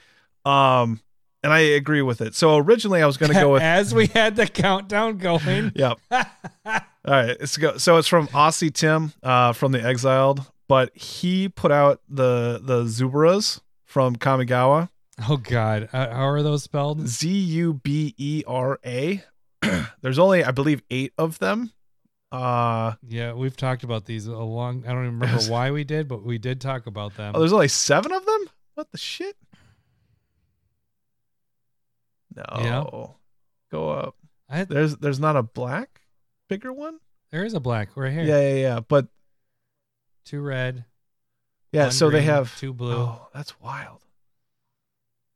[0.44, 1.00] Um
[1.42, 2.34] and I agree with it.
[2.34, 5.98] So originally I was going to go with as we had the countdown going Yep.
[6.10, 6.74] All
[7.04, 7.76] right, let's go.
[7.78, 12.84] So it's from Aussie Tim uh from the Exiled, but he put out the the
[12.84, 14.88] Zubras from Kamigawa.
[15.28, 19.22] oh god uh, how are those spelled Z U B E R A.
[20.00, 21.72] There's only I believe 8 of them.
[22.30, 24.84] Uh Yeah, we've talked about these a long.
[24.86, 27.32] I don't even remember why we did, but we did talk about them.
[27.34, 28.40] Oh, there's only seven of them?
[28.74, 29.36] What the shit?
[32.36, 32.44] No.
[32.58, 33.06] Yeah.
[33.70, 34.16] Go up.
[34.68, 36.02] There's there's not a black
[36.48, 36.98] bigger one?
[37.32, 38.22] there is a black right here.
[38.22, 38.80] Yeah, yeah, yeah.
[38.80, 39.08] But
[40.24, 40.84] two red.
[41.72, 42.94] yeah, so they have two blue.
[42.94, 44.00] Oh, that's wild.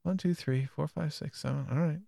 [0.02, 1.66] One, two, three, four, five, six, seven.
[1.70, 1.98] All right.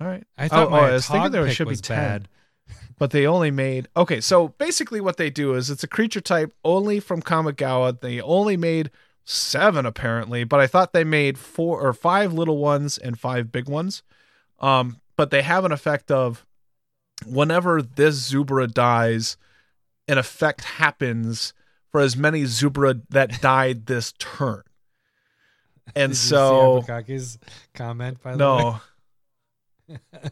[0.00, 0.24] All right.
[0.36, 1.96] I thought oh, my oh, I was thinking there should be was 10.
[1.96, 2.28] bad.
[2.98, 6.52] but they only made okay so basically what they do is it's a creature type
[6.64, 8.90] only from kamigawa they only made
[9.28, 13.68] seven apparently but i thought they made four or five little ones and five big
[13.68, 14.02] ones
[14.60, 16.46] um but they have an effect of
[17.26, 19.36] whenever this zubra dies
[20.06, 21.52] an effect happens
[21.90, 24.62] for as many zubra that died this turn
[25.96, 27.38] and Did so Abukaki's
[27.74, 28.58] comment by the way?
[28.58, 28.80] no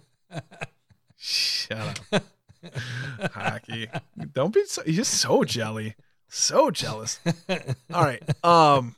[1.26, 2.22] Shut up.
[3.32, 3.88] Hockey.
[4.34, 5.94] Don't be so you're just so jelly.
[6.36, 7.20] So jealous.
[7.92, 8.22] All right.
[8.44, 8.96] Um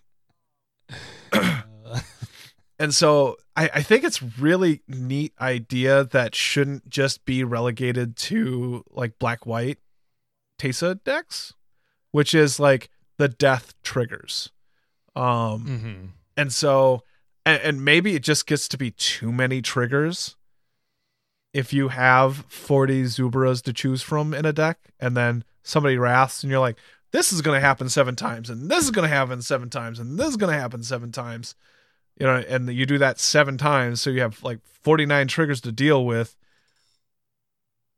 [2.79, 8.85] and so I, I think it's really neat idea that shouldn't just be relegated to
[8.91, 9.79] like black white
[10.59, 11.53] Teysa decks,
[12.11, 12.89] which is like
[13.19, 14.51] the death triggers.
[15.15, 16.09] Um Mhm.
[16.39, 17.03] and so,
[17.45, 20.37] and, and maybe it just gets to be too many triggers
[21.53, 26.43] if you have 40 Zubras to choose from in a deck, and then somebody wraths,
[26.43, 26.77] and you're like,
[27.13, 29.99] this is going to happen seven times, and this is going to happen seven times,
[29.99, 31.55] and this is going to happen seven times.
[32.19, 35.73] You know, and you do that seven times, so you have like 49 triggers to
[35.73, 36.37] deal with.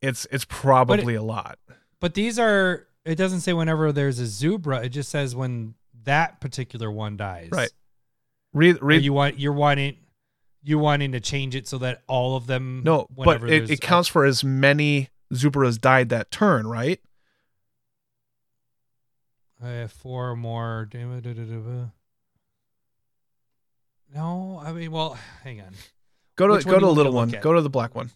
[0.03, 1.59] It's it's probably a lot.
[2.01, 2.87] But these are.
[3.05, 4.85] It doesn't say whenever there's a zebra.
[4.85, 5.75] It just says when
[6.05, 7.49] that particular one dies.
[7.51, 7.71] Right.
[8.53, 9.97] Read Or read you want you're wanting
[10.63, 12.83] you wanting to change it so that all of them.
[12.85, 17.01] no, but it, it a- counts for as many Zubras died that turn, right?
[19.63, 20.89] I have four more.
[24.15, 25.75] No, I mean, well, hang on.
[26.37, 27.31] Go to Which go to the little one.
[27.31, 28.11] Go to the black one.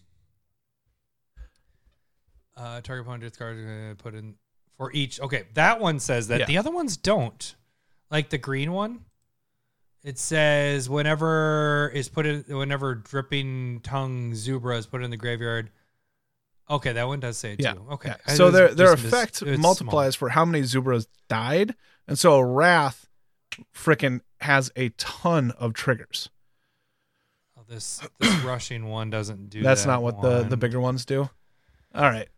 [2.55, 4.35] Uh, target opponent discard uh, put in
[4.77, 5.19] for each.
[5.19, 6.41] Okay, that one says that.
[6.41, 6.45] Yeah.
[6.45, 7.55] The other ones don't.
[8.09, 9.05] Like the green one,
[10.03, 15.71] it says whenever is put in, whenever dripping tongue zebra is put in the graveyard.
[16.69, 17.73] Okay, that one does say it Yeah.
[17.73, 17.85] too.
[17.91, 18.33] Okay, Yeah.
[18.35, 21.75] So their their mis- effect it's multiplies for how many Zubras died,
[22.07, 23.07] and so a Wrath
[23.75, 26.29] frickin' has a ton of triggers.
[27.57, 29.61] Oh, this this rushing one doesn't do.
[29.61, 31.29] That's that not what the the bigger ones do.
[31.93, 32.29] All right.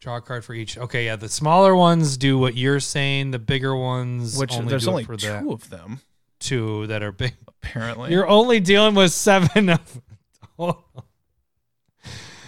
[0.00, 0.76] Draw a card for each.
[0.76, 3.30] Okay, yeah, the smaller ones do what you're saying.
[3.30, 6.00] The bigger ones, Which only there's only for two the of them
[6.40, 7.34] two that are big.
[7.48, 8.10] apparently.
[8.10, 10.02] You're only dealing with seven of.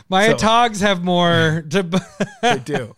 [0.08, 1.82] My So- togs have more to.
[2.42, 2.94] they do.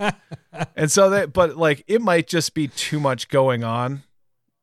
[0.76, 1.32] and so that.
[1.32, 4.02] but like it might just be too much going on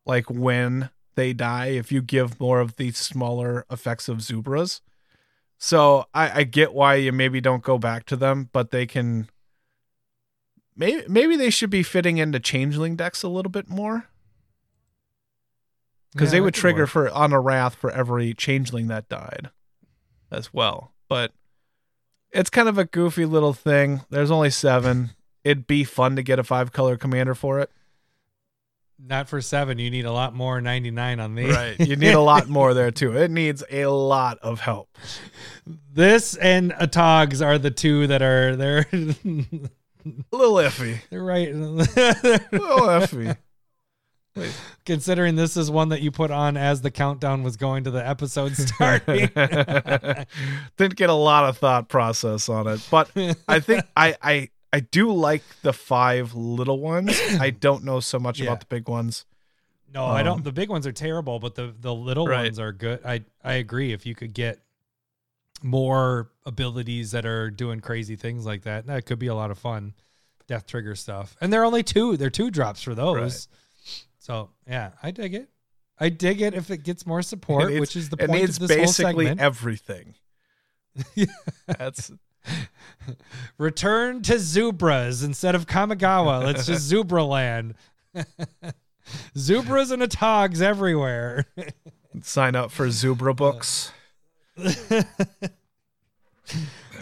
[0.05, 4.81] like when they die if you give more of the smaller effects of zubras
[5.57, 9.29] so i i get why you maybe don't go back to them but they can
[10.75, 14.09] maybe maybe they should be fitting into changeling decks a little bit more
[16.11, 16.89] because Yeah, they would trigger work.
[16.89, 19.49] for on a wrath for every changeling that died
[20.29, 21.31] as well but
[22.35, 25.11] it's kind of a goofy little thing there's only seven
[25.45, 27.71] it'd be fun to get a five color commander for it.
[28.97, 29.77] Not for seven.
[29.77, 31.53] You need a lot more 99 on these.
[31.53, 31.79] Right.
[31.79, 33.15] You need a lot more there too.
[33.15, 34.97] It needs a lot of help.
[35.93, 40.99] This and Atogs are the two that are they're A little iffy.
[41.09, 41.49] they're right.
[41.51, 41.89] A little
[42.51, 43.37] iffy.
[44.85, 48.05] Considering this is one that you put on as the countdown was going to the
[48.05, 49.29] episode starting.
[50.77, 53.09] Didn't get a lot of thought process on it, but
[53.47, 57.17] I think I I I do like the five little ones.
[57.39, 58.47] I don't know so much Yeah.
[58.47, 59.25] about the big ones.
[59.93, 60.43] No, I Um, don't.
[60.43, 62.43] The big ones are terrible, but the the little Right.
[62.43, 62.99] ones are good.
[63.05, 63.93] I I agree.
[63.93, 64.59] If you could get
[65.63, 69.57] more abilities that are doing crazy things like that, that could be a lot of
[69.57, 69.93] fun.
[70.47, 72.17] Death trigger stuff, and they're only two.
[72.17, 73.15] They're two drops for those.
[73.15, 73.47] Right.
[74.25, 75.49] So yeah, I dig it.
[75.99, 78.79] I dig it if it gets more support, which is the point of this whole
[78.79, 79.39] basically segment.
[79.39, 80.15] everything.
[81.67, 82.11] That's
[83.59, 86.43] Return to Zubras instead of Kamigawa.
[86.43, 87.75] Let's just Zubra land.
[89.35, 91.45] Zubras and Atogs everywhere.
[92.23, 93.91] sign up for Zubra books.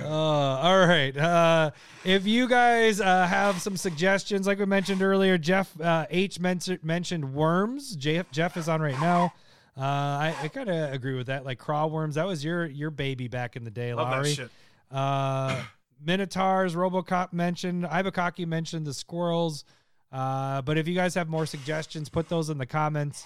[0.02, 1.16] Uh, all right.
[1.16, 1.72] Uh,
[2.04, 6.84] if you guys uh, have some suggestions, like we mentioned earlier, Jeff uh, H mentioned
[6.84, 7.96] mentioned worms.
[7.96, 9.34] Jeff Jeff is on right now.
[9.78, 11.46] Uh, I, I kind of agree with that.
[11.46, 14.34] Like craw worms, that was your your baby back in the day, Love Lowery.
[14.34, 14.50] shit.
[14.92, 15.64] Uh,
[16.06, 19.64] Minotaurs, RoboCop mentioned, Ibukaki mentioned the squirrels.
[20.12, 23.26] Uh, but if you guys have more suggestions, put those in the comments.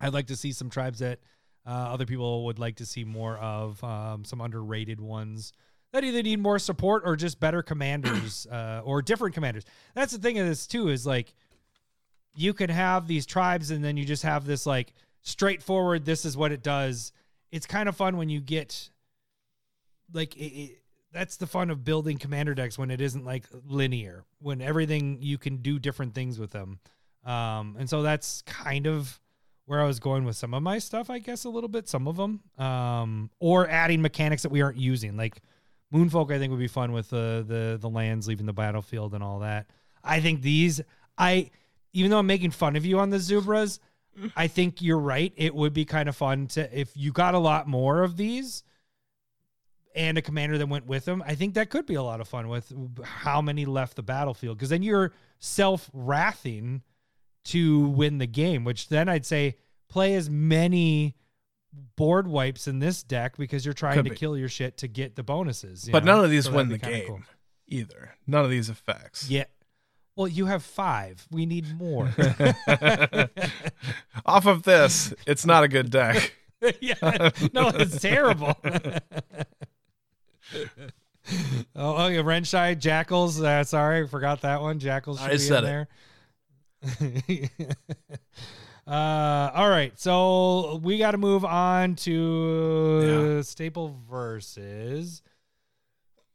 [0.00, 1.18] I'd like to see some tribes that
[1.66, 5.52] uh, other people would like to see more of, um, some underrated ones
[5.92, 9.64] that either need more support or just better commanders uh, or different commanders.
[9.94, 11.34] That's the thing of this too is like
[12.34, 14.92] you can have these tribes and then you just have this like
[15.22, 16.04] straightforward.
[16.04, 17.12] This is what it does.
[17.50, 18.90] It's kind of fun when you get
[20.12, 20.82] like it, it,
[21.12, 25.38] that's the fun of building commander decks when it isn't like linear when everything you
[25.38, 26.78] can do different things with them
[27.24, 29.20] um and so that's kind of
[29.66, 32.08] where i was going with some of my stuff i guess a little bit some
[32.08, 35.40] of them um or adding mechanics that we aren't using like
[35.92, 39.22] moonfolk i think would be fun with the the the lands leaving the battlefield and
[39.22, 39.66] all that.
[40.04, 40.80] I think these
[41.16, 41.50] i
[41.92, 43.78] even though i'm making fun of you on the zubras
[44.36, 45.32] i think you're right.
[45.36, 48.62] It would be kind of fun to if you got a lot more of these
[49.94, 52.28] and a commander that went with them, I think that could be a lot of
[52.28, 54.56] fun with how many left the battlefield.
[54.56, 56.82] Because then you're self wrathing
[57.46, 59.56] to win the game, which then I'd say
[59.88, 61.16] play as many
[61.96, 64.16] board wipes in this deck because you're trying Could to be.
[64.16, 65.86] kill your shit to get the bonuses.
[65.86, 66.16] you But know?
[66.16, 67.20] none of these So win the kinda game cool.
[67.66, 68.14] either.
[68.26, 69.28] None of these effects.
[69.30, 69.44] Yeah.
[70.16, 71.26] Well, you have five.
[71.30, 72.06] We need more.
[74.26, 76.34] Off of this, it's not a good deck.
[76.80, 76.94] yeah.
[77.52, 78.56] No, it's terrible.
[78.64, 78.74] oh,
[81.76, 83.40] oh, yeah, Renshai, Jackals.
[83.40, 84.78] Uh, sorry, forgot that one.
[84.80, 87.48] Jackals should I be said in it.
[87.60, 87.68] there.
[88.88, 95.22] Uh, all right, so we got to move on to staple verses.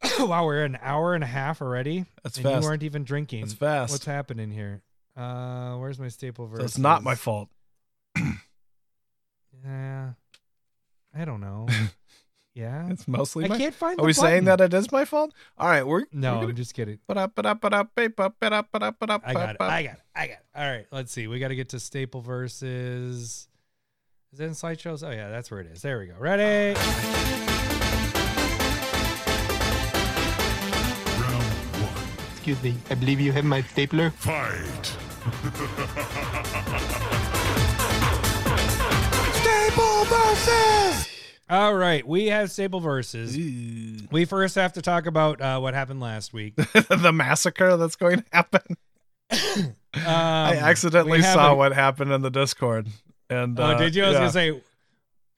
[0.19, 2.05] wow, we're an hour and a half already.
[2.23, 2.63] That's and fast.
[2.63, 3.41] You weren't even drinking.
[3.41, 3.91] That's fast.
[3.91, 4.81] What's happening here?
[5.17, 6.65] Uh, where's my staple So verses?
[6.65, 7.49] it's not my fault.
[9.65, 10.11] Yeah,
[11.17, 11.67] I don't know.
[12.55, 13.99] Yeah, It's mostly I my can't find.
[13.99, 15.33] Are the we saying that it is my fault?
[15.57, 16.99] All right, we're No, we're I'm gonna- just kidding.
[17.07, 19.19] Ba-da-ba-da-ba-da-ba-ba-ba-da-ba-da.
[19.25, 19.57] I got it.
[19.59, 19.99] I got it.
[20.15, 20.45] I got it.
[20.55, 21.25] All right, let's see.
[21.27, 23.47] We got to get to staple verses.
[24.33, 25.03] Is it in slideshows?
[25.07, 25.81] Oh yeah, that's where it is.
[25.81, 26.13] There we go.
[26.19, 26.75] Ready?
[31.19, 31.43] Round
[31.81, 32.03] one.
[32.33, 34.11] Excuse me, I believe you have my stapler.
[34.11, 34.95] Fight.
[41.53, 43.37] All right, we have staple verses.
[44.11, 46.55] We first have to talk about uh, what happened last week.
[46.73, 48.77] the massacre that's going to happen.
[49.95, 52.87] Um, I accidentally saw a- what happened in the Discord.
[53.29, 54.03] And Oh, uh, did you?
[54.03, 54.19] I was yeah.
[54.21, 54.61] gonna say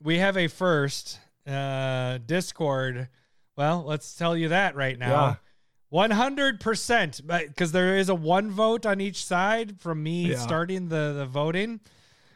[0.02, 3.10] we have a first uh Discord.
[3.58, 5.40] Well, let's tell you that right now.
[5.90, 10.38] One hundred percent, because there is a one vote on each side from me Yeah.
[10.38, 11.82] starting the the voting.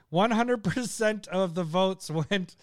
[0.10, 2.58] One hundred percent of the votes went.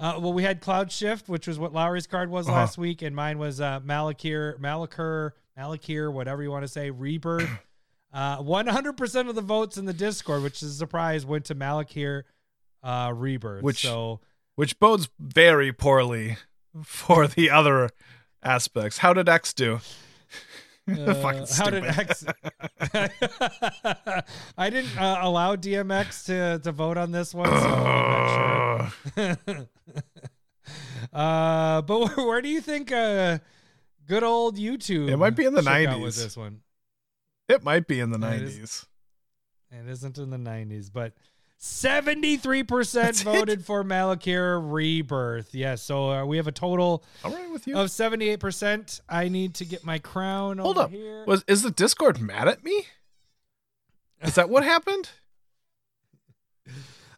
[0.00, 2.56] Uh, well, we had Cloud Shift, which was what Lowery's card was Uh-huh.
[2.56, 7.48] last week, and mine was uh, Malakir, Malakir, Malakir, whatever you want to say, Rebirth.
[8.12, 12.24] Uh, 100% of the votes in the Discord, which is a surprise, went to Malakir
[12.82, 13.62] uh, Rebirth.
[13.62, 14.18] Which- so
[14.56, 16.36] which bodes very poorly
[16.82, 17.90] for the other
[18.42, 18.98] aspects.
[18.98, 19.78] How did X do?
[21.22, 21.98] Fucking Uh, how did stupid.
[21.98, 22.24] X?
[24.58, 29.36] I didn't uh, allow DMX to to vote on this one, so sure.
[31.12, 33.38] uh, but where, where do you think uh,
[34.06, 35.10] good old YouTube?
[35.10, 36.22] It might be in the shook out with 90s.
[36.22, 36.60] this one.
[37.48, 38.86] It might be in the It is- nineties.
[39.72, 41.12] It isn't in the 90s, but
[41.60, 43.24] 73% That's it?
[43.24, 45.54] voted for Malakir Rebirth.
[45.54, 47.76] Yes, so uh, we have a total I'm right with you.
[47.76, 49.00] of 78%.
[49.08, 50.90] I need to get my crown Hold over up.
[50.90, 51.24] here.
[51.26, 52.86] Was is the Discord mad at me?
[54.22, 55.10] Is that what happened?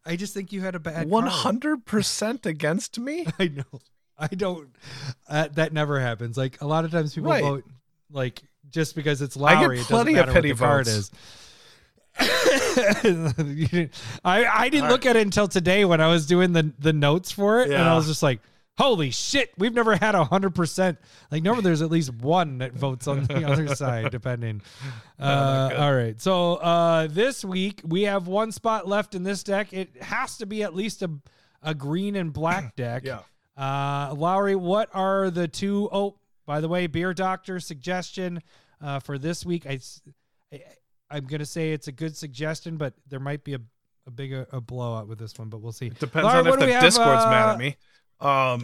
[0.04, 3.26] I just think you had a bad hundred percent against me.
[3.38, 3.80] I know.
[4.18, 4.70] I don't.
[5.28, 6.36] Uh, that never happens.
[6.36, 7.42] Like a lot of times people Right.
[7.42, 7.64] vote
[8.10, 9.76] like just because it's Lowery, I get Lowery.
[9.76, 10.96] it doesn't plenty of pity what the card votes.
[10.96, 11.10] is.
[12.18, 13.90] Didn't-
[14.24, 17.32] I I didn't look at it until today when I was doing the the notes
[17.32, 18.40] for it, and I was just like,
[18.78, 19.50] "Holy shit!
[19.58, 20.98] We've never had a hundred percent.
[21.30, 24.62] Like normally there's at least one that votes on the other side, depending."
[25.18, 29.72] Uh, all right, so uh, this week we have one spot left in this deck.
[29.72, 31.10] It has to be at least a
[31.62, 33.04] a green and black deck.
[33.04, 33.20] Yeah.
[33.56, 38.42] Uh, Lowery, what are the two oh by the way, beer doctor suggestion
[38.82, 39.64] uh, for this week?
[39.66, 39.78] I,
[40.52, 40.60] I
[41.16, 43.60] am gonna say it's a good suggestion, but there might be a
[44.06, 45.86] a big a, a blowout with this one, but we'll see.
[45.86, 47.76] It Depends Laura, on if the have, Discord's mad uh, at me.
[48.20, 48.60] Um,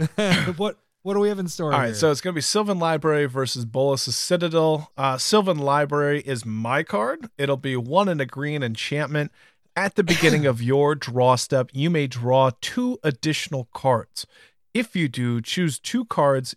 [0.56, 1.72] what what do we have in store?
[1.72, 1.94] all right, here?
[1.96, 4.92] so it's gonna be Sylvan Library versus Bolas's Citadel.
[4.96, 7.28] Uh, Sylvan Library is my card.
[7.36, 9.32] It'll be one in a green enchantment.
[9.74, 14.28] At the beginning of your draw step, you may draw two additional cards.
[14.72, 16.54] If you do, choose two cards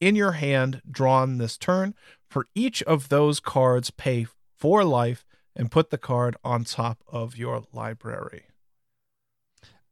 [0.00, 1.96] in your hand drawn this turn.
[2.30, 4.26] For each of those cards, pay
[4.56, 5.24] four life
[5.54, 8.44] and put the card on top of your library.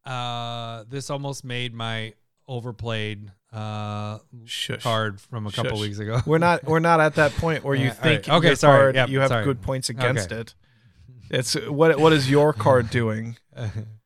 [0.04, 2.12] uh, this almost made my
[2.46, 4.82] overplayed uh Shush.
[4.82, 5.80] card from a couple Shush.
[5.80, 6.20] weeks ago.
[6.26, 8.36] We're not we're not at that point where you think right.
[8.38, 8.78] Okay, sorry.
[8.78, 9.44] card Yep, you have sorry.
[9.44, 10.40] good points against Okay.
[10.42, 10.54] it.
[11.30, 13.36] It's what what is your card doing?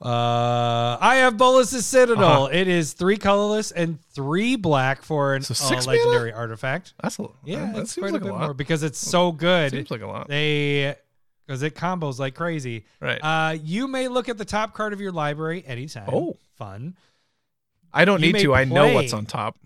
[0.00, 2.44] Uh, I have Bolas's Citadel.
[2.44, 2.48] Uh-huh.
[2.52, 5.98] It is three colorless and three black for an So uh, six mana?
[5.98, 6.94] legendary artifact.
[7.02, 8.40] That's a Yeah, that, seems quite like a lot.
[8.40, 9.72] more because it's so good.
[9.72, 10.28] Seems like a lot.
[10.28, 10.94] They
[11.46, 12.84] because it combos like crazy.
[13.00, 13.18] Right.
[13.22, 16.08] Uh, you may look at the top card of your library anytime.
[16.12, 16.36] Oh.
[16.56, 16.94] fun.
[17.92, 18.54] I don't you need to.
[18.54, 19.56] I know what's on top.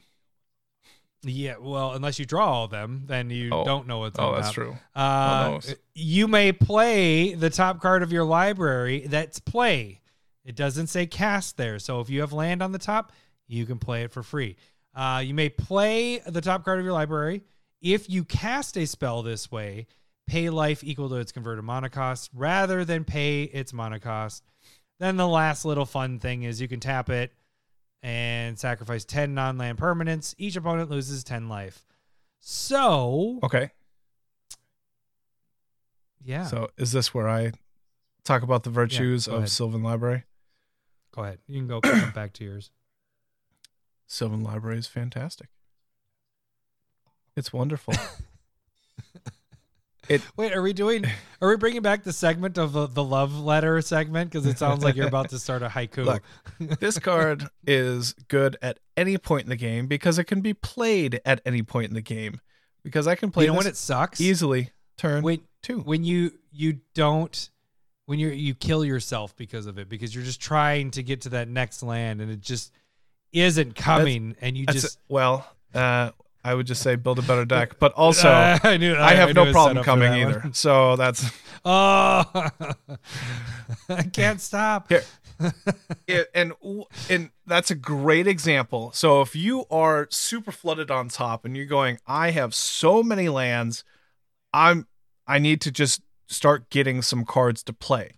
[1.24, 3.64] Yeah, well, unless you draw all of them, then you Oh.
[3.64, 4.54] don't know what's Oh, on that's top.
[4.54, 4.76] true.
[4.94, 5.60] Uh,
[5.94, 9.04] you may play the top card of your library.
[9.06, 10.00] That's play.
[10.44, 11.78] It doesn't say cast there.
[11.78, 13.12] So if you have land on the top,
[13.46, 14.56] you can play it for free.
[14.94, 17.42] Uh, you may play the top card of your library.
[17.80, 19.86] If you cast a spell this way,
[20.26, 24.44] pay life equal to its converted mana cost rather than pay its mana cost.
[25.00, 27.32] Then the last little fun thing is you can tap it
[28.02, 30.34] and sacrifice 10 non land permanents.
[30.38, 31.84] Each opponent loses 10 life.
[32.40, 33.70] So, Okay.
[36.24, 36.46] yeah.
[36.46, 37.52] So is this where I
[38.24, 39.50] talk about the virtues go of ahead.
[39.50, 40.24] Sylvan Library?
[41.14, 41.38] Go ahead.
[41.46, 42.70] You can go come back to yours.
[44.06, 45.48] Sylvan Library is fantastic.
[47.36, 47.94] It's wonderful.
[50.08, 51.06] it, Wait, are we doing?
[51.40, 54.30] Are we bringing back the segment of the, the love letter segment?
[54.30, 56.04] Because it sounds like you're about to start a haiku.
[56.04, 56.22] Look,
[56.78, 61.20] this card is good at any point in the game because it can be played
[61.24, 62.40] at any point in the game.
[62.84, 64.20] Because I can play you know when it sucks?
[64.20, 64.70] easily.
[64.98, 65.80] Turn When two.
[65.80, 67.48] when you you don't
[68.06, 71.28] when you you kill yourself because of it because you're just trying to get to
[71.30, 72.72] that next land and it just
[73.32, 76.10] isn't coming and you That's just well, uh,
[76.44, 79.28] I would just say build a better deck, but also Uh, I knew I have
[79.28, 80.40] knew no problem set up for coming either.
[80.40, 80.54] one.
[80.54, 81.24] So that's
[81.64, 82.24] Oh,
[83.88, 84.88] I can't stop.
[84.88, 85.04] Here.
[86.06, 86.52] it, and
[87.08, 88.90] and that's a great example.
[88.92, 93.28] So if you are super flooded on top and you're going, I have so many
[93.28, 93.84] lands,
[94.52, 94.86] I'm
[95.26, 98.12] I need to just start getting some cards to play.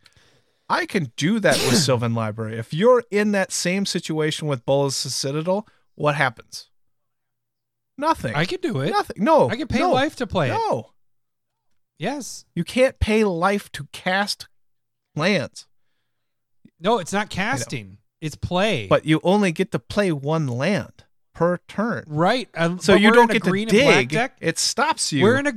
[0.69, 2.59] I can do that with Sylvan Library.
[2.59, 6.71] If you're in that same situation with Bolas Citadel, what happens?
[7.97, 8.35] Nothing.
[8.35, 8.91] I can do it.
[8.91, 9.23] Nothing.
[9.23, 9.49] No.
[9.49, 10.55] I can pay no, life to play it.
[10.55, 10.91] No.
[11.99, 12.45] Yes.
[12.55, 14.49] You can't pay life to cast
[15.15, 15.67] lands,
[16.81, 17.99] No, it's not casting.
[18.21, 18.87] It's play.
[18.89, 21.05] but you only get to play one land
[21.35, 22.05] per turn.
[22.07, 22.49] right.
[22.55, 24.09] uh, So you don't get to dig.
[24.09, 24.37] deck.
[24.41, 25.23] It stops you.
[25.23, 25.53] We're in a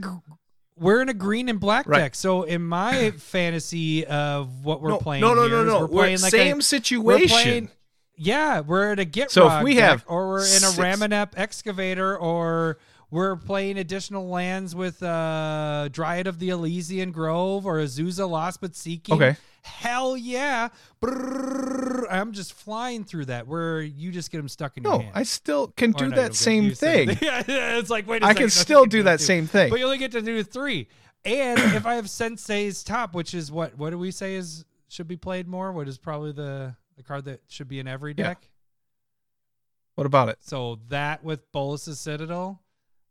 [0.80, 2.00] we're in a green and black Right.
[2.00, 2.16] deck.
[2.16, 5.80] So in my fantasy of what we're no, playing, no, no, no, no.
[5.82, 7.28] We're We're playing like same a, we're situation.
[7.30, 7.70] playing.
[8.16, 10.78] Yeah, we're at a get So if we deck, have or we're in a six-
[10.78, 12.78] Ramunap excavator, or
[13.12, 18.76] we're playing additional lands with uh Dryad of the Elysian Grove or Azusa Lost but
[18.76, 19.16] Seeking.
[19.16, 19.38] Okay.
[19.62, 20.70] Hell yeah.
[21.02, 22.06] Brrrr.
[22.10, 25.12] I'm just flying through that where you just get them stuck in your no, hand.
[25.16, 27.10] I still can do that same thing.
[27.22, 28.24] Yeah, yeah, it's like wait.
[28.24, 29.70] I I can still do that same thing.
[29.70, 30.88] but you only get to do three.
[31.26, 35.08] And if I have Sensei's top, which is what what do we say is should
[35.08, 35.72] be played more?
[35.72, 38.28] What is probably the the card that should be in every Yeah.
[38.30, 38.50] deck?
[39.96, 40.38] What about it?
[40.42, 42.62] So that with Bolas's Citadel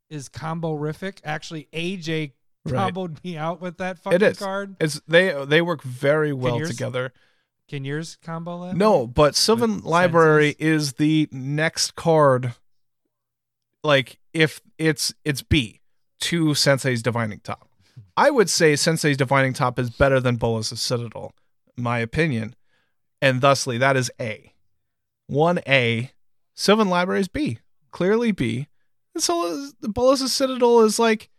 [0.08, 1.18] is combo rific.
[1.24, 2.32] Actually, AJ
[2.64, 2.92] Right.
[2.92, 4.38] comboed me out with that fucking It is.
[4.38, 4.76] card.
[4.80, 7.12] It's they they work very well together.
[7.68, 8.76] Can yours combo that?
[8.76, 10.66] No, but Sylvan With Library senses?
[10.88, 12.54] is the next card.
[13.82, 15.80] Like if it's it's B
[16.20, 17.68] to Sensei's Divining Top.
[18.16, 21.32] I would say Sensei's Divining Top is better than Bolas' Citadel,
[21.76, 22.54] my opinion.
[23.20, 24.52] And thusly that is A.
[25.26, 26.12] One A.
[26.54, 27.58] Sylvan Library is B.
[27.90, 28.68] Clearly B.
[29.14, 31.30] And so uh, the Bolas' Citadel is like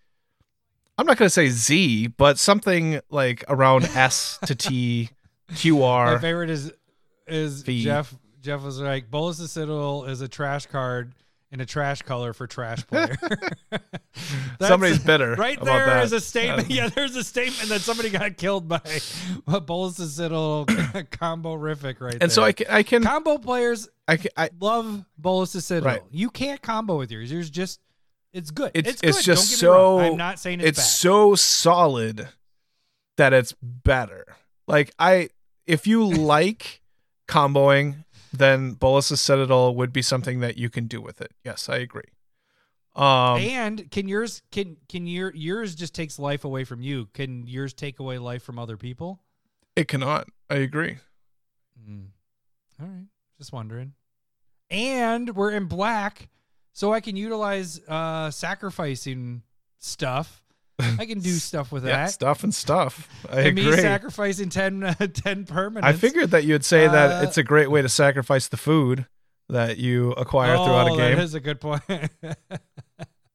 [0.97, 5.09] I'm not gonna say Z, but something like around S to T,
[5.49, 6.71] My favorite is
[7.27, 7.63] is.
[7.63, 8.13] Jeff.
[8.41, 11.13] Jeff was like, Bolas the Citadel is a trash card
[11.51, 13.17] in a trash color for trash player.
[14.61, 16.03] Somebody's bitter Right about there that.
[16.05, 16.69] is a statement.
[16.69, 18.79] Yeah, there's a statement that somebody got killed by
[19.45, 20.65] Bolas the Citadel
[21.11, 22.17] combo rific right there.
[22.21, 25.93] and so I can, I can, combo players I can, I, love Bolas the Citadel.
[25.93, 26.03] Right.
[26.11, 27.31] You can't combo with yours.
[27.31, 27.79] Yours just
[28.33, 28.71] it's good.
[28.73, 29.23] it's It's, it's, good.
[29.25, 29.99] just Don't get me wrong.
[30.05, 30.11] so.
[30.11, 30.83] I'm not saying it's, it's bad.
[30.85, 32.27] so solid
[33.17, 34.25] that it's better.
[34.67, 35.29] Like I,
[35.67, 36.81] if you like
[37.27, 41.33] comboing, then Bolas's Citadel would be something that you can do with it.
[41.43, 42.09] Yes, I agree.
[42.95, 47.07] Um, and can yours can can your yours just takes life away from you?
[47.13, 49.21] Can yours take away life from other people?
[49.75, 50.27] it cannot.
[50.49, 50.97] I agree.
[51.87, 52.07] Mm.
[52.81, 53.05] All right,
[53.37, 53.93] just wondering.
[54.71, 56.29] And we're in black,
[56.73, 59.43] so I can utilize uh sacrificing
[59.77, 60.43] stuff.
[60.79, 62.11] I can do stuff with Yeah, that.
[62.11, 63.07] stuff and stuff.
[63.29, 65.83] I and me sacrificing 10, uh, 10 permanents.
[65.83, 69.05] I figured that you'd say Uh, that it's a great way to sacrifice the food
[69.49, 71.15] that you acquire throughout a Oh, game.
[71.17, 71.81] That is a good point.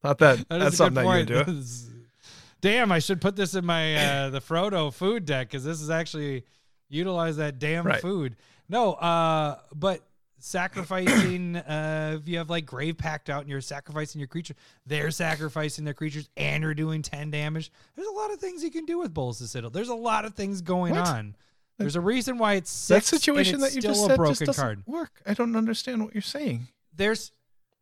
[0.03, 1.63] Not that, That that's is a good something that you do.
[2.61, 5.89] Damn, I should put this in my uh the Frodo food deck because this is
[5.89, 6.45] actually
[6.89, 7.99] utilize that damn Right.
[7.99, 8.37] food.
[8.69, 10.01] No, uh, but
[10.43, 14.55] sacrificing uh if you have like Grave Pact out and you're sacrificing your creature,
[14.85, 17.71] they're sacrificing their creatures and you're doing 10 damage.
[17.95, 19.69] There's a lot of things you can do with Bolas Citadel.
[19.69, 21.07] There's a lot of things going What?
[21.07, 21.35] on.
[21.77, 24.45] There's a reason why it's That situation that you still just a said broken just
[24.45, 24.83] doesn't card.
[24.85, 25.21] work.
[25.25, 26.67] I don't understand what you're saying.
[26.95, 27.31] There's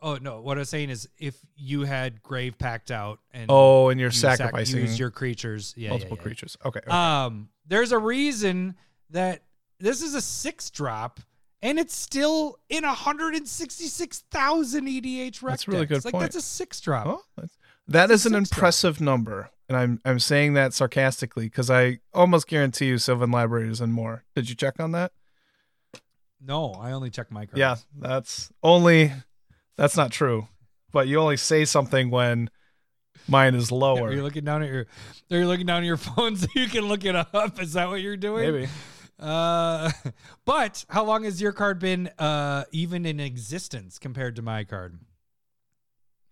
[0.02, 3.90] oh no, what I was saying is if you had Grave Pact out and Oh,
[3.90, 5.74] and you're you sac- sacrificing use your creatures.
[5.78, 6.24] Yeah, multiple yeah, yeah.
[6.24, 6.58] creatures.
[6.66, 6.80] Okay.
[6.80, 6.90] okay.
[6.90, 8.76] Um, there's a reason
[9.10, 9.42] that
[9.80, 11.20] this is a six drop,
[11.62, 16.00] and it's still in 166,000 EDHREC That's a really decks.
[16.00, 16.22] good Like point.
[16.24, 17.08] that's a six drop.
[17.08, 17.58] Oh, that's,
[17.88, 18.58] that is an six drop.
[18.58, 23.82] impressive number, and I'm I'm saying that sarcastically because I almost guarantee you Sylvan Libraries
[23.82, 24.24] and more.
[24.36, 25.12] Did you check on that?
[26.44, 27.60] No, I only check my cards.
[27.60, 29.12] Yeah, that's only
[29.78, 30.48] that's not true.
[30.92, 32.50] But you only say something when
[33.28, 34.00] mine is lower.
[34.00, 34.14] Are lower.
[34.14, 34.88] you looking down at your?
[35.32, 37.62] Are you looking down at your phone so you can look it up?
[37.62, 38.52] Is that what you're doing?
[38.52, 38.68] Maybe.
[39.22, 39.91] Uh,
[40.45, 44.99] but how long has your card been uh even in existence compared to my card?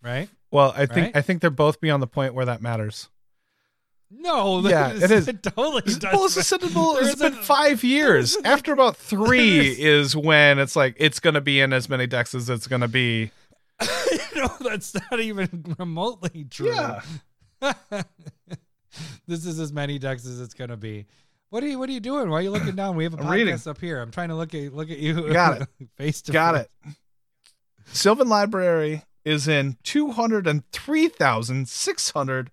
[0.01, 0.29] Right?
[0.51, 1.15] Well, I think Right?
[1.17, 3.09] I think they're both beyond the point where that matters.
[4.11, 5.27] No, Yeah, that it is.
[5.27, 6.01] It totally does.
[6.03, 6.57] Well, it's it's
[7.15, 8.35] been isn't- five years.
[8.43, 12.49] After about three is when it's like it's gonna be in as many decks as
[12.49, 13.29] it's gonna be.
[14.35, 16.73] no, that's not even remotely true.
[16.73, 17.01] Yeah.
[19.27, 21.05] this is as many decks as it's gonna be.
[21.49, 22.29] What are you What are you doing?
[22.29, 22.95] Why are you looking down?
[22.95, 23.59] We have a I'm podcast reading.
[23.67, 24.01] up here.
[24.01, 25.31] I'm trying to look at look at you.
[25.33, 25.67] Got it.
[25.97, 26.65] face to Got face.
[26.85, 26.93] it.
[27.91, 32.51] Sylvan Library is in two hundred and three thousand six hundred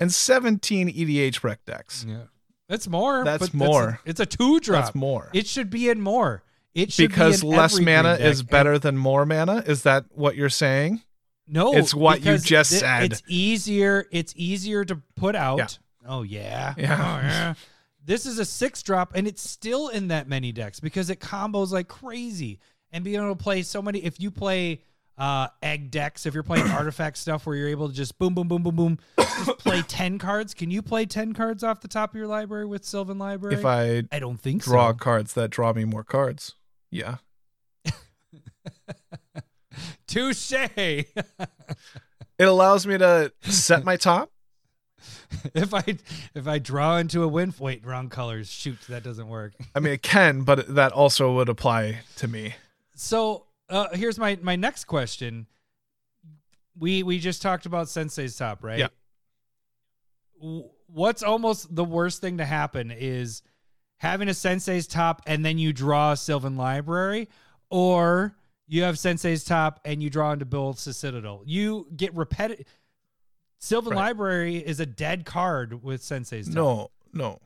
[0.00, 2.04] and seventeen EDHREC decks.
[2.08, 2.22] Yeah,
[2.68, 3.24] that's more.
[3.24, 4.00] That's more.
[4.04, 4.84] it's a two drop.
[4.86, 5.28] That's more.
[5.32, 6.42] It should be in more.
[6.74, 9.62] It should be because in less mana is better than more mana.
[9.66, 11.02] Is that what you're saying?
[11.46, 13.12] No, It's what you just thi- said.
[13.12, 14.06] It's easier.
[14.10, 15.58] It's easier to put out.
[15.58, 15.66] Yeah.
[16.08, 16.74] Oh yeah.
[16.76, 16.92] Yeah.
[16.98, 17.54] Oh, yeah.
[18.04, 21.70] This is a six drop, and it's still in that many decks because it combos
[21.70, 22.58] like crazy.
[22.90, 24.82] And being able to play so many, if you play
[25.18, 28.48] uh egg decks, if you're playing artifact stuff where you're able to just boom, boom,
[28.48, 30.52] boom, boom, boom, just play ten cards.
[30.54, 33.54] Can you play ten cards off the top of your library with Sylvan Library?
[33.54, 34.72] If I I don't think so.
[34.72, 34.94] draw so.
[34.94, 36.54] cards that draw me more cards,
[36.90, 37.16] yeah.
[40.06, 40.52] Touche.
[42.38, 44.31] It allows me to set my top.
[45.54, 45.84] if I
[46.34, 48.50] if I draw into a wind, wait, wrong colors.
[48.50, 49.52] Shoot, that doesn't work.
[49.74, 52.54] I mean, it can, but that also would apply to me.
[52.94, 55.46] So uh, here's my my next question.
[56.78, 58.78] We we just talked about Sensei's top, right?
[58.78, 58.88] Yeah.
[60.86, 63.42] What's almost the worst thing to happen is
[63.98, 67.28] having a Sensei's top and then you draw a Sylvan Library,
[67.70, 68.34] or
[68.66, 71.42] you have Sensei's top and you draw into Bolas' Citadel.
[71.44, 72.66] You get repetitive.
[73.62, 74.06] Sylvan Right.
[74.06, 76.54] Library is a dead card with Sensei's top.
[76.56, 77.38] No, no.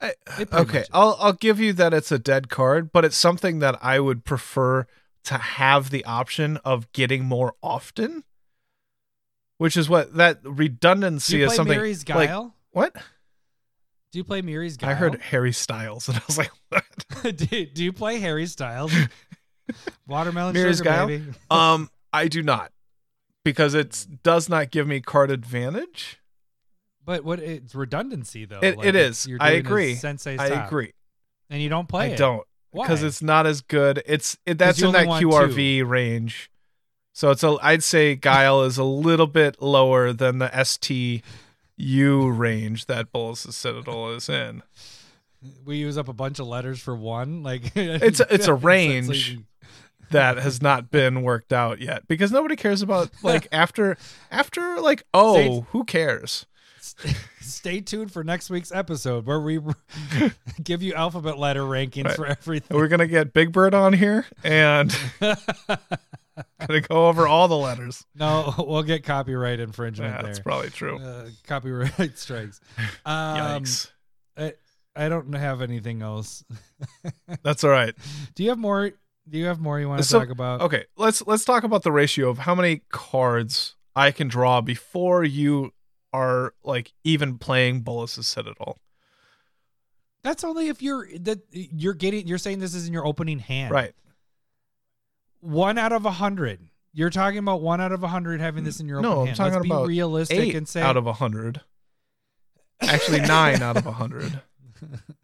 [0.00, 0.12] I,
[0.52, 0.84] okay.
[0.92, 4.24] I'll I'll give you that it's a dead card, but it's something that I would
[4.24, 4.86] prefer
[5.24, 8.22] to have the option of getting more often.
[9.58, 12.30] which is what that Do redundancy you is play something Mirri's like
[12.70, 12.94] what?
[14.12, 14.90] do you play Mirri's Guile?
[14.90, 16.84] I heard Harry Styles and I was like, what?
[17.36, 18.92] do, do you play Harry Styles?
[20.06, 21.06] Watermelon Mirri's sugar, Guile?
[21.08, 21.32] baby.
[21.50, 22.70] um, I do not
[23.44, 26.20] because it does not give me card advantage.
[27.04, 28.60] But what it's redundancy though.
[28.62, 29.94] It, like it's- you're I agree.
[29.94, 30.92] Sensei's I top, agree.
[31.50, 32.16] and you don't play I it.
[32.18, 34.02] don't because it's not as good.
[34.06, 36.50] It's it, that's in that QRV range.
[37.12, 41.20] So it's a I'd say Guile is a little bit lower than the STU
[42.30, 44.62] range that Bolas' Citadel is in.
[45.64, 47.42] we use up a bunch of letters for one.
[47.42, 49.38] Like It's a- it's a range.
[50.10, 53.96] That has not been worked out yet because nobody cares about like after
[54.30, 56.46] after like oh States- who cares
[57.40, 59.58] Stay tuned for next week's episode where we
[60.62, 62.16] give you alphabet letter rankings Right.
[62.16, 62.76] for everything.
[62.76, 68.52] we're gonna get Big Bird on here and gonna go over all the letters no,
[68.58, 70.26] we'll get copyright infringement yeah, there.
[70.26, 72.60] that's probably true uh, copyright strikes.
[73.06, 73.90] Um, yikes
[74.36, 74.52] I,
[74.96, 76.44] I don't have anything else.
[77.42, 77.94] that's all right
[78.34, 78.90] Do you have more?
[79.28, 80.60] Do you have more you want to So- talk about?
[80.60, 85.24] Okay, let's let's talk about the ratio of how many cards I can draw before
[85.24, 85.72] you
[86.12, 88.78] are like even playing Bolas' Citadel.
[90.22, 92.26] That's only if you're that you're getting.
[92.26, 93.92] You're saying this is in your opening hand, Right.
[95.40, 96.60] One out of a hundred.
[96.94, 99.10] You're talking about one out of a hundred having this in your opening.
[99.10, 99.36] No, open I'm hand.
[99.36, 101.60] talking Let's about be realistic Eight and say out of a hundred.
[102.80, 104.40] Actually, nine out of a hundred.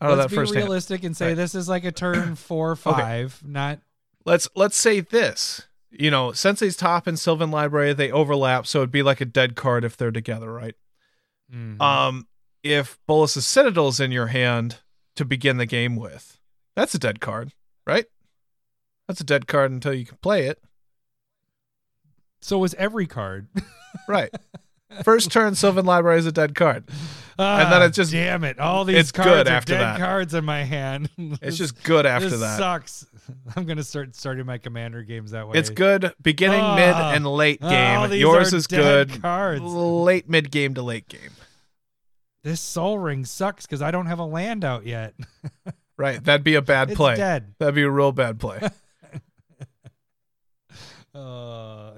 [0.00, 0.64] let's that be first hand.
[0.64, 1.34] realistic and say Right.
[1.36, 3.80] this is like a turn four or five, not
[4.24, 5.66] Let's let's say this.
[5.90, 9.54] You know, Sensei's top and Sylvan Library they overlap, so it'd be like a dead
[9.56, 10.74] card if they're together, right?
[11.54, 11.80] Mhm.
[11.80, 12.26] Um,
[12.62, 14.78] if Bolas' Citadel's in your hand
[15.14, 16.40] to begin the game with,
[16.74, 17.52] that's a dead card,
[17.86, 18.06] right?
[19.06, 20.60] That's a dead card until you can play it.
[22.40, 23.48] so is every card.
[24.08, 24.30] Right.
[25.02, 26.84] First turn, Sylvan Library is a dead card.
[27.38, 28.58] Ah, then it's just- damn it.
[28.58, 29.98] All these it's cards good after dead that.
[29.98, 31.10] cards in my hand.
[31.42, 32.58] It's just good after this that.
[32.58, 33.06] sucks.
[33.56, 35.58] I'm gonna start starting my commander games that way.
[35.58, 36.74] It's good beginning, Ah.
[36.76, 38.18] mid, and late Ah, game.
[38.18, 39.20] Yours is good.
[39.20, 39.62] cards.
[39.62, 41.30] Late mid game to late game.
[42.44, 45.14] This Sol Ring sucks because I don't have a land out yet.
[45.98, 46.22] Right.
[46.22, 47.16] That'd be a bad It's play.
[47.16, 47.54] dead.
[47.58, 48.60] That'd be a real bad play.
[51.14, 51.92] Uh,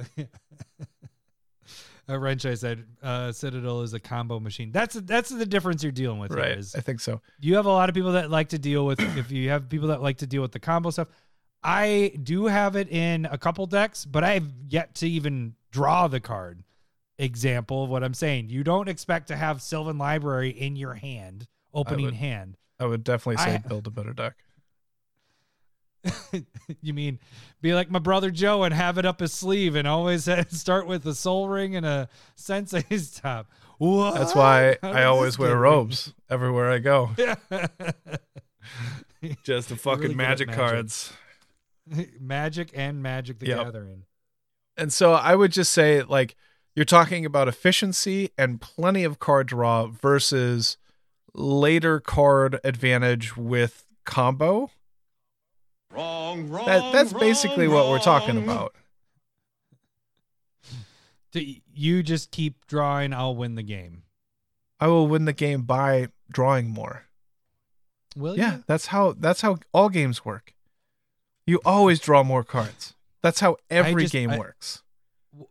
[2.09, 4.71] uh, Wrench, I said, uh, Citadel is a combo machine.
[4.73, 6.31] That's that's the difference you're dealing with.
[6.33, 6.59] right.
[6.59, 7.21] is I think so.
[7.41, 9.01] you have a lot of people that like to deal with.
[9.17, 11.09] if you have people that like to deal with the combo stuff,
[11.63, 16.21] I do have it in a couple decks, but I've yet to even draw the
[16.21, 16.63] card.
[17.21, 18.49] Example of what I'm saying.
[18.49, 22.57] You don't expect to have Sylvan Library in your hand, opening would- hand.
[22.79, 24.35] I would definitely say I- build a better deck.
[26.83, 27.19] you mean
[27.61, 31.05] be like my brother Joe and have it up his sleeve and always start with
[31.07, 33.49] a Sol Ring and a sensei's top.
[33.79, 34.15] What?
[34.15, 37.11] That's why How I always wear robes everywhere I go.
[37.17, 37.39] weird?
[39.45, 40.61] Just the fucking at magic magic.
[40.61, 41.13] cards.
[42.21, 43.65] magic and Magic the Yep.
[43.65, 44.03] Gathering.
[44.77, 46.37] And so I would just say like
[46.77, 50.77] you're talking about efficiency and plenty of card draw versus
[51.35, 54.71] later card advantage with combo.
[55.93, 56.67] Wrong, wrong.
[56.67, 58.75] That that's basically wrong, what we're talking about.
[61.33, 61.41] So
[61.75, 64.03] you just keep drawing, I'll win the game.
[64.81, 67.05] I will win the game by drawing more.
[68.17, 68.65] Will Yeah, you?
[68.67, 70.55] that's how that's how all games work.
[71.47, 72.95] You always draw more cards.
[73.23, 74.83] That's how every just- game I- works.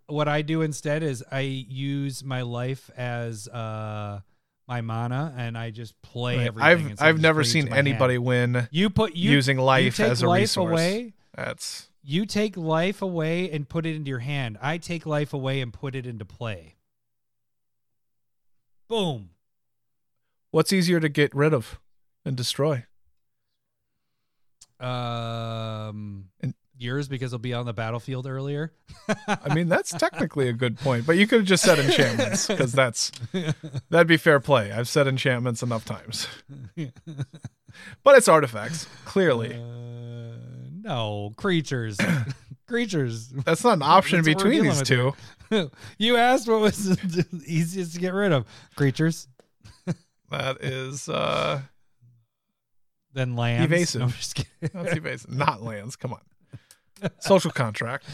[0.08, 4.22] What I do instead is I use my life as uh
[4.68, 6.48] my mana and I just play Right.
[6.48, 6.92] everything.
[6.94, 7.88] I've I've never seen my hand.
[7.88, 10.72] anybody win You put you using you life take as a life resource.
[10.72, 11.14] away.
[11.36, 14.58] That's You take life away and put it into your hand.
[14.62, 16.76] I take life away and put it into play.
[18.88, 19.32] Boom.
[20.52, 21.80] what's easier to get rid of
[22.26, 22.86] and destroy.
[24.80, 28.72] Um, And- yours because it'll be on the battlefield earlier.
[29.28, 32.72] I mean, that's technically a good point, but you could have just said enchantments because
[32.72, 33.12] that's
[33.90, 34.72] that'd be fair play.
[34.72, 36.28] I've said enchantments enough times,
[38.04, 38.88] but it's artifacts.
[39.06, 40.38] Clearly, Uh,
[40.82, 41.98] no creatures,
[42.68, 43.30] creatures.
[43.30, 45.14] that's not an option That's between these two.
[45.98, 48.46] you asked what was the easiest to get rid of.
[48.76, 49.28] Creatures,
[50.30, 51.62] That is uh
[53.14, 53.66] then lands.
[53.66, 54.00] Evasive.
[54.02, 54.70] No, I'm just kidding.
[54.74, 55.32] that's evasive.
[55.32, 55.96] not lands.
[55.96, 56.20] Come on,
[57.20, 58.06] social contract.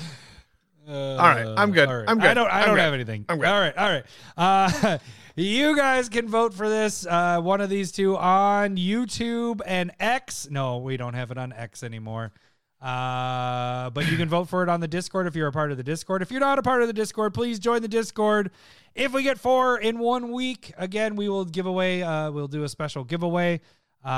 [0.88, 1.88] Uh, right, I'm good.
[1.88, 2.06] all right.
[2.10, 2.28] I'm good.
[2.30, 2.48] I don't.
[2.48, 2.82] I I'm don't good.
[2.82, 3.26] have anything.
[3.30, 3.48] I'm good.
[3.48, 3.78] All right.
[3.78, 4.04] All right.
[4.36, 4.98] Uh,
[5.38, 7.06] you guys can vote for this.
[7.06, 10.50] Uh, one of these two on YouTube and X.
[10.52, 12.34] No, we don't have it on X anymore.
[12.82, 15.78] Uh, but you can vote for it on the Discord if you're a part of
[15.78, 16.22] the Discord.
[16.22, 18.52] If you're not a part of the Discord, please join the Discord.
[18.94, 22.04] If we get four in one week, again, we will give away.
[22.04, 23.62] Uh, we'll do a special giveaway.
[24.06, 24.10] Uh,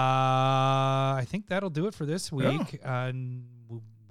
[1.21, 2.79] I think that'll do it for this week.
[2.83, 3.11] Uh,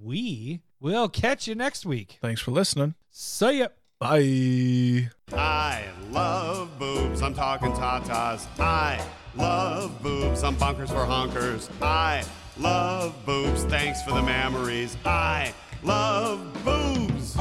[0.05, 2.19] we will catch you next week.
[2.21, 2.93] Thanks for listening.
[3.09, 3.69] See ya.
[3.99, 5.09] Bye.
[5.33, 7.21] I love boobs.
[7.21, 8.45] I'm talking tatas.
[8.59, 9.03] I
[9.35, 10.43] love boobs.
[10.43, 11.69] I'm bonkers for honkers.
[11.81, 12.23] I
[12.59, 13.63] love boobs.
[13.63, 14.95] Thanks for the memories.
[15.05, 15.53] I
[15.83, 17.35] love boobs.